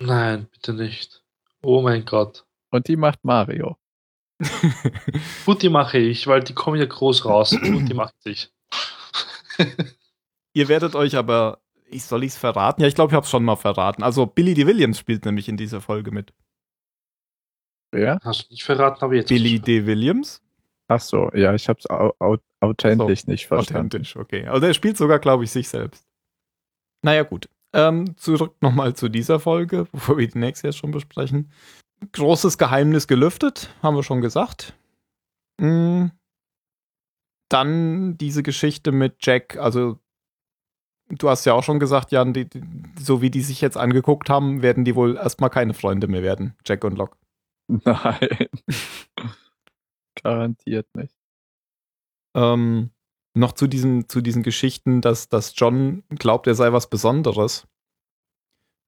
Nein, 0.00 0.46
bitte 0.52 0.72
nicht. 0.74 1.23
Oh 1.64 1.82
mein 1.82 2.04
Gott. 2.04 2.44
Und 2.70 2.88
die 2.88 2.96
macht 2.96 3.24
Mario. 3.24 3.76
Gut, 5.46 5.62
die 5.62 5.68
mache 5.68 5.98
ich, 5.98 6.26
weil 6.26 6.42
die 6.42 6.54
kommen 6.54 6.78
ja 6.78 6.86
groß 6.86 7.24
raus. 7.24 7.50
Gut, 7.62 7.88
die 7.88 7.94
macht 7.94 8.20
sich. 8.22 8.52
Ihr 10.52 10.68
werdet 10.68 10.94
euch 10.94 11.16
aber, 11.16 11.60
ich 11.86 12.04
soll 12.04 12.24
ich's 12.24 12.36
verraten? 12.36 12.82
Ja, 12.82 12.88
ich 12.88 12.94
glaube, 12.94 13.10
ich 13.10 13.14
habe 13.14 13.24
es 13.24 13.30
schon 13.30 13.44
mal 13.44 13.56
verraten. 13.56 14.02
Also 14.02 14.26
Billy 14.26 14.54
D. 14.54 14.66
Williams 14.66 14.98
spielt 14.98 15.24
nämlich 15.24 15.48
in 15.48 15.56
dieser 15.56 15.80
Folge 15.80 16.10
mit. 16.10 16.32
Ja? 17.94 18.18
Hast 18.22 18.44
du 18.44 18.54
nicht 18.54 18.64
verraten, 18.64 19.04
aber 19.04 19.14
jetzt. 19.14 19.28
Billy 19.28 19.60
D. 19.60 19.86
Williams? 19.86 20.42
Ach 20.88 21.00
so, 21.00 21.30
ja, 21.32 21.54
ich 21.54 21.68
habe 21.68 21.78
es 21.78 21.88
au 21.88 22.12
au 22.18 22.36
authentisch 22.60 23.26
nicht 23.26 23.46
verstanden. 23.46 23.86
Authentisch, 23.86 24.16
okay. 24.16 24.46
Also 24.46 24.66
er 24.66 24.74
spielt 24.74 24.96
sogar, 24.96 25.18
glaube 25.18 25.44
ich, 25.44 25.50
sich 25.50 25.68
selbst. 25.68 26.06
Naja, 27.02 27.22
gut. 27.22 27.48
Ähm, 27.74 28.16
zurück 28.16 28.54
nochmal 28.60 28.94
zu 28.94 29.08
dieser 29.08 29.40
Folge, 29.40 29.88
bevor 29.90 30.16
wir 30.16 30.28
die 30.28 30.38
nächste 30.38 30.68
jetzt 30.68 30.78
schon 30.78 30.92
besprechen. 30.92 31.50
Großes 32.12 32.56
Geheimnis 32.56 33.08
gelüftet, 33.08 33.74
haben 33.82 33.96
wir 33.96 34.04
schon 34.04 34.20
gesagt. 34.20 34.74
Mm. 35.60 36.06
Dann 37.48 38.16
diese 38.16 38.44
Geschichte 38.44 38.92
mit 38.92 39.16
Jack, 39.26 39.56
also 39.56 39.98
du 41.08 41.28
hast 41.28 41.44
ja 41.46 41.54
auch 41.54 41.64
schon 41.64 41.80
gesagt, 41.80 42.12
Jan, 42.12 42.32
die, 42.32 42.48
die, 42.48 42.62
so 42.98 43.20
wie 43.22 43.30
die 43.30 43.42
sich 43.42 43.60
jetzt 43.60 43.76
angeguckt 43.76 44.30
haben, 44.30 44.62
werden 44.62 44.84
die 44.84 44.94
wohl 44.94 45.16
erstmal 45.16 45.50
keine 45.50 45.74
Freunde 45.74 46.06
mehr 46.06 46.22
werden, 46.22 46.54
Jack 46.64 46.84
und 46.84 46.96
Locke. 46.96 47.16
Nein. 47.66 48.48
Garantiert 50.22 50.86
nicht. 50.94 51.14
Ähm, 52.36 52.90
noch 53.34 53.52
zu 53.52 53.66
diesen, 53.66 54.08
zu 54.08 54.20
diesen 54.20 54.42
Geschichten, 54.42 55.00
dass, 55.00 55.28
dass 55.28 55.52
John 55.56 56.04
glaubt, 56.08 56.46
er 56.46 56.54
sei 56.54 56.72
was 56.72 56.88
Besonderes, 56.88 57.66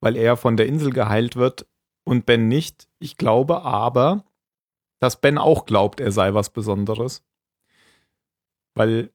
weil 0.01 0.17
er 0.17 0.37
von 0.37 0.57
der 0.57 0.67
Insel 0.67 0.91
geheilt 0.91 1.37
wird 1.37 1.67
und 2.05 2.27
Ben 2.27 2.49
nicht. 2.49 2.89
Ich 2.99 3.17
glaube 3.17 3.63
aber, 3.63 4.25
dass 5.01 5.21
Ben 5.21 5.39
auch 5.39 5.67
glaubt, 5.67 6.01
er 6.01 6.13
sei 6.13 6.33
was 6.33 6.51
Besonderes. 6.51 7.25
Weil 8.75 9.11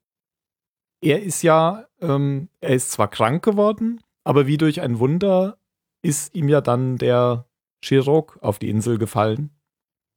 er 1.02 1.24
ist 1.24 1.42
ja, 1.42 1.88
ähm, 2.00 2.50
er 2.60 2.76
ist 2.76 2.92
zwar 2.92 3.08
krank 3.08 3.44
geworden, 3.44 4.02
aber 4.24 4.48
wie 4.48 4.58
durch 4.58 4.82
ein 4.82 5.00
Wunder 5.00 5.58
ist 6.04 6.36
ihm 6.36 6.50
ja 6.50 6.62
dann 6.62 6.98
der 6.98 7.46
Chirurg 7.84 8.38
auf 8.42 8.60
die 8.60 8.70
Insel 8.70 8.98
gefallen. 8.98 9.50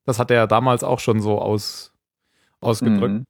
Das 0.05 0.19
hat 0.19 0.31
er 0.31 0.37
ja 0.37 0.47
damals 0.47 0.83
auch 0.83 0.99
schon 0.99 1.21
so 1.21 1.39
aus, 1.39 1.95
ausgedrückt. 2.61 3.15
Mhm. 3.15 3.25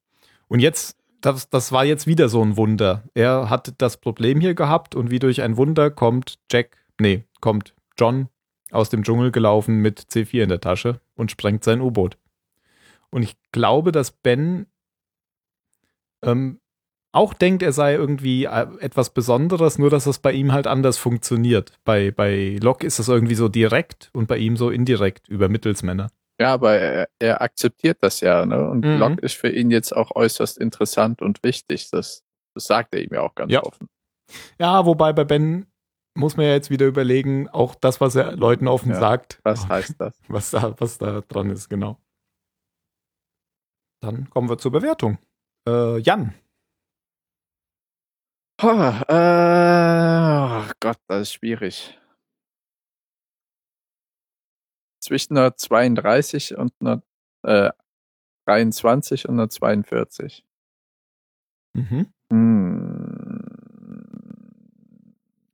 Und 0.49 0.61
jetzt, 0.61 0.97
das, 1.25 1.49
das 1.49 1.73
war 1.73 1.85
jetzt 1.85 2.07
wieder 2.07 2.29
so 2.29 2.43
ein 2.43 2.57
Wunder. 2.57 3.05
Er 3.15 3.49
hat 3.49 3.75
das 3.79 3.97
Problem 3.97 4.41
hier 4.41 4.55
gehabt 4.55 4.95
und 4.95 5.11
wie 5.11 5.19
durch 5.19 5.43
ein 5.43 5.57
Wunder 5.57 5.91
kommt 5.91 6.39
Jack, 6.51 6.77
nee, 7.01 7.25
kommt 7.41 7.75
John 7.99 8.29
aus 8.71 8.91
dem 8.91 9.05
Dschungel 9.05 9.31
gelaufen 9.31 9.77
mit 9.77 10.01
C4 10.01 10.43
in 10.43 10.49
der 10.49 10.61
Tasche 10.61 11.01
und 11.15 11.31
sprengt 11.31 11.65
sein 11.65 11.81
U-Boot. 11.81 12.19
Und 13.11 13.23
ich 13.23 13.37
glaube, 13.53 13.93
dass 13.93 14.11
Ben 14.11 14.67
ähm, 16.23 16.61
auch 17.13 17.33
denkt, 17.33 17.63
er 17.63 17.73
sei 17.73 17.95
irgendwie 17.95 18.45
äh, 18.45 18.67
etwas 18.81 19.11
Besonderes, 19.11 19.79
nur 19.79 19.89
dass 19.89 20.07
es 20.07 20.19
bei 20.19 20.33
ihm 20.33 20.53
halt 20.53 20.67
anders 20.67 20.99
funktioniert. 20.99 21.73
Bei, 21.85 22.11
bei 22.11 22.59
Locke 22.61 22.87
ist 22.87 22.99
das 22.99 23.09
irgendwie 23.09 23.37
so 23.37 23.49
direkt 23.49 24.11
und 24.13 24.27
bei 24.27 24.37
ihm 24.37 24.57
so 24.57 24.69
indirekt 24.69 25.29
über 25.29 25.49
Mittelsmänner. 25.49 26.11
Ja, 26.41 26.55
aber 26.55 26.73
er, 26.75 27.09
er 27.21 27.43
akzeptiert 27.43 27.99
das 28.01 28.21
ja, 28.21 28.45
ne? 28.45 28.69
Und 28.69 28.85
Mhm. 28.85 28.99
Locke 28.99 29.21
ist 29.21 29.35
für 29.37 29.49
ihn 29.51 29.71
jetzt 29.71 29.95
auch 29.95 30.11
äußerst 30.17 30.59
interessant 30.59 31.23
und 31.23 31.43
wichtig. 31.45 31.91
Das, 31.91 32.25
das 32.55 32.65
sagt 32.67 32.95
er 32.95 33.03
ihm 33.03 33.13
ja 33.15 33.21
auch 33.23 33.35
ganz 33.35 33.53
Ja. 33.53 33.63
offen. 33.63 33.89
Ja, 34.59 34.85
wobei 34.87 35.13
bei 35.13 35.25
Ben 35.25 35.67
muss 36.17 36.37
man 36.37 36.47
ja 36.47 36.53
jetzt 36.53 36.71
wieder 36.71 36.87
überlegen, 36.87 37.49
auch 37.51 37.75
das, 37.75 38.01
was 38.01 38.15
er 38.17 38.35
Leuten 38.37 38.69
offen 38.69 38.91
Ja, 38.91 39.01
sagt, 39.01 39.41
Was 39.45 39.69
heißt 39.69 39.97
das? 40.01 40.17
was 40.29 40.51
da, 40.51 40.75
was 40.81 40.99
da 40.99 41.21
dran 41.23 41.51
ist, 41.51 41.69
genau. 41.69 41.99
Dann 44.01 44.29
kommen 44.31 44.49
wir 44.49 44.59
zur 44.59 44.73
Bewertung. 44.73 45.19
Äh, 45.69 45.99
Jan, 45.99 46.35
Oh, 48.63 48.69
äh, 48.69 49.03
oh 49.13 50.71
Gott, 50.81 50.99
das 51.09 51.23
ist 51.23 51.33
schwierig. 51.35 51.99
Zwischen 55.05 55.37
einer 55.37 55.55
32 55.55 56.57
und 56.57 56.73
einer 56.81 57.03
äh, 57.43 57.71
23 58.47 59.29
und 59.29 59.35
einer 59.35 59.51
42. 59.51 60.45
mhm. 61.75 62.07
Hm. 62.31 63.45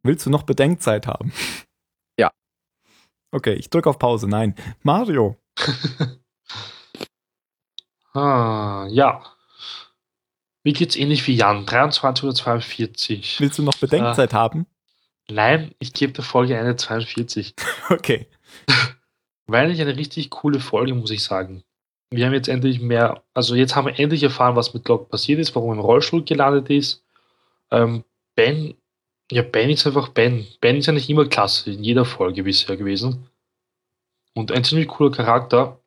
willst 0.05 0.25
du 0.25 0.31
noch 0.31 0.45
Bedenkzeit 0.45 1.09
haben? 1.09 1.33
Ja. 2.17 2.31
Okay, 3.33 3.55
ich 3.55 3.71
drücke 3.71 3.91
auf 3.91 3.99
Pause. 3.99 4.29
Nein. 4.29 4.55
Mario, 4.83 5.37
Ah, 8.13 8.87
ja. 8.91 9.23
Mir 10.65 10.73
geht's 10.73 10.97
ähnlich 10.97 11.27
wie 11.27 11.37
Jan. 11.37 11.65
23 11.65 12.25
oder 12.25 12.35
42. 12.35 13.41
willst 13.41 13.59
du 13.59 13.63
noch 13.63 13.77
Bedenkzeit 13.79 14.33
haben? 14.33 14.67
Nein, 15.31 15.75
ich 15.79 15.93
gebe 15.93 16.13
der 16.13 16.25
Folge 16.25 16.59
eine 16.59 16.77
42. 16.77 17.55
Okay. 17.89 18.29
Weil 19.51 19.73
ich 19.73 19.81
eine 19.81 19.97
richtig 19.97 20.31
coole 20.31 20.61
Folge, 20.61 20.95
muss 20.95 21.11
ich 21.11 21.25
sagen. 21.25 21.65
Wir 22.11 22.25
haben 22.25 22.35
jetzt 22.35 22.49
endlich 22.49 22.81
mehr, 22.81 23.25
also 23.35 23.57
jetzt 23.57 23.75
haben 23.75 23.89
wir 23.89 23.99
endlich 23.99 24.23
erfahren, 24.23 24.55
was 24.55 24.75
mit 24.75 24.87
Locke 24.87 25.07
passiert 25.07 25.41
ist, 25.41 25.57
warum 25.57 25.71
er 25.71 25.75
im 25.75 25.81
Rollstuhl 25.81 26.23
gelandet 26.23 26.71
ist. 26.71 27.05
Ähm, 27.73 28.05
ben, 28.37 28.75
ja, 29.29 29.43
Ben 29.43 29.71
ist 29.71 29.89
einfach 29.89 30.11
Ben. 30.11 30.47
Ben 30.61 30.77
ist 30.77 30.87
nicht 30.87 31.11
immer 31.11 31.27
klasse, 31.27 31.73
in 31.73 31.83
jeder 31.83 32.05
Folge 32.05 32.45
bisher 32.45 32.77
gewesen. 32.77 33.29
Und 34.35 34.53
ein 34.53 34.63
ziemlich 34.63 34.87
cooler 34.87 35.11
Charakter. 35.11 35.81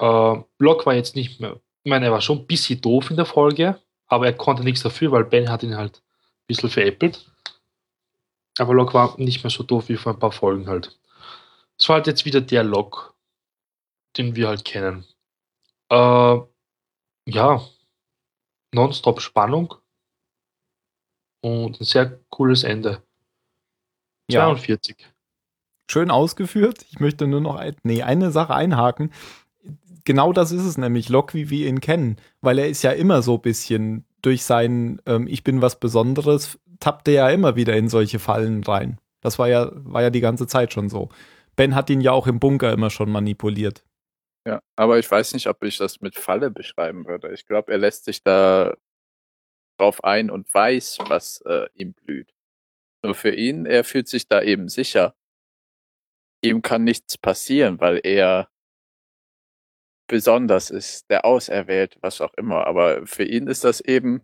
Äh, 0.00 0.36
Locke 0.60 0.86
war 0.86 0.94
jetzt 0.94 1.16
nicht 1.16 1.40
mehr, 1.40 1.58
ich 1.82 1.90
meine, 1.90 2.06
er 2.06 2.12
war 2.12 2.20
schon 2.20 2.38
ein 2.38 2.46
bisschen 2.46 2.80
doof 2.80 3.10
in 3.10 3.16
der 3.16 3.26
Folge, 3.26 3.80
aber 4.06 4.26
er 4.26 4.34
konnte 4.34 4.62
nichts 4.62 4.82
dafür, 4.82 5.10
weil 5.10 5.24
Ben 5.24 5.50
hat 5.50 5.64
ihn 5.64 5.76
halt 5.76 5.96
ein 5.96 6.46
bisschen 6.46 6.70
veräppelt. 6.70 7.26
Aber 8.58 8.72
Locke 8.72 8.94
war 8.94 9.18
nicht 9.18 9.42
mehr 9.42 9.50
so 9.50 9.64
doof 9.64 9.88
wie 9.88 9.96
vor 9.96 10.12
ein 10.12 10.20
paar 10.20 10.32
Folgen 10.32 10.68
halt. 10.68 10.96
Es 11.80 11.88
war 11.88 11.96
halt 11.96 12.06
jetzt 12.06 12.26
wieder 12.26 12.42
der 12.42 12.62
Locke, 12.62 13.14
den 14.18 14.36
wir 14.36 14.48
halt 14.48 14.64
kennen. 14.64 15.06
Äh, 15.90 16.38
ja, 17.26 17.62
nonstop 18.72 19.20
Spannung 19.22 19.74
und 21.42 21.80
ein 21.80 21.84
sehr 21.84 22.20
cooles 22.28 22.64
Ende. 22.64 23.02
Ja. 24.30 24.44
42. 24.44 25.08
Schön 25.90 26.10
ausgeführt. 26.10 26.84
Ich 26.90 27.00
möchte 27.00 27.26
nur 27.26 27.40
noch 27.40 27.56
ein, 27.56 27.74
nee, 27.82 28.02
eine 28.02 28.30
Sache 28.30 28.54
einhaken. 28.54 29.10
genau 30.04 30.32
das 30.32 30.52
ist 30.52 30.64
es 30.64 30.78
nämlich, 30.78 31.08
Locke, 31.08 31.34
wie 31.34 31.50
wir 31.50 31.66
ihn 31.66 31.80
kennen, 31.80 32.16
weil 32.42 32.58
er 32.58 32.68
ist 32.68 32.82
ja 32.82 32.92
immer 32.92 33.22
so 33.22 33.36
ein 33.36 33.42
bisschen 33.42 34.04
durch 34.22 34.44
sein 34.44 35.00
ähm, 35.06 35.26
Ich 35.26 35.44
bin 35.44 35.62
was 35.62 35.80
Besonderes, 35.80 36.58
tappt 36.78 37.08
er 37.08 37.14
ja 37.14 37.30
immer 37.30 37.56
wieder 37.56 37.74
in 37.76 37.88
solche 37.88 38.18
Fallen 38.18 38.62
rein. 38.64 38.98
Das 39.20 39.38
war 39.38 39.48
ja, 39.48 39.70
war 39.72 40.02
ja 40.02 40.10
die 40.10 40.20
ganze 40.20 40.46
Zeit 40.46 40.72
schon 40.72 40.88
so. 40.88 41.08
Ben 41.60 41.74
hat 41.74 41.90
ihn 41.90 42.00
ja 42.00 42.12
auch 42.12 42.26
im 42.26 42.40
Bunker 42.40 42.72
immer 42.72 42.88
schon 42.88 43.10
manipuliert. 43.10 43.84
Ja, 44.48 44.62
aber 44.76 44.98
ich 44.98 45.10
weiß 45.10 45.34
nicht, 45.34 45.46
ob 45.46 45.62
ich 45.62 45.76
das 45.76 46.00
mit 46.00 46.14
Falle 46.14 46.50
beschreiben 46.50 47.04
würde. 47.04 47.34
Ich 47.34 47.44
glaube, 47.44 47.70
er 47.70 47.76
lässt 47.76 48.06
sich 48.06 48.22
da 48.22 48.74
drauf 49.78 50.02
ein 50.02 50.30
und 50.30 50.54
weiß, 50.54 51.00
was 51.08 51.42
äh, 51.42 51.68
ihm 51.74 51.92
blüht. 51.92 52.32
Nur 53.04 53.14
für 53.14 53.34
ihn, 53.34 53.66
er 53.66 53.84
fühlt 53.84 54.08
sich 54.08 54.26
da 54.26 54.40
eben 54.40 54.70
sicher. 54.70 55.14
Ihm 56.42 56.62
kann 56.62 56.82
nichts 56.82 57.18
passieren, 57.18 57.78
weil 57.78 58.00
er 58.04 58.48
besonders 60.08 60.70
ist, 60.70 61.10
der 61.10 61.26
auserwählt, 61.26 61.98
was 62.00 62.22
auch 62.22 62.32
immer. 62.38 62.66
Aber 62.66 63.06
für 63.06 63.24
ihn 63.24 63.48
ist 63.48 63.64
das 63.64 63.82
eben, 63.82 64.22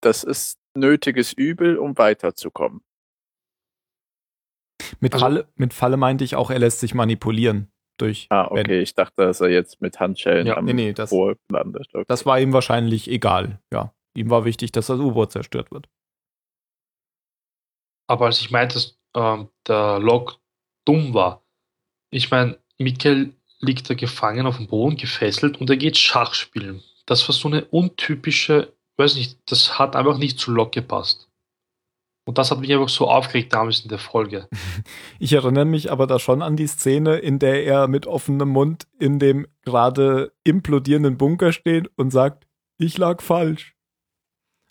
das 0.00 0.24
ist 0.24 0.58
nötiges 0.76 1.32
Übel, 1.32 1.78
um 1.78 1.96
weiterzukommen. 1.96 2.82
Mit, 5.00 5.14
Also- 5.14 5.24
Falle, 5.24 5.48
mit 5.56 5.74
Falle 5.74 5.96
meinte 5.96 6.24
ich 6.24 6.36
auch, 6.36 6.50
er 6.50 6.58
lässt 6.58 6.80
sich 6.80 6.94
manipulieren 6.94 7.70
durch 7.98 8.26
Ah, 8.30 8.48
Ben. 8.48 8.64
okay, 8.66 8.80
ich 8.80 8.94
dachte, 8.94 9.22
dass 9.24 9.40
er 9.40 9.48
jetzt 9.50 9.80
mit 9.80 10.00
Handschellen 10.00 10.46
Ja, 10.46 10.56
am 10.56 10.64
nee, 10.64 10.72
nee, 10.72 10.92
das- 10.92 11.12
landet. 11.50 11.88
Okay. 11.94 12.04
Das 12.08 12.26
war 12.26 12.40
ihm 12.40 12.52
wahrscheinlich 12.52 13.08
egal, 13.08 13.60
ja. 13.72 13.92
Ihm 14.16 14.30
war 14.30 14.44
wichtig, 14.44 14.72
dass 14.72 14.86
das 14.86 14.98
U-Boot 15.00 15.32
zerstört 15.32 15.70
wird. 15.72 15.88
Aber 18.08 18.26
als 18.26 18.40
ich 18.40 18.50
meinte, 18.50 18.74
dass 18.74 18.98
ähm, 19.16 19.48
der 19.66 19.98
Lok 20.00 20.38
dumm 20.84 21.14
war, 21.14 21.42
ich 22.10 22.30
meine, 22.30 22.58
Mikkel 22.78 23.34
liegt 23.60 23.88
da 23.88 23.94
gefangen 23.94 24.46
auf 24.46 24.56
dem 24.56 24.66
Boden, 24.66 24.96
gefesselt 24.96 25.60
und 25.60 25.70
er 25.70 25.76
geht 25.76 25.96
Schach 25.96 26.34
spielen. 26.34 26.82
Das 27.06 27.26
war 27.28 27.34
so 27.34 27.48
eine 27.48 27.64
untypische, 27.66 28.72
weiß 28.96 29.14
nicht, 29.16 29.38
das 29.50 29.78
hat 29.78 29.96
einfach 29.96 30.18
nicht 30.18 30.38
zu 30.38 30.50
Lok 30.50 30.72
gepasst. 30.72 31.30
Und 32.26 32.38
das 32.38 32.50
hat 32.50 32.60
mich 32.60 32.72
einfach 32.72 32.88
so 32.88 33.08
aufgeregt 33.08 33.52
damals 33.52 33.80
in 33.80 33.88
der 33.88 33.98
Folge. 33.98 34.48
Ich 35.18 35.32
erinnere 35.32 35.64
mich 35.64 35.90
aber 35.92 36.06
da 36.06 36.18
schon 36.18 36.42
an 36.42 36.56
die 36.56 36.66
Szene, 36.66 37.16
in 37.16 37.38
der 37.38 37.64
er 37.64 37.86
mit 37.88 38.06
offenem 38.06 38.48
Mund 38.48 38.86
in 38.98 39.18
dem 39.18 39.46
gerade 39.62 40.32
implodierenden 40.42 41.16
Bunker 41.18 41.52
steht 41.52 41.90
und 41.96 42.10
sagt, 42.10 42.46
ich 42.78 42.98
lag 42.98 43.22
falsch. 43.22 43.74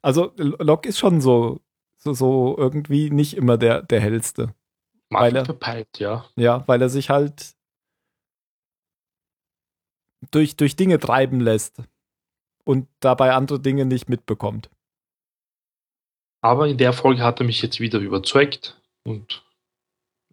Also 0.02 0.32
Locke 0.36 0.90
ist 0.90 1.00
schon 1.00 1.22
so, 1.22 1.62
so, 1.98 2.14
so 2.14 2.56
irgendwie 2.58 3.10
nicht 3.10 3.36
immer 3.38 3.58
der, 3.58 3.82
der 3.84 4.02
hellste. 4.02 4.54
Weil 5.10 5.32
Manchmal 5.32 5.42
er- 5.42 5.46
verpeilt, 5.46 6.00
ja. 6.00 6.26
Ja, 6.36 6.64
weil 6.68 6.82
er 6.82 6.90
sich 6.90 7.10
halt 7.10 7.54
durch, 10.32 10.56
durch 10.56 10.76
Dinge 10.76 11.00
treiben 11.00 11.40
lässt 11.40 11.82
und 12.66 12.88
dabei 13.00 13.34
andere 13.34 13.60
Dinge 13.60 13.86
nicht 13.86 14.10
mitbekommt. 14.10 14.70
Aber 16.44 16.68
in 16.68 16.78
der 16.78 16.92
Folge 16.94 17.24
hat 17.24 17.40
er 17.40 17.46
mich 17.46 17.62
jetzt 17.62 17.80
wieder 17.80 18.00
überzeugt 18.00 18.80
und 19.06 19.44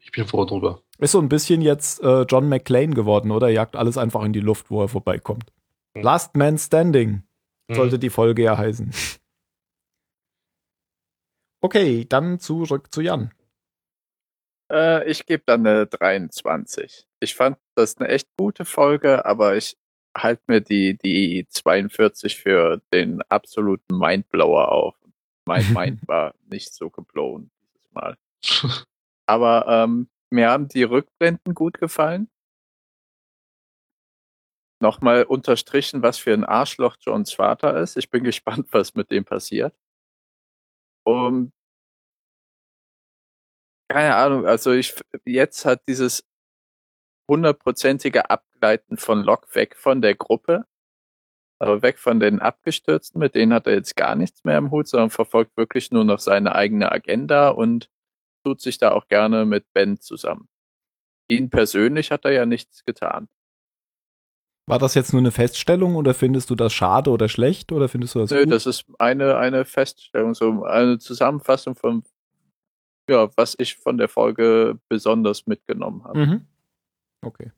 ich 0.02 0.10
bin 0.10 0.26
froh 0.26 0.44
drüber. 0.44 0.82
Ist 0.98 1.12
so 1.12 1.20
ein 1.20 1.28
bisschen 1.28 1.62
jetzt 1.62 2.02
äh, 2.02 2.22
John 2.22 2.48
McClane 2.48 2.94
geworden, 2.94 3.30
oder? 3.30 3.48
Jagt 3.48 3.76
alles 3.76 3.96
einfach 3.96 4.22
in 4.24 4.32
die 4.32 4.40
Luft, 4.40 4.70
wo 4.70 4.82
er 4.82 4.88
vorbeikommt. 4.88 5.52
Mhm. 5.94 6.02
Last 6.02 6.36
Man 6.36 6.58
Standing 6.58 7.22
Mhm. 7.68 7.74
sollte 7.76 7.98
die 8.00 8.10
Folge 8.10 8.42
ja 8.42 8.58
heißen. 8.58 8.90
Okay, 11.62 12.06
dann 12.08 12.40
zurück 12.40 12.88
zu 12.90 13.02
Jan. 13.02 13.32
Äh, 14.72 15.08
ich 15.10 15.26
gebe 15.26 15.42
dann 15.44 15.66
eine 15.66 15.86
23. 15.86 17.06
Ich 17.20 17.34
fand 17.34 17.58
das 17.74 17.98
eine 17.98 18.08
echt 18.08 18.28
gute 18.38 18.64
Folge, 18.64 19.26
aber 19.26 19.56
ich 19.56 19.76
halte 20.16 20.42
mir 20.46 20.62
die, 20.62 20.96
die 20.96 21.46
42 21.50 22.36
für 22.40 22.80
den 22.94 23.20
absoluten 23.28 23.98
Mindblower 23.98 24.72
auf. 24.72 24.94
Mein 25.46 25.64
Mind 25.72 26.06
war 26.06 26.34
nicht 26.46 26.72
so 26.72 26.90
geblown 26.90 27.50
dieses 27.60 27.90
Mal. 27.92 28.16
Aber 29.26 29.66
ähm, 29.68 30.08
mir 30.30 30.50
haben 30.50 30.68
die 30.68 30.82
Rückblenden 30.82 31.54
gut 31.54 31.78
gefallen. 31.78 32.30
Nochmal 34.82 35.24
unterstrichen, 35.24 36.02
was 36.02 36.18
für 36.18 36.32
ein 36.32 36.44
Arschloch 36.44 36.96
Johns 37.00 37.32
Vater 37.34 37.76
ist. 37.76 37.96
Ich 37.96 38.10
bin 38.10 38.24
gespannt, 38.30 38.68
was 38.72 38.94
mit 38.94 39.10
dem 39.10 39.24
passiert. 39.24 39.74
Und 41.04 41.52
keine 43.90 44.14
Ahnung, 44.14 44.46
also 44.46 44.70
ich 44.72 44.94
jetzt 45.24 45.64
hat 45.64 45.82
dieses 45.88 46.24
hundertprozentige 47.28 48.30
Abgleiten 48.30 48.96
von 48.96 49.22
Locke 49.22 49.54
weg 49.54 49.76
von 49.76 50.00
der 50.00 50.14
Gruppe, 50.14 50.64
aber 51.60 51.82
weg 51.82 51.98
von 51.98 52.20
den 52.20 52.40
Abgestürzten, 52.40 53.20
mit 53.20 53.34
denen 53.34 53.52
hat 53.52 53.66
er 53.66 53.74
jetzt 53.74 53.94
gar 53.94 54.16
nichts 54.16 54.44
mehr 54.44 54.56
im 54.56 54.70
Hut, 54.70 54.88
sondern 54.88 55.10
verfolgt 55.10 55.56
wirklich 55.56 55.90
nur 55.90 56.04
noch 56.04 56.18
seine 56.18 56.54
eigene 56.54 56.90
Agenda 56.90 57.50
und 57.50 57.90
tut 58.44 58.62
sich 58.62 58.78
da 58.78 58.92
auch 58.92 59.08
gerne 59.08 59.44
mit 59.44 59.70
Ben 59.74 60.00
zusammen. 60.00 60.48
Ihn 61.30 61.50
persönlich 61.50 62.10
hat 62.10 62.24
er 62.24 62.32
ja 62.32 62.46
nichts 62.46 62.84
getan. 62.84 63.28
War 64.66 64.78
das 64.78 64.94
jetzt 64.94 65.12
nur 65.12 65.20
eine 65.20 65.32
Feststellung 65.32 65.96
oder 65.96 66.14
findest 66.14 66.48
du 66.48 66.54
das 66.54 66.72
schade 66.72 67.10
oder 67.10 67.28
schlecht 67.28 67.72
oder 67.72 67.88
findest 67.88 68.14
du 68.14 68.20
das 68.20 68.30
Nö, 68.30 68.44
gut? 68.44 68.52
das 68.52 68.66
ist 68.66 68.86
eine, 68.98 69.36
eine 69.36 69.64
Feststellung, 69.64 70.32
so 70.34 70.64
eine 70.64 70.98
Zusammenfassung 70.98 71.74
von, 71.74 72.04
ja, 73.08 73.28
was 73.36 73.54
ich 73.58 73.76
von 73.76 73.98
der 73.98 74.08
Folge 74.08 74.78
besonders 74.88 75.46
mitgenommen 75.46 76.04
habe. 76.04 76.18
Mhm. 76.18 76.46
Okay. 77.22 77.52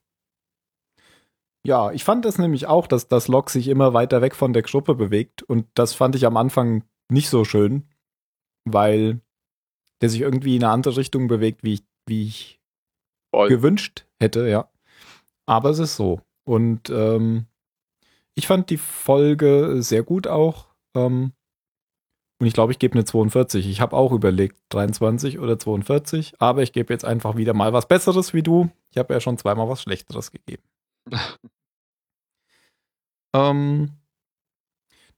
Ja, 1.65 1.93
ich 1.93 2.03
fand 2.03 2.25
das 2.25 2.39
nämlich 2.39 2.67
auch, 2.67 2.87
dass 2.87 3.09
das 3.09 3.29
Lok 3.29 3.51
sich 3.51 3.69
immer 3.69 3.95
weiter 3.95 4.21
weg 4.21 4.35
von 4.35 4.53
der 4.53 4.63
Gruppe 4.63 4.95
bewegt 4.95 5.43
und 5.43 5.67
das 5.75 5.95
fand 5.95 6.17
ich 6.17 6.27
am 6.27 6.37
Anfang 6.37 6.85
nicht 7.09 7.29
so 7.29 7.45
schön, 7.45 7.89
weil 8.65 9.21
der 10.01 10.09
sich 10.09 10.21
irgendwie 10.21 10.57
in 10.57 10.65
eine 10.65 10.73
andere 10.73 10.97
Richtung 10.97 11.29
bewegt, 11.29 11.63
wie 11.63 11.75
ich, 11.75 11.85
wie 12.07 12.27
ich 12.27 12.61
Voll. 13.33 13.49
gewünscht 13.49 14.07
hätte, 14.21 14.49
ja. 14.49 14.69
Aber 15.47 15.71
es 15.71 15.79
ist 15.79 15.97
so. 15.97 16.21
Und 16.45 16.91
ähm, 16.91 17.47
ich 18.35 18.47
fand 18.47 18.71
die 18.71 18.79
Folge 18.79 19.77
sehr 19.83 20.03
gut 20.03 20.27
auch. 20.27 20.67
Ähm, 20.97 21.33
und 22.41 22.47
ich 22.47 22.55
glaube, 22.55 22.73
ich 22.73 22.81
gebe 22.81 22.95
eine 22.95 23.05
42. 23.05 23.69
Ich 23.69 23.81
habe 23.81 23.97
auch 23.97 24.13
überlegt, 24.13 24.59
23 24.71 25.39
oder 25.39 25.61
42, 25.61 26.35
aber 26.41 26.63
ich 26.63 26.73
gebe 26.73 26.93
jetzt 26.93 27.05
einfach 27.05 27.37
wieder 27.37 27.55
mal 27.55 27.73
was 27.73 27.87
Besseres 27.87 28.35
wie 28.35 28.43
du. 28.43 28.69
Ich 28.91 28.99
habe 28.99 29.15
ja 29.15 29.21
schon 29.21 29.39
zweimal 29.39 29.69
was 29.69 29.83
Schlechteres 29.83 30.33
gegeben. 30.33 30.65
ähm, 33.35 33.91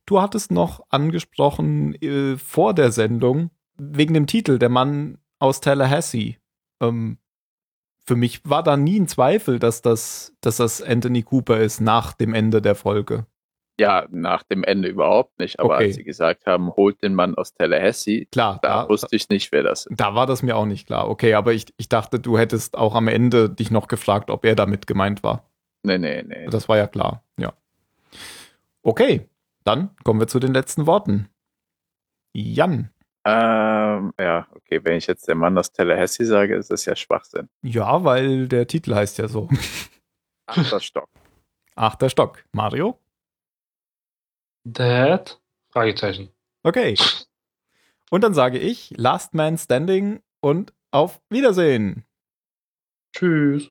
du 0.06 0.20
hattest 0.20 0.50
noch 0.50 0.84
angesprochen 0.90 1.94
äh, 2.02 2.36
vor 2.36 2.74
der 2.74 2.92
Sendung, 2.92 3.50
wegen 3.76 4.14
dem 4.14 4.26
Titel, 4.26 4.58
der 4.58 4.68
Mann 4.68 5.18
aus 5.38 5.60
Tallahassee. 5.60 6.38
Ähm, 6.80 7.18
für 8.06 8.16
mich 8.16 8.42
war 8.48 8.62
da 8.62 8.76
nie 8.76 9.00
ein 9.00 9.08
Zweifel, 9.08 9.58
dass 9.58 9.80
das, 9.82 10.34
dass 10.42 10.58
das 10.58 10.82
Anthony 10.82 11.22
Cooper 11.22 11.58
ist 11.60 11.80
nach 11.80 12.12
dem 12.12 12.34
Ende 12.34 12.60
der 12.60 12.74
Folge. 12.74 13.26
Ja, 13.80 14.06
nach 14.10 14.44
dem 14.44 14.62
Ende 14.62 14.88
überhaupt 14.88 15.38
nicht. 15.40 15.58
Aber 15.58 15.74
Okay. 15.74 15.86
als 15.86 15.94
sie 15.96 16.04
gesagt 16.04 16.46
haben, 16.46 16.70
holt 16.76 17.02
den 17.02 17.14
Mann 17.14 17.34
aus 17.34 17.54
Tallahassee, 17.54 18.26
Klar, 18.30 18.60
da 18.62 18.82
da, 18.84 18.88
wusste 18.88 19.16
ich 19.16 19.28
nicht, 19.30 19.50
wer 19.50 19.64
das 19.64 19.86
ist. 19.86 19.98
da 19.98 20.14
war 20.14 20.26
das 20.26 20.42
mir 20.44 20.56
auch 20.56 20.66
nicht 20.66 20.86
klar. 20.86 21.08
Okay, 21.08 21.34
aber 21.34 21.54
ich, 21.54 21.66
ich 21.76 21.88
dachte, 21.88 22.20
du 22.20 22.38
hättest 22.38 22.76
auch 22.76 22.94
am 22.94 23.08
Ende 23.08 23.50
dich 23.50 23.70
noch 23.72 23.88
gefragt, 23.88 24.30
ob 24.30 24.44
er 24.44 24.54
damit 24.54 24.86
gemeint 24.86 25.24
war. 25.24 25.50
Nee, 25.84 25.98
nee, 25.98 26.22
nee. 26.22 26.46
Das 26.46 26.68
war 26.68 26.78
ja 26.78 26.86
klar, 26.86 27.22
ja. 27.36 27.52
Okay, 28.82 29.28
dann 29.64 29.94
kommen 30.02 30.18
wir 30.18 30.26
zu 30.26 30.40
den 30.40 30.54
letzten 30.54 30.86
Worten. 30.86 31.28
Jan. 32.32 32.90
Ähm, 33.26 34.12
ja, 34.18 34.46
okay, 34.54 34.80
wenn 34.82 34.96
ich 34.96 35.06
jetzt 35.06 35.28
der 35.28 35.34
Mann 35.34 35.56
aus 35.56 35.72
Tallahassee 35.72 36.24
sage, 36.24 36.56
ist 36.56 36.70
das 36.70 36.86
ja 36.86 36.96
Schwachsinn. 36.96 37.48
Ja, 37.62 38.02
weil 38.02 38.48
der 38.48 38.66
Titel 38.66 38.94
heißt 38.94 39.18
ja 39.18 39.28
so. 39.28 39.48
Achter 40.46 40.80
Stock. 40.80 41.08
Achter 41.74 42.08
Stock. 42.08 42.44
Mario? 42.52 42.98
Dad? 44.64 45.40
Fragezeichen. 45.70 46.30
Okay. 46.62 46.96
Und 48.10 48.24
dann 48.24 48.32
sage 48.32 48.58
ich 48.58 48.94
Last 48.96 49.34
Man 49.34 49.58
Standing 49.58 50.22
und 50.40 50.72
auf 50.90 51.20
Wiedersehen. 51.28 52.04
Tschüss. 53.14 53.70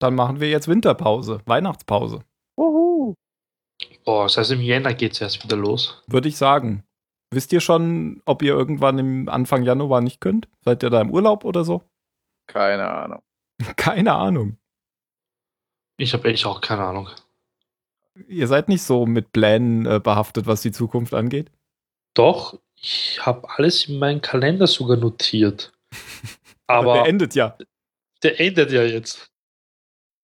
Dann 0.00 0.14
machen 0.14 0.40
wir 0.40 0.48
jetzt 0.48 0.66
Winterpause, 0.66 1.40
Weihnachtspause, 1.46 2.24
Uhu. 2.56 3.14
Boah, 4.04 4.24
das 4.24 4.36
heißt, 4.36 4.52
im 4.52 4.60
Jänner 4.60 4.94
geht 4.94 5.12
es 5.12 5.20
erst 5.20 5.44
wieder 5.44 5.56
los. 5.56 6.02
würde 6.06 6.28
ich 6.28 6.36
sagen. 6.36 6.84
Wisst 7.32 7.52
ihr 7.52 7.60
schon, 7.60 8.22
ob 8.24 8.42
ihr 8.42 8.54
irgendwann 8.54 8.98
im 8.98 9.28
Anfang 9.28 9.62
Januar 9.62 10.00
nicht 10.00 10.20
könnt? 10.20 10.48
Seid 10.64 10.82
ihr 10.82 10.90
da 10.90 11.00
im 11.00 11.10
Urlaub 11.12 11.44
oder 11.44 11.64
so? 11.64 11.84
Keine 12.48 12.90
Ahnung. 12.90 13.22
Keine 13.76 14.14
Ahnung. 14.14 14.56
Ich 15.96 16.14
habe 16.14 16.28
echt 16.28 16.46
auch 16.46 16.62
keine 16.62 16.82
Ahnung. 16.82 17.10
Ihr 18.26 18.48
seid 18.48 18.68
nicht 18.70 18.82
so 18.82 19.04
mit 19.04 19.32
Plänen 19.32 19.84
äh, 19.84 20.00
behaftet, 20.00 20.46
was 20.46 20.62
die 20.62 20.72
Zukunft 20.72 21.12
angeht. 21.12 21.52
Doch, 22.14 22.58
ich 22.74 23.24
habe 23.24 23.48
alles 23.50 23.84
in 23.86 23.98
meinen 23.98 24.22
Kalender 24.22 24.66
sogar 24.66 24.96
notiert. 24.96 25.72
Aber 26.66 26.78
Aber 26.92 26.94
der 26.94 27.06
endet 27.06 27.34
ja. 27.34 27.56
der 28.22 28.40
endet 28.40 28.72
ja 28.72 28.82
jetzt. 28.82 29.30